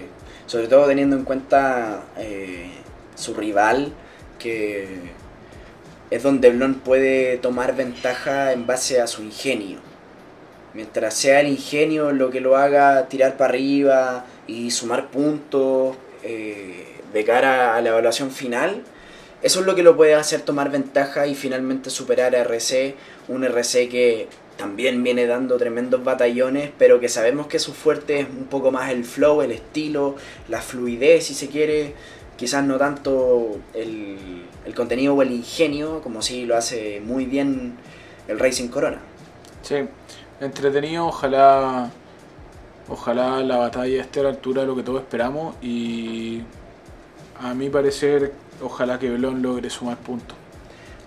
Sobre 0.46 0.68
todo 0.68 0.86
teniendo 0.86 1.16
en 1.16 1.24
cuenta 1.24 2.04
eh, 2.16 2.70
su 3.14 3.34
rival, 3.34 3.92
que 4.38 4.86
es 6.10 6.22
donde 6.22 6.50
Blon 6.50 6.74
puede 6.74 7.36
tomar 7.38 7.76
ventaja 7.76 8.52
en 8.52 8.66
base 8.66 9.00
a 9.00 9.06
su 9.06 9.22
ingenio. 9.22 9.78
Mientras 10.74 11.14
sea 11.14 11.40
el 11.40 11.48
ingenio 11.48 12.12
lo 12.12 12.30
que 12.30 12.40
lo 12.40 12.56
haga 12.56 13.08
tirar 13.08 13.36
para 13.36 13.50
arriba 13.50 14.26
y 14.46 14.70
sumar 14.70 15.10
puntos 15.10 15.96
eh, 16.22 16.86
de 17.12 17.24
cara 17.24 17.74
a 17.76 17.80
la 17.80 17.90
evaluación 17.90 18.30
final, 18.30 18.82
eso 19.42 19.60
es 19.60 19.66
lo 19.66 19.74
que 19.74 19.82
lo 19.82 19.96
puede 19.96 20.14
hacer 20.14 20.40
tomar 20.42 20.70
ventaja 20.70 21.26
y 21.26 21.34
finalmente 21.34 21.90
superar 21.90 22.34
a 22.34 22.40
RC, 22.40 22.94
un 23.28 23.44
RC 23.44 23.88
que 23.88 24.28
también 24.56 25.02
viene 25.04 25.26
dando 25.26 25.56
tremendos 25.56 26.02
batallones, 26.02 26.70
pero 26.76 26.98
que 26.98 27.08
sabemos 27.08 27.46
que 27.46 27.60
su 27.60 27.72
fuerte 27.72 28.20
es 28.20 28.26
un 28.28 28.46
poco 28.46 28.72
más 28.72 28.90
el 28.90 29.04
flow, 29.04 29.40
el 29.42 29.52
estilo, 29.52 30.16
la 30.48 30.60
fluidez, 30.60 31.26
si 31.26 31.34
se 31.34 31.46
quiere, 31.46 31.94
quizás 32.38 32.64
no 32.64 32.78
tanto 32.78 33.58
el, 33.74 34.16
el 34.64 34.74
contenido 34.74 35.14
o 35.14 35.20
el 35.20 35.32
ingenio, 35.32 36.00
como 36.00 36.22
si 36.22 36.46
lo 36.46 36.56
hace 36.56 37.00
muy 37.00 37.26
bien 37.26 37.74
el 38.28 38.38
Racing 38.38 38.68
Corona. 38.68 39.00
Sí, 39.62 39.76
entretenido, 40.40 41.06
ojalá 41.06 41.90
ojalá 42.88 43.40
la 43.42 43.58
batalla 43.58 44.00
esté 44.00 44.20
a 44.20 44.22
la 44.22 44.28
altura 44.30 44.62
de 44.62 44.68
lo 44.68 44.74
que 44.74 44.82
todos 44.82 45.02
esperamos 45.02 45.56
y 45.60 46.40
a 47.38 47.52
mi 47.52 47.68
parecer 47.68 48.32
ojalá 48.62 48.98
que 48.98 49.10
Blon 49.10 49.42
logre 49.42 49.68
sumar 49.68 49.98
puntos. 49.98 50.36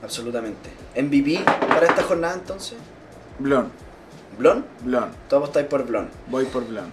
Absolutamente. 0.03 0.69
MVP 0.95 1.43
para 1.67 1.87
esta 1.87 2.03
jornada 2.03 2.35
entonces. 2.35 2.77
Blon, 3.39 3.71
¿Blon? 4.37 4.65
Blon, 4.83 5.09
Todos 5.29 5.49
estáis 5.49 5.67
por 5.67 5.85
Blon. 5.85 6.09
voy 6.29 6.45
por 6.45 6.67
Blon. 6.67 6.91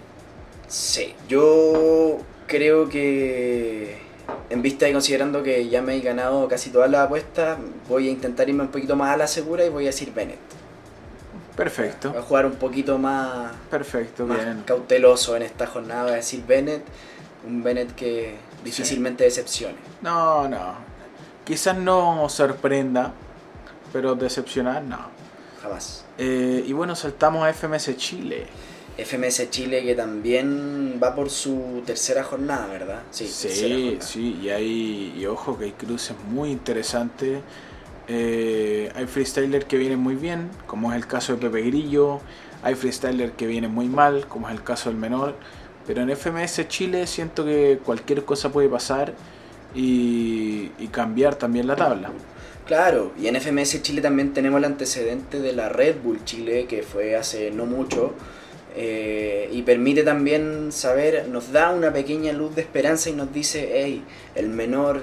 Sí, 0.68 1.14
yo 1.28 2.18
creo 2.46 2.88
que 2.88 3.98
en 4.50 4.62
vista 4.62 4.88
y 4.88 4.92
considerando 4.92 5.42
que 5.42 5.68
ya 5.68 5.82
me 5.82 5.96
he 5.96 6.00
ganado 6.00 6.48
casi 6.48 6.70
todas 6.70 6.90
las 6.90 7.06
apuestas, 7.06 7.58
voy 7.88 8.08
a 8.08 8.10
intentar 8.10 8.48
irme 8.48 8.62
un 8.62 8.68
poquito 8.68 8.96
más 8.96 9.12
a 9.14 9.16
la 9.16 9.26
segura 9.26 9.64
y 9.64 9.68
voy 9.68 9.84
a 9.84 9.86
decir 9.88 10.12
Bennett. 10.14 10.38
Voy 10.38 11.56
Perfecto, 11.56 12.14
a 12.16 12.22
jugar 12.22 12.46
un 12.46 12.54
poquito 12.54 12.98
más, 12.98 13.52
perfecto, 13.70 14.26
más 14.26 14.44
bien. 14.44 14.62
cauteloso 14.64 15.36
en 15.36 15.42
esta 15.42 15.66
jornada, 15.66 16.04
voy 16.04 16.12
a 16.12 16.16
decir 16.16 16.44
Bennett, 16.46 16.82
un 17.46 17.62
Bennett 17.62 17.94
que 17.94 18.36
difícilmente 18.64 19.24
decepcione. 19.24 19.76
No, 20.02 20.48
no. 20.48 20.74
Quizás 21.44 21.76
no 21.76 22.28
sorprenda, 22.28 23.12
pero 23.92 24.14
decepcionar, 24.14 24.82
no. 24.82 24.98
Jamás. 25.62 26.04
Eh, 26.16 26.62
y 26.66 26.72
bueno, 26.72 26.94
saltamos 26.94 27.44
a 27.44 27.52
FMS 27.52 27.96
Chile. 27.96 28.46
FMS 28.98 29.50
Chile 29.50 29.82
que 29.84 29.94
también 29.94 31.00
va 31.02 31.14
por 31.14 31.30
su 31.30 31.82
tercera 31.86 32.24
jornada, 32.24 32.66
¿verdad? 32.66 33.02
Sí, 33.10 33.28
Sí, 33.28 33.98
sí, 34.00 34.38
y 34.42 34.50
hay, 34.50 35.14
y 35.16 35.26
ojo 35.26 35.58
que 35.58 35.66
hay 35.66 35.72
cruces 35.72 36.16
muy 36.28 36.50
interesantes. 36.50 37.42
Eh, 38.08 38.90
hay 38.94 39.06
freestyler 39.06 39.66
que 39.66 39.76
vienen 39.76 40.00
muy 40.00 40.16
bien, 40.16 40.50
como 40.66 40.90
es 40.92 40.96
el 40.96 41.06
caso 41.06 41.34
de 41.36 41.38
Pepe 41.38 41.62
Grillo. 41.62 42.22
Hay 42.62 42.74
freestyler 42.74 43.32
que 43.36 43.46
vienen 43.46 43.72
muy 43.72 43.88
mal, 43.88 44.26
como 44.28 44.48
es 44.48 44.54
el 44.54 44.62
caso 44.64 44.90
del 44.90 44.98
menor. 44.98 45.38
Pero 45.86 46.02
en 46.02 46.10
FMS 46.10 46.66
Chile 46.68 47.06
siento 47.06 47.44
que 47.44 47.80
cualquier 47.84 48.24
cosa 48.24 48.50
puede 48.52 48.68
pasar 48.68 49.18
y, 49.72 50.72
y 50.78 50.88
cambiar 50.88 51.36
también 51.36 51.66
la 51.66 51.76
tabla. 51.76 52.18
Claro, 52.64 53.14
y 53.16 53.26
en 53.28 53.36
FMS 53.36 53.82
Chile 53.82 54.02
también 54.02 54.34
tenemos 54.34 54.58
el 54.58 54.64
antecedente 54.66 55.40
de 55.40 55.52
la 55.54 55.68
Red 55.70 56.02
Bull 56.02 56.24
Chile, 56.24 56.66
que 56.66 56.82
fue 56.82 57.16
hace 57.16 57.50
no 57.50 57.64
mucho, 57.66 58.18
eh, 58.80 59.48
y 59.50 59.62
permite 59.62 60.04
también 60.04 60.70
saber, 60.70 61.26
nos 61.26 61.50
da 61.50 61.70
una 61.70 61.92
pequeña 61.92 62.32
luz 62.32 62.54
de 62.54 62.62
esperanza 62.62 63.10
y 63.10 63.12
nos 63.12 63.32
dice, 63.32 63.70
hey, 63.74 64.04
el 64.36 64.48
menor 64.48 65.02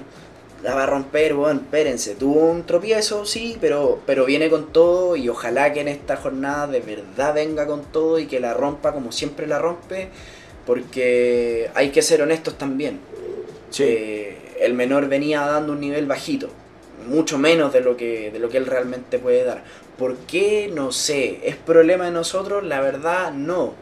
la 0.63 0.73
va 0.75 0.83
a 0.83 0.85
romper, 0.85 1.33
bueno, 1.33 1.59
espérense, 1.59 2.15
tuvo 2.15 2.49
un 2.49 2.65
tropiezo, 2.65 3.25
sí, 3.25 3.57
pero, 3.59 3.99
pero 4.05 4.23
viene 4.23 4.49
con 4.49 4.71
todo 4.71 5.17
y 5.17 5.27
ojalá 5.27 5.73
que 5.73 5.81
en 5.81 5.89
esta 5.89 6.15
jornada 6.15 6.67
de 6.67 6.79
verdad 6.79 7.33
venga 7.33 7.67
con 7.67 7.83
todo 7.83 8.17
y 8.17 8.27
que 8.27 8.39
la 8.39 8.53
rompa 8.53 8.93
como 8.93 9.11
siempre 9.11 9.45
la 9.45 9.59
rompe, 9.59 10.07
porque 10.65 11.69
hay 11.75 11.89
que 11.89 12.01
ser 12.01 12.21
honestos 12.21 12.57
también. 12.57 13.01
Sí. 13.71 13.83
Eh, 13.83 14.37
el 14.61 14.73
menor 14.73 15.09
venía 15.09 15.41
dando 15.41 15.73
un 15.73 15.81
nivel 15.81 16.05
bajito, 16.05 16.47
mucho 17.09 17.37
menos 17.37 17.73
de 17.73 17.81
lo 17.81 17.97
que, 17.97 18.31
de 18.31 18.39
lo 18.39 18.47
que 18.47 18.55
él 18.55 18.65
realmente 18.65 19.19
puede 19.19 19.43
dar. 19.43 19.65
¿Por 19.97 20.17
qué? 20.17 20.69
No 20.73 20.91
sé. 20.91 21.41
¿Es 21.43 21.55
problema 21.55 22.05
de 22.05 22.11
nosotros? 22.11 22.63
La 22.63 22.81
verdad, 22.81 23.31
no. 23.31 23.73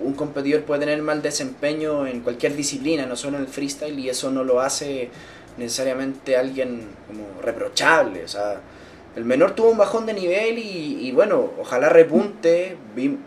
Un 0.00 0.14
competidor 0.14 0.62
puede 0.62 0.80
tener 0.80 1.02
mal 1.02 1.20
desempeño 1.20 2.06
en 2.06 2.20
cualquier 2.20 2.56
disciplina, 2.56 3.04
no 3.04 3.16
solo 3.16 3.36
en 3.36 3.42
el 3.42 3.48
freestyle, 3.48 3.98
y 3.98 4.08
eso 4.08 4.30
no 4.30 4.44
lo 4.44 4.60
hace 4.60 5.10
necesariamente 5.58 6.36
alguien 6.36 6.88
como 7.06 7.42
reprochable. 7.42 8.24
O 8.24 8.28
sea, 8.28 8.60
el 9.14 9.24
menor 9.24 9.54
tuvo 9.54 9.70
un 9.70 9.78
bajón 9.78 10.06
de 10.06 10.14
nivel 10.14 10.58
y, 10.58 11.06
y 11.06 11.12
bueno, 11.12 11.50
ojalá 11.60 11.90
repunte. 11.90 12.78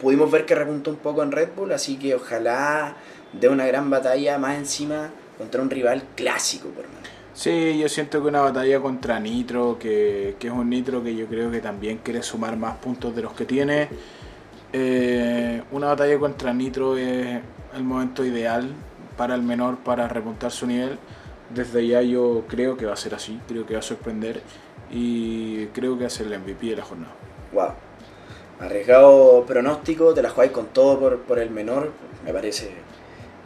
Pudimos 0.02 0.32
ver 0.32 0.46
que 0.46 0.56
repuntó 0.56 0.90
un 0.90 0.98
poco 0.98 1.22
en 1.22 1.32
Red 1.32 1.50
Bull, 1.56 1.72
así 1.74 1.98
que 1.98 2.16
ojalá 2.16 2.96
dé 3.34 3.50
una 3.50 3.68
gran 3.68 3.90
batalla 3.90 4.40
más 4.40 4.58
encima 4.58 5.12
contra 5.38 5.62
un 5.62 5.70
rival 5.70 6.04
clásico, 6.16 6.70
por 6.70 6.86
mano. 6.88 7.23
Sí, 7.34 7.80
yo 7.80 7.90
siento 7.90 8.22
que 8.22 8.28
una 8.28 8.42
batalla 8.42 8.80
contra 8.80 9.20
Nitro, 9.20 9.78
que, 9.80 10.36
que 10.40 10.48
es 10.48 10.54
un 10.54 10.70
Nitro 10.70 11.04
que 11.04 11.16
yo 11.16 11.26
creo 11.28 11.50
que 11.52 11.62
también 11.62 11.98
quiere 12.00 12.22
sumar 12.22 12.58
más 12.58 12.78
puntos 12.78 13.16
de 13.16 13.24
los 13.24 13.34
que 13.34 13.46
tiene. 13.46 13.90
Eh, 14.74 15.64
una 15.72 15.88
batalla 15.88 16.20
contra 16.20 16.54
Nitro 16.54 16.98
es 16.98 17.42
el 17.76 17.84
momento 17.84 18.26
ideal 18.26 18.70
para 19.18 19.36
el 19.36 19.44
menor 19.44 19.80
para 19.80 20.08
repuntar 20.08 20.52
su 20.52 20.68
nivel. 20.68 21.00
Desde 21.50 21.86
ya 21.88 22.02
yo 22.02 22.46
creo 22.48 22.78
que 22.78 22.86
va 22.86 22.94
a 22.94 22.98
ser 22.98 23.16
así, 23.16 23.40
creo 23.48 23.66
que 23.66 23.74
va 23.76 23.80
a 23.80 23.84
sorprender 23.84 24.44
y 24.92 25.68
creo 25.68 25.96
que 25.98 26.02
va 26.04 26.08
a 26.08 26.12
ser 26.12 26.28
el 26.28 26.34
MVP 26.36 26.68
de 26.68 26.76
la 26.78 26.84
jornada. 26.86 27.16
Wow. 27.52 27.74
Arriesgado 28.60 29.46
pronóstico, 29.46 30.14
te 30.14 30.22
la 30.22 30.30
jugáis 30.30 30.52
con 30.52 30.68
todo 30.68 31.00
por, 31.00 31.20
por 31.24 31.40
el 31.40 31.50
menor, 31.52 31.92
me 32.26 32.34
parece 32.34 32.72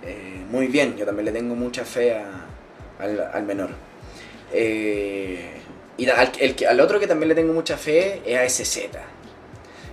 eh, 0.03 0.45
muy 0.51 0.67
bien. 0.67 0.95
Yo 0.97 1.05
también 1.05 1.25
le 1.25 1.31
tengo 1.31 1.55
mucha 1.55 1.85
fe 1.85 2.15
a- 2.15 2.46
al, 2.99 3.19
al 3.33 3.43
menor. 3.43 3.69
Eh, 4.53 5.51
y 5.97 6.07
al, 6.09 6.31
el 6.39 6.55
al 6.67 6.79
otro 6.79 6.99
que 6.99 7.07
también 7.07 7.29
le 7.29 7.35
tengo 7.35 7.53
mucha 7.53 7.77
fe 7.77 8.21
es 8.25 8.37
a 8.37 8.63
SZ. 8.63 8.89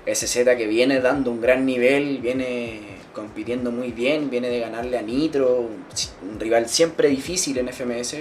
SZ 0.07 0.35
que 0.57 0.67
viene 0.67 1.01
dando 1.01 1.31
un 1.31 1.41
gran 1.41 1.65
nivel, 1.65 2.19
viene 2.19 2.81
compitiendo 3.13 3.71
muy 3.71 3.93
bien, 3.93 4.29
viene 4.29 4.49
de 4.49 4.61
ganarle 4.61 4.99
a 4.99 5.03
Nitro, 5.03 5.61
un, 5.61 5.85
un 6.31 6.41
rival 6.41 6.69
siempre 6.69 7.09
difícil 7.09 7.57
en 7.59 7.69
FMS. 7.69 8.17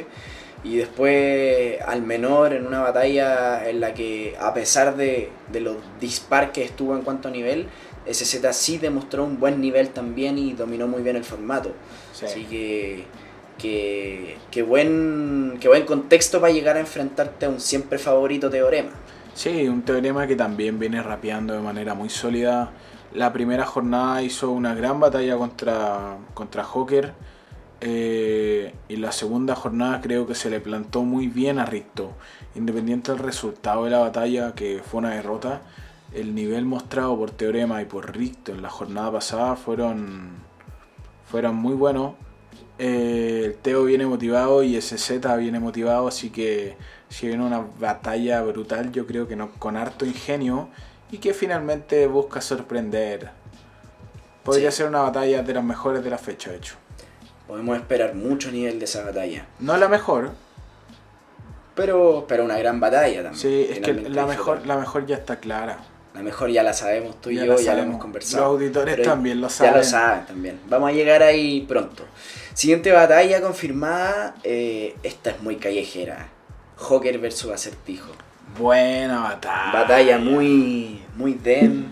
Y 0.64 0.78
después 0.78 1.82
al 1.82 2.04
menor 2.04 2.54
en 2.54 2.66
una 2.66 2.80
batalla 2.80 3.68
en 3.70 3.82
la 3.82 3.94
que 3.94 4.36
a 4.40 4.54
pesar 4.54 4.96
de, 4.96 5.30
de 5.52 5.60
lo 5.60 5.76
dispar 6.00 6.54
que 6.54 6.64
estuvo 6.64 6.96
en 6.96 7.02
cuanto 7.02 7.28
a 7.28 7.32
nivel, 7.32 7.68
SZ 8.10 8.46
sí 8.52 8.78
demostró 8.78 9.26
un 9.26 9.40
buen 9.40 9.60
nivel 9.60 9.90
también 9.90 10.38
y 10.38 10.54
dominó 10.54 10.88
muy 10.88 11.04
bien 11.04 11.18
el 11.18 11.26
formato. 11.26 11.74
Sí. 12.14 12.26
Así 12.26 12.44
que, 12.46 13.04
que, 13.58 14.38
buen, 14.68 15.58
que 15.60 15.68
buen 15.68 15.86
contexto 15.86 16.41
para 16.41 16.54
llegar 16.54 16.78
a 16.78 16.80
enfrentarte 16.80 17.45
a 17.45 17.49
un 17.49 17.60
siempre 17.60 17.97
favorito 17.97 18.49
teorema. 18.49 18.91
Sí, 19.34 19.68
un 19.68 19.82
teorema 19.82 20.28
que 20.28 20.36
también 20.36 20.80
viene 20.80 21.01
rapeando 21.01 21.54
de 21.54 21.62
manera 21.62 21.93
muy 21.93 22.10
sólida. 22.10 22.72
La 23.14 23.34
primera 23.34 23.66
jornada 23.66 24.22
hizo 24.22 24.51
una 24.51 24.76
gran 24.76 24.99
batalla 24.99 25.38
contra, 25.38 26.18
contra 26.34 26.66
eh, 27.82 28.74
y 28.88 28.95
la 28.95 29.12
segunda 29.12 29.56
jornada 29.56 29.99
creo 30.01 30.26
que 30.26 30.36
se 30.36 30.49
le 30.49 30.60
plantó 30.60 31.04
muy 31.04 31.28
bien 31.28 31.60
a 31.60 31.66
Ricto. 31.66 32.14
Independiente 32.56 33.12
del 33.12 33.20
resultado 33.20 33.86
de 33.86 33.91
la 33.91 33.99
batalla, 33.99 34.54
que 34.56 34.82
fue 34.84 34.99
una 34.99 35.12
derrota, 35.12 35.62
el 36.14 36.36
nivel 36.36 36.66
mostrado 36.66 37.18
por 37.18 37.32
Teorema 37.32 37.82
y 37.82 37.86
por 37.86 38.16
Ricto 38.16 38.51
en 38.51 38.62
la 38.62 38.70
jornada 38.70 39.12
pasada 39.12 39.56
fueron, 39.56 40.30
fueron 41.30 41.56
muy 41.56 41.74
buenos. 41.74 42.14
Eh, 42.86 43.44
el 43.46 43.56
Teo 43.56 43.86
viene 43.86 44.06
motivado 44.06 44.62
y 44.62 44.76
SZ 44.82 45.38
viene 45.38 45.58
motivado, 45.62 46.06
así 46.10 46.30
que 46.32 46.76
si 47.08 47.28
viene 47.28 47.42
una 47.46 47.66
batalla 47.80 48.42
brutal, 48.42 48.92
yo 48.92 49.08
creo 49.08 49.26
que 49.26 49.38
no, 49.38 49.52
con 49.52 49.78
harto 49.78 50.06
ingenio 50.06 50.68
y 51.10 51.20
que 51.20 51.34
finalmente 51.34 52.06
busca 52.08 52.42
sorprender. 52.42 53.30
Podría 54.44 54.70
Sí. 54.72 54.78
ser 54.78 54.88
una 54.88 55.00
batalla 55.02 55.44
de 55.44 55.54
las 55.54 55.64
mejores 55.64 56.04
de 56.04 56.10
la 56.10 56.18
fecha, 56.18 56.52
de 56.52 56.58
hecho. 56.58 56.76
Podemos 57.48 57.78
esperar 57.78 58.16
mucho 58.16 58.52
nivel 58.52 58.80
de 58.80 58.86
esa 58.86 59.06
batalla. 59.06 59.46
No 59.60 59.78
la 59.78 59.88
mejor, 59.88 60.32
Pero, 61.76 62.26
pero 62.28 62.44
una 62.44 62.58
gran 62.58 62.80
batalla 62.82 63.24
también. 63.24 63.36
sí, 63.36 63.68
es 63.70 63.80
que 63.80 63.94
la 63.94 64.26
mejor, 64.28 64.68
la 64.68 64.78
mejor 64.78 65.06
ya 65.08 65.16
está 65.16 65.38
clara. 65.38 65.78
La 66.14 66.22
mejor 66.22 66.50
ya 66.52 66.62
la 66.62 66.74
sabemos 66.74 67.20
tú 67.22 67.32
y 67.32 67.36
Ya 67.38 67.46
yo, 67.46 67.54
ya 67.54 67.58
la 67.58 67.64
sabemos. 67.64 67.86
hemos 67.88 68.02
conversado. 68.02 68.44
Los 68.44 68.52
auditores 68.54 68.96
Pero 68.98 69.10
también 69.10 69.42
lo 69.42 69.48
Ya 69.48 69.54
saben. 69.54 69.74
lo 69.78 69.84
saben 69.84 70.26
también. 70.28 70.60
Vamos 70.70 70.90
a 70.90 70.94
llegar 70.94 71.24
ahí 71.24 71.62
pronto. 71.68 72.04
Siguiente 72.54 72.91
batalla 72.91 73.41
confirmada. 73.41 74.36
eh, 74.43 74.95
esta 75.04 75.32
es 75.32 75.41
muy 75.41 75.56
callejera. 75.58 76.28
Joker 76.78 77.18
versus 77.20 77.51
Acertijo. 77.51 78.12
Buena 78.58 79.20
batalla. 79.22 79.72
Batalla 79.74 80.18
muy, 80.20 81.01
muy 81.16 81.34
den, 81.34 81.88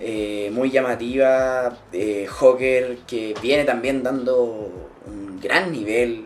eh, 0.00 0.50
muy 0.52 0.70
llamativa. 0.70 1.76
eh, 1.92 2.26
Joker 2.28 2.98
que 3.06 3.34
viene 3.42 3.64
también 3.64 4.02
dando 4.02 4.70
un 5.06 5.40
gran 5.40 5.72
nivel. 5.72 6.24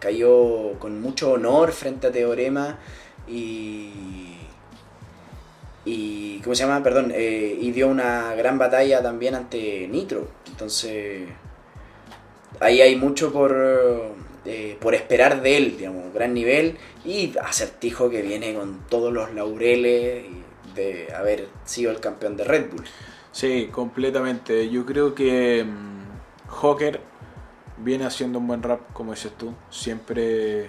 Cayó 0.00 0.78
con 0.78 1.00
mucho 1.00 1.32
honor 1.32 1.72
frente 1.72 2.08
a 2.08 2.12
Teorema. 2.12 2.78
Y. 3.28 3.90
Y. 5.84 6.40
¿Cómo 6.42 6.54
se 6.54 6.64
llama? 6.64 6.82
Perdón. 6.82 7.12
eh, 7.14 7.56
y 7.60 7.70
dio 7.72 7.88
una 7.88 8.34
gran 8.34 8.58
batalla 8.58 9.02
también 9.02 9.34
ante 9.36 9.86
Nitro. 9.88 10.28
Entonces. 10.48 11.28
Ahí 12.58 12.80
hay 12.80 12.96
mucho 12.96 13.32
por. 13.32 13.52
eh, 14.44 14.76
por 14.80 14.94
esperar 14.94 15.42
de 15.42 15.56
él, 15.56 15.76
digamos, 15.76 16.12
gran 16.12 16.34
nivel. 16.34 16.76
Y 17.04 17.36
acertijo 17.38 18.10
que 18.10 18.22
viene 18.22 18.54
con 18.54 18.80
todos 18.88 19.12
los 19.12 19.32
laureles 19.34 20.24
de 20.74 21.12
haber 21.14 21.48
sido 21.64 21.90
el 21.90 22.00
campeón 22.00 22.36
de 22.36 22.44
Red 22.44 22.70
Bull. 22.70 22.84
Sí, 23.32 23.68
completamente. 23.70 24.68
Yo 24.70 24.84
creo 24.86 25.14
que 25.14 25.64
mm, 25.64 26.48
Joker 26.48 27.00
viene 27.78 28.04
haciendo 28.04 28.38
un 28.38 28.46
buen 28.46 28.62
rap, 28.62 28.80
como 28.92 29.12
dices 29.12 29.32
tú. 29.36 29.54
Siempre 29.70 30.66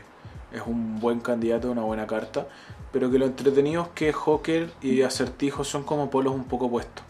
es 0.52 0.62
un 0.66 1.00
buen 1.00 1.20
candidato, 1.20 1.72
una 1.72 1.82
buena 1.84 2.06
carta. 2.08 2.48
Pero 2.92 3.10
que 3.10 3.18
lo 3.18 3.26
entretenido 3.26 3.84
es 3.84 3.90
que 3.90 4.12
Joker 4.12 4.70
y 4.82 5.02
Acertijo 5.02 5.64
son 5.64 5.84
como 5.84 6.10
polos 6.10 6.34
un 6.34 6.44
poco 6.44 6.66
opuestos. 6.66 7.06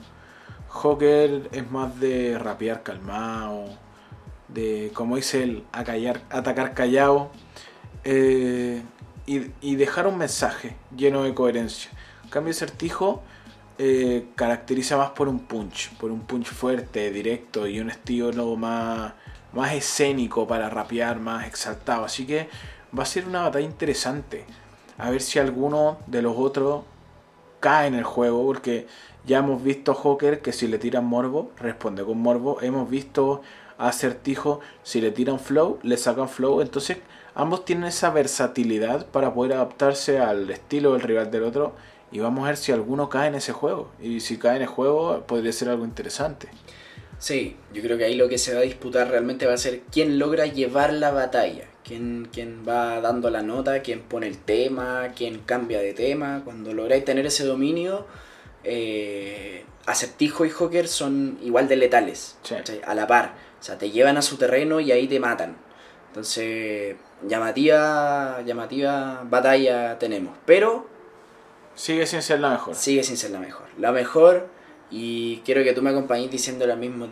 Joker 0.67 1.49
es 1.51 1.69
más 1.71 1.99
de 1.99 2.37
rapear 2.39 2.83
calmado, 2.83 3.65
de, 4.53 4.91
como 4.93 5.15
dice 5.15 5.43
él, 5.43 5.63
acallar- 5.71 6.21
atacar 6.29 6.73
callado. 6.73 7.29
eh, 8.03 8.81
y, 9.27 9.51
y 9.61 9.75
dejar 9.75 10.07
un 10.07 10.17
mensaje 10.17 10.75
lleno 10.95 11.23
de 11.23 11.33
coherencia. 11.33 11.91
En 12.23 12.29
cambio, 12.29 12.51
Acertijo 12.51 13.21
eh, 13.77 14.25
caracteriza 14.35 14.97
más 14.97 15.11
por 15.11 15.29
un 15.29 15.39
punch, 15.39 15.91
por 15.97 16.11
un 16.11 16.21
punch 16.21 16.47
fuerte, 16.47 17.11
directo 17.11 17.67
y 17.67 17.79
un 17.79 17.91
estilo 17.91 18.55
más, 18.57 19.13
más 19.53 19.73
escénico 19.73 20.47
para 20.47 20.69
rapear, 20.69 21.19
más 21.19 21.45
exaltado. 21.47 22.03
Así 22.05 22.25
que 22.25 22.49
va 22.97 23.03
a 23.03 23.05
ser 23.05 23.27
una 23.27 23.43
batalla 23.43 23.65
interesante. 23.65 24.45
A 24.97 25.09
ver 25.11 25.21
si 25.21 25.39
alguno 25.39 25.99
de 26.07 26.21
los 26.23 26.35
otros 26.37 26.83
cae 27.59 27.87
en 27.87 27.95
el 27.95 28.03
juego, 28.03 28.43
porque 28.45 28.87
ya 29.25 29.37
hemos 29.37 29.63
visto 29.63 29.91
a 29.91 29.95
Joker 29.95 30.41
que 30.41 30.51
si 30.51 30.67
le 30.67 30.79
tiran 30.79 31.05
morbo, 31.05 31.51
responde 31.57 32.03
con 32.03 32.17
morbo. 32.19 32.59
Hemos 32.61 32.89
visto 32.89 33.43
Acertijo, 33.81 34.59
si 34.83 35.01
le 35.01 35.09
tiran 35.09 35.39
flow, 35.39 35.79
le 35.81 35.97
sacan 35.97 36.29
flow. 36.29 36.61
Entonces, 36.61 36.97
ambos 37.33 37.65
tienen 37.65 37.85
esa 37.85 38.11
versatilidad 38.11 39.07
para 39.07 39.33
poder 39.33 39.53
adaptarse 39.53 40.19
al 40.19 40.49
estilo 40.51 40.93
del 40.93 41.01
rival 41.01 41.31
del 41.31 41.43
otro. 41.43 41.73
Y 42.11 42.19
vamos 42.19 42.43
a 42.43 42.47
ver 42.47 42.57
si 42.57 42.71
alguno 42.71 43.09
cae 43.09 43.29
en 43.29 43.35
ese 43.35 43.53
juego. 43.53 43.89
Y 43.99 44.19
si 44.19 44.37
cae 44.37 44.57
en 44.57 44.61
el 44.63 44.67
juego, 44.67 45.23
podría 45.25 45.51
ser 45.51 45.69
algo 45.69 45.83
interesante. 45.83 46.47
Sí, 47.17 47.55
yo 47.73 47.81
creo 47.81 47.97
que 47.97 48.05
ahí 48.05 48.15
lo 48.15 48.29
que 48.29 48.37
se 48.37 48.53
va 48.53 48.59
a 48.59 48.63
disputar 48.63 49.09
realmente 49.09 49.47
va 49.47 49.53
a 49.53 49.57
ser 49.57 49.81
quién 49.91 50.19
logra 50.19 50.45
llevar 50.45 50.93
la 50.93 51.11
batalla, 51.11 51.65
quién, 51.83 52.27
quién 52.31 52.63
va 52.67 52.99
dando 53.01 53.29
la 53.29 53.41
nota, 53.41 53.81
quién 53.81 54.01
pone 54.01 54.27
el 54.27 54.37
tema, 54.37 55.09
quién 55.15 55.39
cambia 55.39 55.79
de 55.79 55.93
tema. 55.93 56.41
Cuando 56.43 56.73
lográis 56.73 57.05
tener 57.05 57.25
ese 57.25 57.45
dominio, 57.45 58.05
eh, 58.63 59.65
acertijo 59.85 60.45
y 60.45 60.49
Joker 60.51 60.87
son 60.87 61.39
igual 61.41 61.67
de 61.67 61.77
letales, 61.77 62.37
a 62.85 62.93
la 62.93 63.07
par 63.07 63.50
o 63.61 63.63
sea, 63.63 63.77
te 63.77 63.91
llevan 63.91 64.17
a 64.17 64.23
su 64.23 64.37
terreno 64.37 64.79
y 64.79 64.91
ahí 64.91 65.07
te 65.07 65.19
matan. 65.19 65.55
Entonces, 66.07 66.95
llamativa, 67.27 68.41
llamativa 68.43 69.21
batalla 69.23 69.99
tenemos. 69.99 70.35
Pero... 70.45 70.89
Sigue 71.75 72.07
sin 72.07 72.23
ser 72.23 72.39
la 72.39 72.49
mejor. 72.49 72.73
Sigue 72.73 73.03
sin 73.03 73.17
ser 73.17 73.29
la 73.29 73.39
mejor. 73.39 73.67
La 73.77 73.91
mejor, 73.91 74.47
y 74.89 75.37
quiero 75.45 75.63
que 75.63 75.73
tú 75.73 75.83
me 75.83 75.91
acompañes 75.91 76.31
diciéndolo 76.31 76.73
al 76.73 76.79
mismo, 76.79 77.07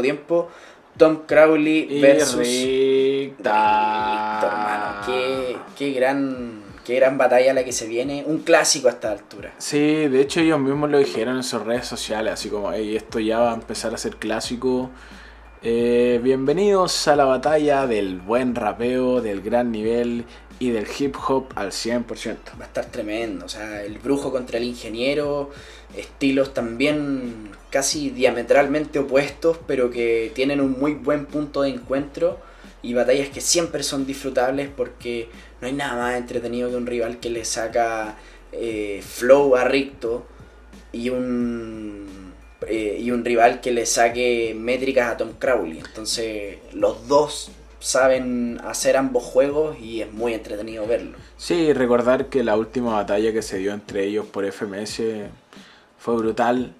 tiempo, 0.00 0.48
Tom 0.96 1.26
Crowley 1.26 2.00
versus 2.00 2.38
Richter, 2.38 3.52
hermano. 3.52 5.02
Qué, 5.04 5.56
qué, 5.76 5.92
gran, 5.92 6.62
qué 6.84 6.96
gran 6.96 7.18
batalla 7.18 7.52
la 7.52 7.62
que 7.62 7.72
se 7.72 7.86
viene. 7.86 8.24
Un 8.26 8.38
clásico 8.38 8.88
a 8.88 8.92
esta 8.92 9.12
altura. 9.12 9.52
Sí, 9.58 10.08
de 10.08 10.22
hecho 10.22 10.40
ellos 10.40 10.58
mismos 10.58 10.90
lo 10.90 10.98
dijeron 10.98 11.36
en 11.36 11.44
sus 11.44 11.62
redes 11.62 11.86
sociales, 11.86 12.32
así 12.32 12.48
como, 12.48 12.72
esto 12.72 13.20
ya 13.20 13.38
va 13.38 13.52
a 13.52 13.54
empezar 13.54 13.92
a 13.94 13.98
ser 13.98 14.16
clásico. 14.16 14.90
Eh, 15.66 16.20
bienvenidos 16.22 17.08
a 17.08 17.16
la 17.16 17.24
batalla 17.24 17.86
del 17.86 18.20
buen 18.20 18.54
rapeo, 18.54 19.22
del 19.22 19.40
gran 19.40 19.72
nivel 19.72 20.26
y 20.58 20.68
del 20.68 20.86
hip 20.98 21.16
hop 21.26 21.46
al 21.54 21.72
100%. 21.72 22.36
Va 22.60 22.64
a 22.64 22.66
estar 22.66 22.84
tremendo, 22.84 23.46
o 23.46 23.48
sea, 23.48 23.82
el 23.82 23.96
brujo 23.96 24.30
contra 24.30 24.58
el 24.58 24.64
ingeniero, 24.64 25.52
estilos 25.96 26.52
también 26.52 27.48
casi 27.70 28.10
diametralmente 28.10 28.98
opuestos, 28.98 29.56
pero 29.66 29.90
que 29.90 30.30
tienen 30.34 30.60
un 30.60 30.78
muy 30.78 30.92
buen 30.92 31.24
punto 31.24 31.62
de 31.62 31.70
encuentro 31.70 32.38
y 32.82 32.92
batallas 32.92 33.30
que 33.30 33.40
siempre 33.40 33.82
son 33.84 34.04
disfrutables 34.04 34.68
porque 34.68 35.30
no 35.62 35.66
hay 35.66 35.72
nada 35.72 35.94
más 35.96 36.16
entretenido 36.16 36.68
que 36.68 36.76
un 36.76 36.86
rival 36.86 37.20
que 37.20 37.30
le 37.30 37.46
saca 37.46 38.18
eh, 38.52 39.02
flow 39.02 39.56
a 39.56 39.64
Ricto 39.64 40.26
y 40.92 41.08
un 41.08 42.13
eh, 42.68 42.98
y 43.00 43.10
un 43.10 43.24
rival 43.24 43.60
que 43.60 43.72
le 43.72 43.86
saque 43.86 44.54
métricas 44.58 45.12
a 45.12 45.16
Tom 45.16 45.32
Crowley. 45.38 45.78
Entonces, 45.78 46.58
los 46.72 47.06
dos 47.08 47.50
saben 47.84 48.60
hacer 48.64 48.96
ambos 48.96 49.22
juegos 49.22 49.78
y 49.78 50.00
es 50.00 50.12
muy 50.12 50.32
entretenido 50.32 50.86
verlo. 50.86 51.18
Sí, 51.36 51.72
recordar 51.74 52.26
que 52.26 52.42
la 52.42 52.56
última 52.56 52.94
batalla 52.94 53.32
que 53.32 53.42
se 53.42 53.58
dio 53.58 53.74
entre 53.74 54.04
ellos 54.04 54.26
por 54.26 54.50
FMS 54.50 55.02
fue 55.98 56.16
brutal. 56.16 56.72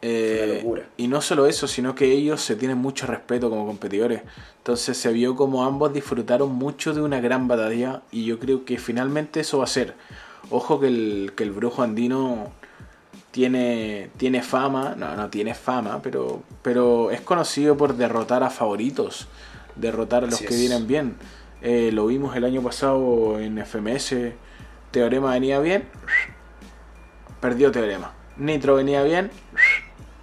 Eh, 0.00 0.60
locura. 0.62 0.88
Y 0.96 1.08
no 1.08 1.20
solo 1.20 1.46
eso, 1.46 1.66
sino 1.66 1.94
que 1.94 2.12
ellos 2.12 2.40
se 2.40 2.56
tienen 2.56 2.78
mucho 2.78 3.06
respeto 3.06 3.50
como 3.50 3.66
competidores. 3.66 4.22
Entonces 4.58 4.96
se 4.96 5.12
vio 5.12 5.34
como 5.34 5.64
ambos 5.64 5.92
disfrutaron 5.92 6.54
mucho 6.54 6.92
de 6.92 7.02
una 7.02 7.20
gran 7.20 7.48
batalla 7.48 8.02
y 8.10 8.24
yo 8.24 8.38
creo 8.38 8.64
que 8.64 8.78
finalmente 8.78 9.40
eso 9.40 9.58
va 9.58 9.64
a 9.64 9.68
ser. 9.68 9.94
Ojo 10.50 10.80
que 10.80 10.88
el, 10.88 11.32
que 11.36 11.44
el 11.44 11.52
brujo 11.52 11.82
andino 11.82 12.52
tiene, 13.38 14.10
tiene 14.16 14.42
fama, 14.42 14.96
no, 14.96 15.14
no 15.14 15.30
tiene 15.30 15.54
fama, 15.54 16.00
pero, 16.02 16.42
pero 16.60 17.12
es 17.12 17.20
conocido 17.20 17.76
por 17.76 17.96
derrotar 17.96 18.42
a 18.42 18.50
favoritos, 18.50 19.28
derrotar 19.76 20.24
a 20.24 20.26
los 20.26 20.40
que 20.40 20.56
vienen 20.56 20.88
bien. 20.88 21.14
Eh, 21.62 21.90
lo 21.92 22.08
vimos 22.08 22.34
el 22.34 22.42
año 22.44 22.62
pasado 22.62 23.38
en 23.38 23.64
FMS, 23.64 24.32
Teorema 24.90 25.30
venía 25.30 25.60
bien, 25.60 25.84
perdió 27.40 27.70
Teorema. 27.70 28.12
Nitro 28.38 28.74
venía 28.74 29.04
bien, 29.04 29.30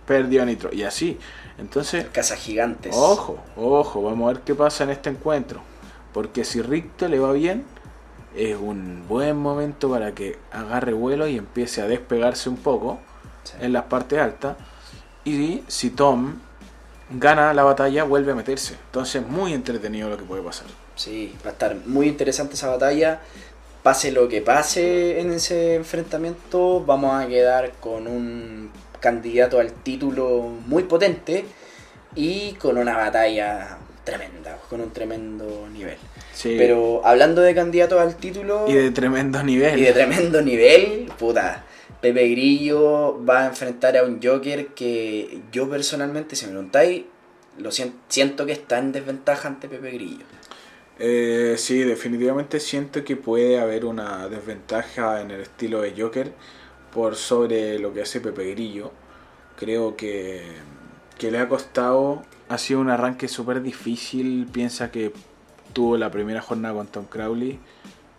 perdió 0.05 0.45
Nitro. 0.45 0.73
Y 0.73 0.83
así. 0.83 1.17
Entonces. 1.57 2.07
Casa 2.11 2.35
gigantes. 2.35 2.93
Ojo, 2.93 3.39
ojo, 3.55 4.01
vamos 4.01 4.29
a 4.29 4.33
ver 4.33 4.43
qué 4.43 4.55
pasa 4.55 4.83
en 4.83 4.89
este 4.89 5.09
encuentro. 5.09 5.61
Porque 6.13 6.43
si 6.43 6.61
Ricto 6.61 7.07
le 7.07 7.19
va 7.19 7.31
bien, 7.31 7.63
es 8.35 8.57
un 8.57 9.07
buen 9.07 9.37
momento 9.37 9.89
para 9.89 10.13
que 10.13 10.37
agarre 10.51 10.93
vuelo 10.93 11.27
y 11.27 11.37
empiece 11.37 11.81
a 11.81 11.87
despegarse 11.87 12.49
un 12.49 12.57
poco 12.57 12.99
en 13.59 13.73
las 13.73 13.83
partes 13.85 14.19
altas. 14.19 14.57
Y 15.23 15.63
si 15.67 15.89
Tom 15.89 16.35
gana 17.09 17.53
la 17.53 17.63
batalla, 17.63 18.03
vuelve 18.03 18.31
a 18.31 18.35
meterse. 18.35 18.75
Entonces, 18.85 19.25
muy 19.27 19.53
entretenido 19.53 20.09
lo 20.09 20.17
que 20.17 20.23
puede 20.23 20.41
pasar. 20.41 20.67
Sí, 20.95 21.35
va 21.45 21.49
a 21.49 21.53
estar 21.53 21.75
muy 21.85 22.07
interesante 22.07 22.55
esa 22.55 22.69
batalla. 22.69 23.21
Pase 23.83 24.11
lo 24.11 24.27
que 24.27 24.41
pase 24.41 25.19
en 25.19 25.31
ese 25.31 25.75
enfrentamiento, 25.75 26.83
vamos 26.83 27.13
a 27.13 27.27
quedar 27.27 27.73
con 27.73 28.07
un 28.07 28.71
candidato 28.99 29.59
al 29.59 29.71
título 29.71 30.49
muy 30.65 30.83
potente 30.83 31.45
y 32.15 32.53
con 32.53 32.77
una 32.77 32.97
batalla 32.97 33.77
tremenda, 34.03 34.57
con 34.69 34.81
un 34.81 34.91
tremendo 34.91 35.67
nivel. 35.71 35.97
Pero 36.43 37.01
hablando 37.05 37.41
de 37.41 37.55
candidatos 37.55 37.99
al 37.99 38.15
título. 38.17 38.65
Y 38.67 38.73
de 38.73 38.91
tremendo 38.91 39.41
nivel. 39.43 39.79
Y 39.79 39.83
de 39.83 39.93
tremendo 39.93 40.41
nivel, 40.41 41.11
puta. 41.17 41.63
Pepe 42.01 42.29
Grillo 42.29 43.23
va 43.25 43.43
a 43.43 43.47
enfrentar 43.47 43.97
a 43.97 44.03
un 44.03 44.19
Joker 44.21 44.67
que 44.67 45.41
yo 45.51 45.69
personalmente, 45.69 46.35
si 46.35 46.45
me 46.45 46.51
preguntáis, 46.51 47.03
lo 47.57 47.71
siento, 47.71 47.97
siento 48.09 48.45
que 48.45 48.51
está 48.51 48.77
en 48.79 48.91
desventaja 48.91 49.47
ante 49.47 49.67
Pepe 49.67 49.91
Grillo. 49.91 50.25
Eh, 50.99 51.55
sí, 51.57 51.79
definitivamente 51.79 52.59
siento 52.59 53.03
que 53.03 53.15
puede 53.15 53.59
haber 53.59 53.85
una 53.85 54.29
desventaja 54.29 55.21
en 55.21 55.31
el 55.31 55.41
estilo 55.41 55.81
de 55.81 55.93
Joker 55.97 56.31
por 56.93 57.15
sobre 57.15 57.79
lo 57.79 57.93
que 57.93 58.01
hace 58.01 58.21
Pepe 58.21 58.51
Grillo. 58.51 58.91
Creo 59.57 59.95
que, 59.95 60.43
que 61.17 61.31
le 61.31 61.39
ha 61.39 61.47
costado, 61.47 62.23
ha 62.49 62.57
sido 62.57 62.81
un 62.81 62.89
arranque 62.89 63.27
súper 63.27 63.61
difícil, 63.61 64.47
piensa 64.51 64.91
que 64.91 65.11
tuvo 65.75 65.97
la 65.97 66.09
primera 66.09 66.41
jornada 66.41 66.73
con 66.73 66.87
Tom 66.87 67.03
Crowley, 67.03 67.59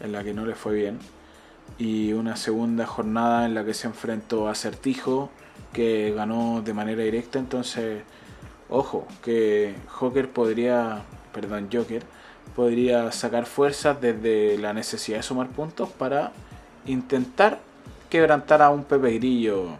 en 0.01 0.13
la 0.13 0.23
que 0.23 0.35
no 0.35 0.45
le 0.45 0.55
fue 0.55 0.75
bien, 0.75 0.99
y 1.79 2.13
una 2.13 2.37
segunda 2.37 2.87
jornada 2.87 3.47
en 3.47 3.55
la 3.55 3.65
que 3.65 3.73
se 3.73 3.87
enfrentó 3.87 4.49
a 4.49 4.55
Certijo, 4.55 5.31
que 5.73 6.13
ganó 6.15 6.61
de 6.61 6.75
manera 6.75 7.03
directa. 7.03 7.39
Entonces, 7.39 8.03
ojo, 8.69 9.07
que 9.25 9.75
Joker 9.89 10.29
podría, 10.31 11.03
perdón, 11.33 11.71
Joker 11.73 12.03
podría 12.55 13.11
sacar 13.11 13.47
fuerzas 13.47 14.03
desde 14.03 14.59
la 14.59 14.75
necesidad 14.75 15.17
de 15.17 15.23
sumar 15.23 15.49
puntos 15.49 15.89
para 15.89 16.33
intentar 16.85 17.59
quebrantar 18.11 18.61
a 18.61 18.69
un 18.69 18.85
Pepe 18.85 19.15
Grillo 19.15 19.79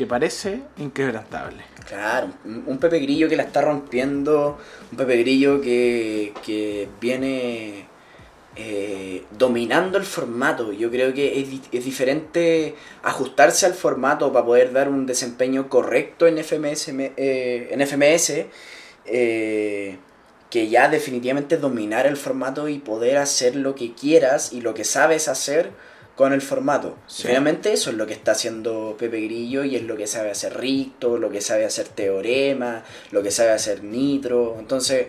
que 0.00 0.06
parece 0.06 0.62
inquebrantable. 0.78 1.62
Claro, 1.86 2.28
un 2.46 2.78
Pepe 2.78 3.00
Grillo 3.00 3.28
que 3.28 3.36
la 3.36 3.42
está 3.42 3.60
rompiendo, 3.60 4.56
un 4.90 4.96
Pepe 4.96 5.18
Grillo 5.18 5.60
que, 5.60 6.32
que 6.42 6.88
viene 6.98 7.84
eh, 8.56 9.24
dominando 9.36 9.98
el 9.98 10.04
formato. 10.04 10.72
Yo 10.72 10.90
creo 10.90 11.12
que 11.12 11.38
es, 11.70 11.84
diferente 11.84 12.76
ajustarse 13.02 13.66
al 13.66 13.74
formato 13.74 14.32
para 14.32 14.46
poder 14.46 14.72
dar 14.72 14.88
un 14.88 15.04
desempeño 15.04 15.68
correcto 15.68 16.26
en 16.26 16.42
FMS. 16.42 16.88
Eh, 16.88 17.68
en 17.70 17.86
FMS 17.86 18.46
eh, 19.04 19.98
que 20.48 20.68
ya 20.70 20.88
definitivamente 20.88 21.58
dominar 21.58 22.06
el 22.06 22.16
formato 22.16 22.70
y 22.70 22.78
poder 22.78 23.18
hacer 23.18 23.54
lo 23.54 23.74
que 23.74 23.92
quieras 23.92 24.54
y 24.54 24.62
lo 24.62 24.72
que 24.72 24.84
sabes 24.84 25.28
hacer 25.28 25.72
con 26.20 26.34
el 26.34 26.42
formato. 26.42 26.98
Sí. 27.06 27.28
Finalmente 27.28 27.72
eso 27.72 27.88
es 27.88 27.96
lo 27.96 28.06
que 28.06 28.12
está 28.12 28.32
haciendo 28.32 28.94
Pepe 28.98 29.22
Grillo 29.22 29.64
y 29.64 29.74
es 29.74 29.84
lo 29.84 29.96
que 29.96 30.06
sabe 30.06 30.30
hacer 30.30 30.54
Ricto, 30.60 31.16
lo 31.16 31.30
que 31.30 31.40
sabe 31.40 31.64
hacer 31.64 31.88
Teorema, 31.88 32.84
lo 33.10 33.22
que 33.22 33.30
sabe 33.30 33.52
hacer 33.52 33.82
Nitro. 33.82 34.56
Entonces, 34.58 35.06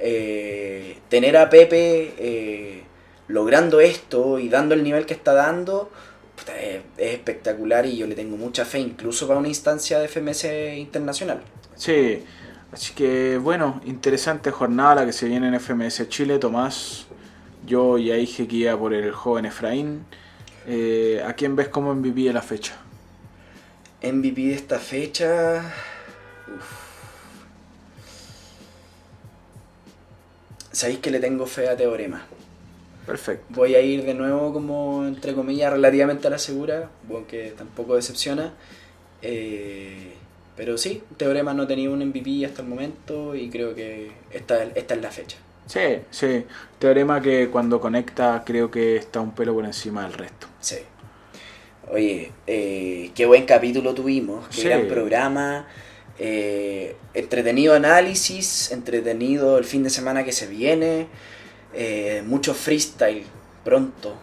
eh, 0.00 0.98
tener 1.08 1.36
a 1.36 1.48
Pepe 1.48 2.12
eh, 2.18 2.82
logrando 3.28 3.78
esto 3.78 4.40
y 4.40 4.48
dando 4.48 4.74
el 4.74 4.82
nivel 4.82 5.06
que 5.06 5.14
está 5.14 5.32
dando 5.32 5.92
es, 6.60 6.80
espectacular 6.96 7.86
y 7.86 7.96
yo 7.96 8.08
le 8.08 8.16
tengo 8.16 8.36
mucha 8.36 8.64
fe 8.64 8.80
incluso 8.80 9.28
para 9.28 9.38
una 9.38 9.46
instancia 9.46 10.00
de 10.00 10.08
FMS 10.08 10.44
internacional. 10.76 11.40
Sí, 11.76 12.24
así 12.72 12.94
que 12.94 13.38
bueno, 13.38 13.80
interesante 13.86 14.50
jornada 14.50 14.96
la 14.96 15.06
que 15.06 15.12
se 15.12 15.28
viene 15.28 15.46
en 15.46 15.60
FMS 15.60 16.08
Chile, 16.08 16.40
Tomás. 16.40 17.06
Yo 17.64 17.96
ya 17.96 18.16
dije 18.16 18.48
que 18.48 18.56
iba 18.56 18.76
por 18.76 18.92
el 18.92 19.12
joven 19.12 19.44
Efraín. 19.44 20.04
Eh, 20.70 21.22
¿A 21.26 21.32
quién 21.32 21.56
ves 21.56 21.68
como 21.68 21.94
MVP 21.94 22.24
de 22.24 22.32
la 22.34 22.42
fecha? 22.42 22.76
MVP 24.02 24.42
de 24.42 24.54
esta 24.54 24.78
fecha. 24.78 25.62
Uf. 26.46 26.88
Sabéis 30.70 30.98
que 30.98 31.10
le 31.10 31.20
tengo 31.20 31.46
fe 31.46 31.70
a 31.70 31.76
Teorema. 31.76 32.26
Perfecto. 33.06 33.46
Voy 33.48 33.74
a 33.76 33.80
ir 33.80 34.04
de 34.04 34.12
nuevo 34.12 34.52
como, 34.52 35.06
entre 35.06 35.32
comillas, 35.32 35.72
relativamente 35.72 36.26
a 36.26 36.30
la 36.30 36.38
segura, 36.38 36.90
aunque 37.10 37.54
tampoco 37.56 37.96
decepciona. 37.96 38.52
Eh, 39.22 40.12
pero 40.54 40.76
sí, 40.76 41.02
Teorema 41.16 41.54
no 41.54 41.62
ha 41.62 41.66
tenido 41.66 41.94
un 41.94 42.04
MVP 42.04 42.44
hasta 42.44 42.60
el 42.60 42.68
momento 42.68 43.34
y 43.34 43.48
creo 43.48 43.74
que 43.74 44.12
esta 44.30 44.62
es 44.62 45.00
la 45.00 45.10
fecha. 45.10 45.38
Sí, 45.68 46.00
sí. 46.10 46.44
Teorema 46.78 47.20
que 47.20 47.50
cuando 47.50 47.80
conecta 47.80 48.42
creo 48.44 48.70
que 48.70 48.96
está 48.96 49.20
un 49.20 49.32
pelo 49.32 49.54
por 49.54 49.64
encima 49.64 50.02
del 50.02 50.14
resto. 50.14 50.46
Sí. 50.60 50.78
Oye, 51.90 52.32
eh, 52.46 53.10
qué 53.14 53.26
buen 53.26 53.44
capítulo 53.44 53.94
tuvimos, 53.94 54.48
qué 54.48 54.64
gran 54.64 54.88
programa. 54.88 55.66
Eh, 56.18 56.96
entretenido 57.14 57.74
análisis, 57.74 58.72
entretenido 58.72 59.56
el 59.58 59.64
fin 59.64 59.84
de 59.84 59.90
semana 59.90 60.24
que 60.24 60.32
se 60.32 60.46
viene, 60.46 61.06
eh, 61.74 62.22
mucho 62.26 62.54
freestyle 62.54 63.24
pronto, 63.64 64.16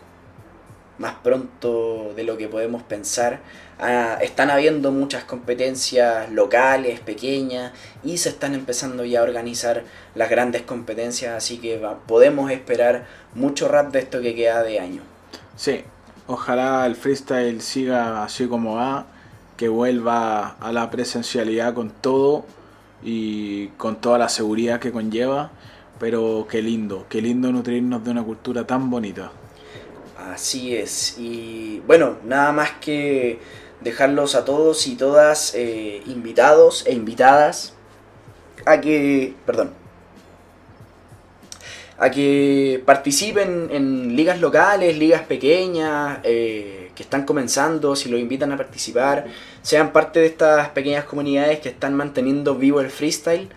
más 0.98 1.16
pronto 1.24 2.14
de 2.16 2.24
lo 2.24 2.38
que 2.38 2.48
podemos 2.48 2.84
pensar. 2.84 3.40
Ah, 3.80 4.18
están 4.22 4.50
habiendo 4.50 4.92
muchas 4.92 5.26
competencias 5.26 6.32
locales, 6.32 7.00
pequeñas, 7.00 7.74
y 8.04 8.18
se 8.18 8.30
están 8.30 8.54
empezando 8.54 9.04
ya 9.04 9.20
a 9.20 9.24
organizar 9.24 9.84
las 10.16 10.30
grandes 10.30 10.62
competencias, 10.62 11.36
así 11.36 11.58
que 11.58 11.82
podemos 12.08 12.52
esperar 12.52 13.06
mucho 13.34 13.68
rap 13.68 13.92
de 13.92 14.00
esto 14.00 14.22
que 14.22 14.34
queda 14.34 14.64
de 14.64 14.80
año. 14.80 15.02
Sí, 15.58 15.84
ojalá 16.28 16.86
el 16.86 16.96
freestyle 16.96 17.62
siga 17.62 18.24
así 18.24 18.48
como 18.48 18.76
va, 18.76 19.08
que 19.58 19.68
vuelva 19.68 20.56
a 20.60 20.72
la 20.72 20.90
presencialidad 20.90 21.74
con 21.74 21.90
todo 21.90 22.46
y 23.04 23.68
con 23.78 23.98
toda 23.98 24.18
la 24.18 24.30
seguridad 24.30 24.80
que 24.80 24.92
conlleva, 24.92 25.52
pero 26.00 26.48
qué 26.50 26.62
lindo, 26.62 27.06
qué 27.10 27.22
lindo 27.22 27.52
nutrirnos 27.52 28.04
de 28.04 28.12
una 28.12 28.24
cultura 28.24 28.66
tan 28.66 28.90
bonita. 28.90 29.32
Así 30.34 30.76
es. 30.76 31.18
Y 31.20 31.82
bueno, 31.86 32.18
nada 32.24 32.52
más 32.52 32.72
que 32.82 33.40
dejarlos 33.82 34.34
a 34.36 34.44
todos 34.44 34.88
y 34.88 34.96
todas 34.96 35.54
eh, 35.54 36.02
invitados 36.08 36.84
e 36.88 36.94
invitadas 36.94 37.74
a 38.66 38.82
que, 38.82 39.36
perdón, 39.46 39.72
a 41.98 42.10
que 42.10 42.82
participen 42.86 43.70
en 43.72 44.16
ligas 44.16 44.42
locales, 44.42 44.98
ligas 44.98 45.22
pequeñas, 45.22 46.20
eh, 46.24 46.92
que 46.96 47.04
están 47.04 47.26
comenzando, 47.26 47.96
si 47.96 48.10
los 48.10 48.20
invitan 48.20 48.52
a 48.52 48.58
participar, 48.58 49.28
sean 49.62 49.94
parte 49.94 50.20
de 50.22 50.26
estas 50.26 50.70
pequeñas 50.70 51.06
comunidades 51.06 51.60
que 51.60 51.70
están 51.70 51.94
manteniendo 51.94 52.56
vivo 52.56 52.82
el 52.82 52.90
freestyle. 52.90 53.50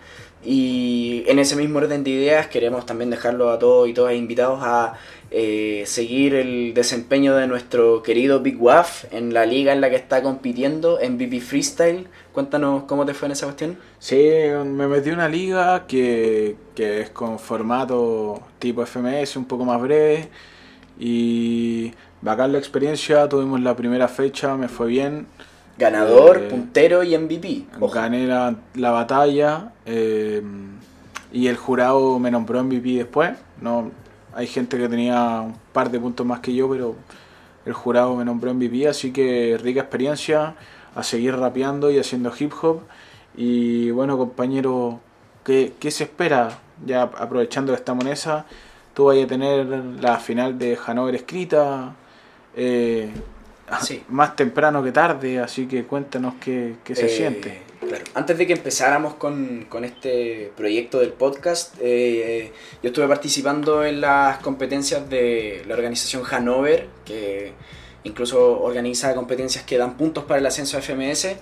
Y 0.43 1.23
en 1.27 1.37
ese 1.39 1.55
mismo 1.55 1.79
orden 1.79 2.03
de 2.03 2.11
ideas 2.11 2.47
queremos 2.47 2.85
también 2.85 3.09
dejarlo 3.09 3.51
a 3.51 3.59
todos 3.59 3.89
y 3.89 3.93
todas 3.93 4.15
invitados 4.15 4.59
a 4.63 4.93
eh, 5.31 5.83
seguir 5.85 6.33
el 6.33 6.73
desempeño 6.73 7.35
de 7.35 7.45
nuestro 7.45 8.01
querido 8.01 8.39
Big 8.39 8.59
Waff 8.59 9.05
en 9.11 9.33
la 9.33 9.45
liga 9.45 9.73
en 9.73 9.81
la 9.81 9.89
que 9.89 9.97
está 9.97 10.23
compitiendo, 10.23 10.99
en 10.99 11.17
BP 11.17 11.41
Freestyle. 11.41 12.07
Cuéntanos 12.31 12.83
cómo 12.83 13.05
te 13.05 13.13
fue 13.13 13.27
en 13.27 13.33
esa 13.33 13.45
cuestión. 13.47 13.77
Sí, 13.99 14.15
me 14.65 14.87
metí 14.87 15.09
en 15.09 15.15
una 15.15 15.27
liga 15.27 15.85
que, 15.87 16.55
que 16.73 17.01
es 17.01 17.09
con 17.09 17.37
formato 17.37 18.41
tipo 18.59 18.85
FMS, 18.85 19.35
un 19.35 19.45
poco 19.45 19.65
más 19.65 19.81
breve. 19.81 20.29
Y 20.97 21.91
bacán 22.21 22.53
la 22.53 22.57
experiencia, 22.57 23.27
tuvimos 23.29 23.61
la 23.61 23.75
primera 23.75 24.07
fecha, 24.07 24.55
me 24.55 24.67
fue 24.67 24.87
bien. 24.87 25.27
Ganador, 25.79 26.37
Eh, 26.37 26.47
puntero 26.49 27.03
y 27.03 27.17
MVP. 27.17 27.65
Ojo. 27.79 27.93
Gané 27.93 28.27
la, 28.27 28.55
la 28.75 28.91
batalla 28.91 29.71
eh, 29.85 30.41
y 31.31 31.47
el 31.47 31.55
jurado 31.57 32.19
me 32.19 32.29
nombró 32.29 32.63
MVP 32.63 32.89
después. 32.97 33.31
No, 33.61 33.91
hay 34.33 34.47
gente 34.47 34.77
que 34.77 34.87
tenía 34.89 35.41
un 35.41 35.55
par 35.73 35.89
de 35.89 35.99
puntos 35.99 36.25
más 36.25 36.41
que 36.41 36.53
yo, 36.53 36.69
pero 36.69 36.95
el 37.65 37.73
jurado 37.73 38.15
me 38.15 38.25
nombró 38.25 38.53
MVP, 38.53 38.87
así 38.87 39.11
que 39.11 39.57
rica 39.61 39.81
experiencia 39.81 40.55
a 40.95 41.03
seguir 41.03 41.35
rapeando 41.35 41.89
y 41.91 41.97
haciendo 41.99 42.31
hip 42.37 42.51
hop. 42.61 42.81
Y 43.35 43.91
bueno, 43.91 44.17
compañero, 44.17 44.99
¿qué, 45.45 45.73
qué 45.79 45.91
se 45.91 46.03
espera? 46.05 46.59
Ya 46.85 47.03
aprovechando 47.03 47.71
que 47.73 47.77
estamos 47.77 48.05
en 48.05 48.11
esa, 48.11 48.45
tú 48.93 49.05
vas 49.05 49.17
a 49.17 49.27
tener 49.27 49.65
la 50.01 50.17
final 50.17 50.57
de 50.59 50.77
Hanover 50.85 51.15
escrita. 51.15 51.93
eh, 52.55 53.11
Sí. 53.81 54.03
Más 54.09 54.35
temprano 54.35 54.83
que 54.83 54.91
tarde, 54.91 55.39
así 55.39 55.67
que 55.67 55.83
cuéntanos 55.85 56.35
qué, 56.43 56.75
qué 56.83 56.95
se 56.95 57.05
Eh, 57.05 57.09
siente. 57.09 57.61
claro. 57.79 58.03
Antes 58.13 58.37
de 58.37 58.47
que 58.47 58.53
empezáramos 58.53 59.15
con, 59.15 59.65
con 59.69 59.85
este 59.85 60.51
proyecto 60.57 60.99
del 60.99 61.13
podcast, 61.13 61.75
eh, 61.81 62.51
yo 62.83 62.89
estuve 62.89 63.07
participando 63.07 63.83
en 63.85 64.01
las 64.01 64.39
competencias 64.39 65.09
de 65.09 65.63
la 65.67 65.75
organización 65.75 66.23
Hanover, 66.29 66.87
que 67.05 67.53
incluso 68.03 68.61
organiza 68.61 69.13
competencias 69.13 69.63
que 69.65 69.77
dan 69.77 69.97
puntos 69.97 70.23
para 70.23 70.39
el 70.39 70.45
ascenso 70.45 70.77
a 70.77 70.81
FMS. 70.81 71.35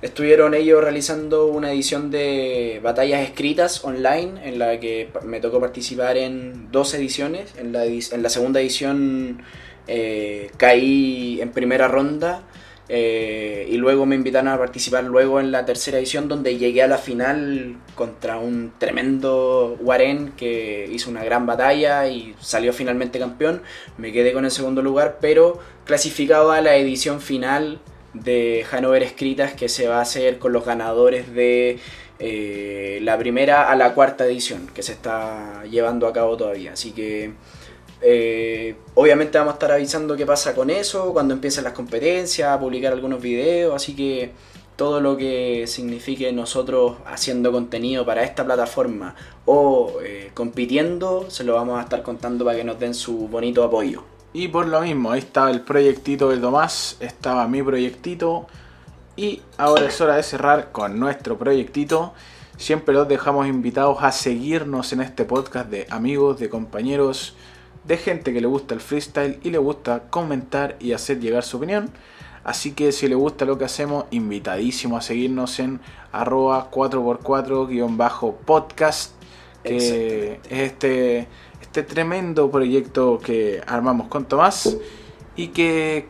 Estuvieron 0.00 0.54
ellos 0.54 0.82
realizando 0.82 1.46
una 1.46 1.72
edición 1.72 2.10
de 2.10 2.78
batallas 2.82 3.22
escritas 3.22 3.84
online, 3.84 4.46
en 4.48 4.58
la 4.58 4.78
que 4.78 5.08
me 5.24 5.40
tocó 5.40 5.60
participar 5.60 6.16
en 6.16 6.70
dos 6.70 6.94
ediciones. 6.94 7.54
En 7.58 7.72
la, 7.72 7.84
en 7.86 8.22
la 8.22 8.28
segunda 8.28 8.60
edición 8.60 9.42
eh, 9.86 10.50
caí 10.56 11.40
en 11.40 11.50
primera 11.50 11.88
ronda. 11.88 12.42
eh, 12.88 13.66
y 13.70 13.78
luego 13.78 14.04
me 14.04 14.14
invitaron 14.14 14.48
a 14.48 14.58
participar 14.58 15.04
luego 15.04 15.40
en 15.40 15.50
la 15.50 15.64
tercera 15.64 15.96
edición 15.98 16.28
donde 16.28 16.58
llegué 16.58 16.82
a 16.82 16.86
la 16.86 16.98
final 16.98 17.76
contra 17.94 18.38
un 18.38 18.72
tremendo 18.78 19.76
Warren 19.80 20.32
que 20.36 20.88
hizo 20.92 21.08
una 21.10 21.24
gran 21.24 21.46
batalla 21.46 22.06
y 22.08 22.34
salió 22.40 22.72
finalmente 22.74 23.18
campeón. 23.18 23.62
Me 23.96 24.12
quedé 24.12 24.32
con 24.34 24.44
el 24.44 24.50
segundo 24.50 24.82
lugar, 24.82 25.16
pero 25.20 25.58
clasificado 25.86 26.52
a 26.52 26.60
la 26.60 26.76
edición 26.76 27.20
final 27.22 27.80
de 28.12 28.64
Hanover 28.70 29.02
Escritas 29.02 29.54
que 29.54 29.68
se 29.68 29.88
va 29.88 29.98
a 29.98 30.02
hacer 30.02 30.38
con 30.38 30.52
los 30.52 30.64
ganadores 30.64 31.32
de 31.34 31.78
eh, 32.18 32.98
la 33.02 33.18
primera 33.18 33.70
a 33.70 33.76
la 33.76 33.94
cuarta 33.94 34.24
edición 34.24 34.68
que 34.72 34.82
se 34.82 34.92
está 34.92 35.64
llevando 35.70 36.06
a 36.06 36.12
cabo 36.12 36.36
todavía. 36.36 36.72
Así 36.74 36.92
que 36.92 37.32
eh, 38.06 38.76
obviamente 38.94 39.38
vamos 39.38 39.52
a 39.52 39.54
estar 39.54 39.72
avisando 39.72 40.14
qué 40.14 40.26
pasa 40.26 40.54
con 40.54 40.68
eso, 40.68 41.12
cuando 41.14 41.32
empiecen 41.32 41.64
las 41.64 41.72
competencias, 41.72 42.50
a 42.50 42.60
publicar 42.60 42.92
algunos 42.92 43.22
videos, 43.22 43.74
así 43.74 43.96
que 43.96 44.32
todo 44.76 45.00
lo 45.00 45.16
que 45.16 45.64
signifique 45.66 46.30
nosotros 46.32 46.96
haciendo 47.06 47.50
contenido 47.50 48.04
para 48.04 48.22
esta 48.22 48.44
plataforma 48.44 49.14
o 49.46 50.00
eh, 50.04 50.30
compitiendo, 50.34 51.30
se 51.30 51.44
lo 51.44 51.54
vamos 51.54 51.78
a 51.78 51.82
estar 51.82 52.02
contando 52.02 52.44
para 52.44 52.58
que 52.58 52.64
nos 52.64 52.78
den 52.78 52.92
su 52.92 53.28
bonito 53.28 53.64
apoyo. 53.64 54.02
Y 54.34 54.48
por 54.48 54.66
lo 54.66 54.82
mismo, 54.82 55.12
ahí 55.12 55.20
estaba 55.20 55.50
el 55.50 55.62
proyectito 55.62 56.28
de 56.28 56.38
Tomás, 56.38 56.96
estaba 57.00 57.48
mi 57.48 57.62
proyectito. 57.62 58.48
Y 59.16 59.40
ahora 59.56 59.86
es 59.86 60.00
hora 60.00 60.16
de 60.16 60.24
cerrar 60.24 60.72
con 60.72 60.98
nuestro 60.98 61.38
proyectito. 61.38 62.12
Siempre 62.56 62.94
los 62.94 63.06
dejamos 63.06 63.46
invitados 63.46 63.98
a 64.00 64.10
seguirnos 64.10 64.92
en 64.92 65.02
este 65.02 65.24
podcast 65.24 65.70
de 65.70 65.86
amigos, 65.88 66.40
de 66.40 66.48
compañeros, 66.48 67.36
de 67.84 67.96
gente 67.96 68.32
que 68.32 68.40
le 68.40 68.46
gusta 68.46 68.74
el 68.74 68.80
freestyle 68.80 69.40
y 69.42 69.50
le 69.50 69.58
gusta 69.58 70.04
comentar 70.10 70.76
y 70.80 70.92
hacer 70.92 71.18
llegar 71.20 71.42
su 71.42 71.56
opinión. 71.58 71.90
Así 72.42 72.72
que 72.72 72.90
si 72.92 73.08
le 73.08 73.14
gusta 73.14 73.44
lo 73.44 73.58
que 73.58 73.64
hacemos, 73.64 74.04
invitadísimo 74.10 74.96
a 74.98 75.00
seguirnos 75.00 75.58
en 75.58 75.80
arroba 76.12 76.70
4x4-podcast, 76.70 79.10
que 79.62 79.76
es 79.76 80.38
este, 80.50 81.26
este 81.62 81.82
tremendo 81.82 82.50
proyecto 82.50 83.18
que 83.18 83.62
armamos 83.66 84.08
con 84.08 84.26
Tomás 84.26 84.76
y 85.36 85.48
que 85.48 86.06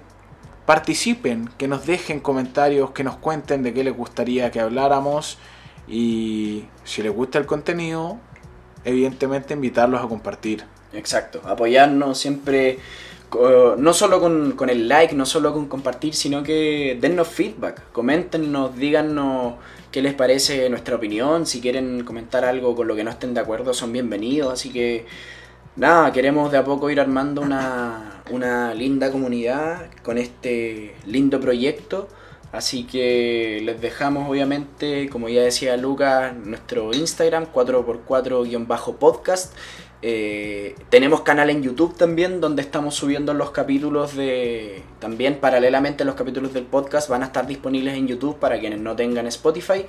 participen, 0.67 1.49
que 1.57 1.69
nos 1.69 1.87
dejen 1.87 2.19
comentarios, 2.19 2.91
que 2.91 3.05
nos 3.05 3.15
cuenten 3.17 3.63
de 3.63 3.73
qué 3.73 3.85
les 3.85 3.97
gustaría 3.97 4.51
que 4.51 4.59
habláramos 4.61 5.39
y 5.87 6.65
si 6.83 7.03
les 7.03 7.15
gusta 7.15 7.39
el 7.39 7.47
contenido, 7.47 8.19
evidentemente 8.85 9.55
invitarlos 9.55 10.03
a 10.03 10.09
compartir. 10.09 10.65
Exacto, 10.95 11.41
apoyarnos 11.45 12.19
siempre, 12.19 12.79
no 13.79 13.93
solo 13.93 14.21
con, 14.21 14.53
con 14.53 14.71
el 14.71 14.89
like, 14.89 15.15
no 15.15 15.27
solo 15.27 15.53
con 15.53 15.67
compartir, 15.67 16.15
sino 16.15 16.43
que 16.43 16.97
dennos 17.01 17.29
feedback, 17.29 17.91
coméntenos, 17.93 18.77
díganos 18.77 19.55
qué 19.91 20.03
les 20.03 20.15
parece 20.15 20.69
nuestra 20.71 20.97
opinión, 20.97 21.47
si 21.47 21.61
quieren 21.61 22.05
comentar 22.05 22.45
algo 22.45 22.75
con 22.75 22.87
lo 22.87 22.95
que 22.97 23.05
no 23.05 23.11
estén 23.11 23.35
de 23.35 23.41
acuerdo, 23.41 23.75
son 23.75 23.93
bienvenidos, 23.93 24.53
así 24.53 24.71
que 24.71 25.07
nada, 25.77 26.13
queremos 26.13 26.53
de 26.53 26.59
a 26.59 26.65
poco 26.65 26.91
ir 26.91 27.01
armando 27.01 27.41
una, 27.43 28.23
una 28.31 28.75
linda 28.75 29.11
comunidad 29.11 29.91
con 30.03 30.19
este 30.19 30.95
lindo 31.07 31.41
proyecto. 31.41 32.09
Así 32.53 32.85
que 32.85 33.61
les 33.65 33.81
dejamos 33.81 34.31
obviamente, 34.31 35.09
como 35.09 35.29
ya 35.29 35.43
decía 35.43 35.77
Lucas, 35.77 36.37
nuestro 36.37 36.95
Instagram 36.95 37.47
4x4-podcast. 37.53 39.51
Eh, 40.07 40.75
tenemos 40.91 41.23
canal 41.23 41.49
en 41.49 41.63
YouTube 41.63 41.97
también 41.97 42.43
donde 42.43 42.61
estamos 42.61 42.95
subiendo 42.95 43.33
los 43.33 43.53
capítulos 43.53 44.15
de... 44.15 44.83
También 44.99 45.41
paralelamente 45.41 46.05
los 46.05 46.15
capítulos 46.15 46.53
del 46.53 46.65
podcast 46.65 47.09
van 47.09 47.23
a 47.23 47.27
estar 47.27 47.47
disponibles 47.47 47.95
en 47.95 48.07
YouTube 48.07 48.39
para 48.39 48.61
quienes 48.61 48.81
no 48.81 48.95
tengan 48.95 49.27
Spotify. 49.29 49.87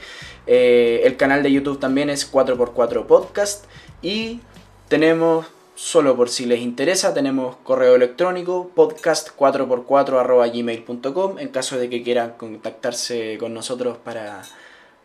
Eh, 0.48 1.02
el 1.04 1.18
canal 1.18 1.44
de 1.44 1.52
YouTube 1.52 1.82
también 1.82 2.10
es 2.10 2.32
4x4 2.32 3.08
podcast. 3.08 3.66
Y 4.02 4.40
tenemos, 4.88 5.48
solo 5.76 6.16
por 6.16 6.30
si 6.30 6.46
les 6.46 6.62
interesa, 6.62 7.14
tenemos 7.14 7.58
correo 7.58 7.96
electrónico 7.96 8.72
podcast4x4 8.74 11.42
en 11.42 11.50
caso 11.50 11.78
de 11.78 11.90
que 11.90 12.04
quieran 12.04 12.36
contactarse 12.38 13.38
con 13.38 13.54
nosotros 13.54 13.98
para 13.98 14.44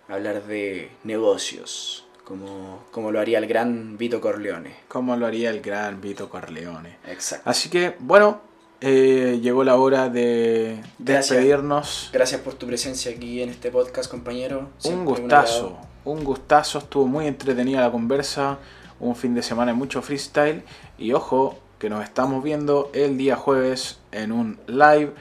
hablar 0.06 0.44
de 0.44 0.92
negocios, 1.02 2.04
como, 2.30 2.84
como 2.92 3.10
lo 3.10 3.18
haría 3.18 3.38
el 3.38 3.48
gran 3.48 3.98
Vito 3.98 4.20
Corleone. 4.20 4.72
Como 4.86 5.16
lo 5.16 5.26
haría 5.26 5.50
el 5.50 5.60
gran 5.60 6.00
Vito 6.00 6.28
Corleone. 6.28 6.98
Exacto. 7.08 7.50
Así 7.50 7.68
que, 7.68 7.96
bueno, 7.98 8.40
eh, 8.80 9.40
llegó 9.42 9.64
la 9.64 9.74
hora 9.74 10.08
de 10.08 10.80
Gracias. 11.00 11.30
despedirnos. 11.30 12.10
Gracias 12.12 12.40
por 12.40 12.54
tu 12.54 12.68
presencia 12.68 13.10
aquí 13.10 13.42
en 13.42 13.48
este 13.48 13.72
podcast, 13.72 14.08
compañero. 14.08 14.68
Un 14.84 15.04
gustazo, 15.04 15.76
un 16.04 16.22
gustazo, 16.22 16.78
estuvo 16.78 17.08
muy 17.08 17.26
entretenida 17.26 17.80
la 17.80 17.90
conversa, 17.90 18.58
un 19.00 19.16
fin 19.16 19.34
de 19.34 19.42
semana 19.42 19.72
de 19.72 19.78
mucho 19.78 20.00
freestyle 20.00 20.62
y 20.98 21.12
ojo, 21.14 21.58
que 21.80 21.90
nos 21.90 22.04
estamos 22.04 22.44
viendo 22.44 22.92
el 22.94 23.18
día 23.18 23.34
jueves 23.34 23.98
en 24.12 24.30
un 24.30 24.60
live 24.68 25.12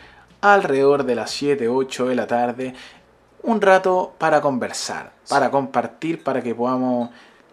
alrededor 0.42 1.06
de 1.06 1.16
las 1.16 1.32
7, 1.32 1.70
8 1.70 2.06
de 2.06 2.16
la 2.16 2.28
tarde. 2.28 2.76
Un 3.42 3.62
rato 3.62 4.14
para 4.18 4.42
conversar, 4.42 5.14
para 5.28 5.50
compartir, 5.50 6.24
para 6.24 6.42
que 6.42 6.54
podamos 6.54 7.10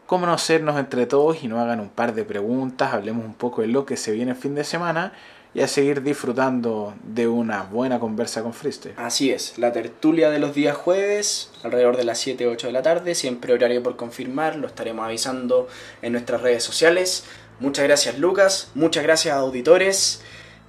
conocernos 0.07 0.79
entre 0.79 1.07
todos 1.07 1.43
y 1.43 1.49
nos 1.49 1.61
hagan 1.61 1.81
un 1.81 1.89
par 1.89 2.15
de 2.15 2.25
preguntas, 2.25 2.93
hablemos 2.93 3.25
un 3.25 3.35
poco 3.35 3.63
de 3.63 3.69
lo 3.69 3.87
que 3.87 3.97
se 3.97 4.13
viene 4.13 4.33
el 4.33 4.37
fin 4.37 4.55
de 4.55 4.65
semana 4.65 5.13
y 5.55 5.63
a 5.63 5.69
seguir 5.69 6.03
disfrutando 6.03 6.95
de 7.03 7.27
una 7.27 7.63
buena 7.63 7.99
conversa 7.99 8.43
con 8.43 8.53
Freestyle. 8.53 8.95
Así 8.99 9.31
es, 9.31 9.59
la 9.59 9.73
tertulia 9.73 10.31
de 10.31 10.39
los 10.39 10.55
días 10.55 10.77
jueves, 10.77 11.51
alrededor 11.63 11.97
de 11.97 12.05
las 12.05 12.19
7 12.19 12.47
8 12.47 12.67
de 12.67 12.73
la 12.73 12.83
tarde, 12.83 13.15
siempre 13.15 13.55
horario 13.55 13.83
por 13.83 13.97
confirmar, 13.97 14.57
lo 14.57 14.67
estaremos 14.67 15.07
avisando 15.07 15.67
en 16.03 16.13
nuestras 16.13 16.43
redes 16.43 16.63
sociales. 16.63 17.25
Muchas 17.59 17.85
gracias 17.85 18.19
Lucas, 18.19 18.71
muchas 18.75 19.03
gracias 19.03 19.35
auditores. 19.35 20.23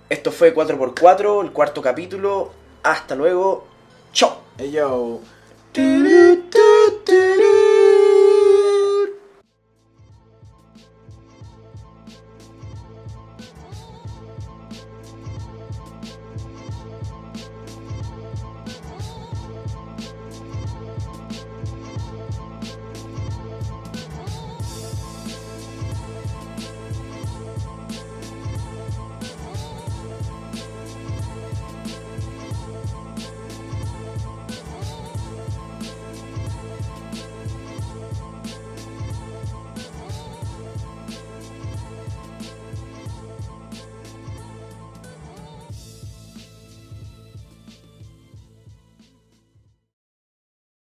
Esto 0.09 0.31
fue 0.31 0.55
4x4, 0.55 1.43
el 1.43 1.51
cuarto 1.51 1.81
capítulo. 1.81 2.51
Hasta 2.81 3.15
luego. 3.15 3.67
Chao. 4.13 4.46
Hey 4.59 4.71
yo. 4.71 5.21
Tu, 5.71 5.83
tu, 6.49 6.67
tu. 7.05 7.66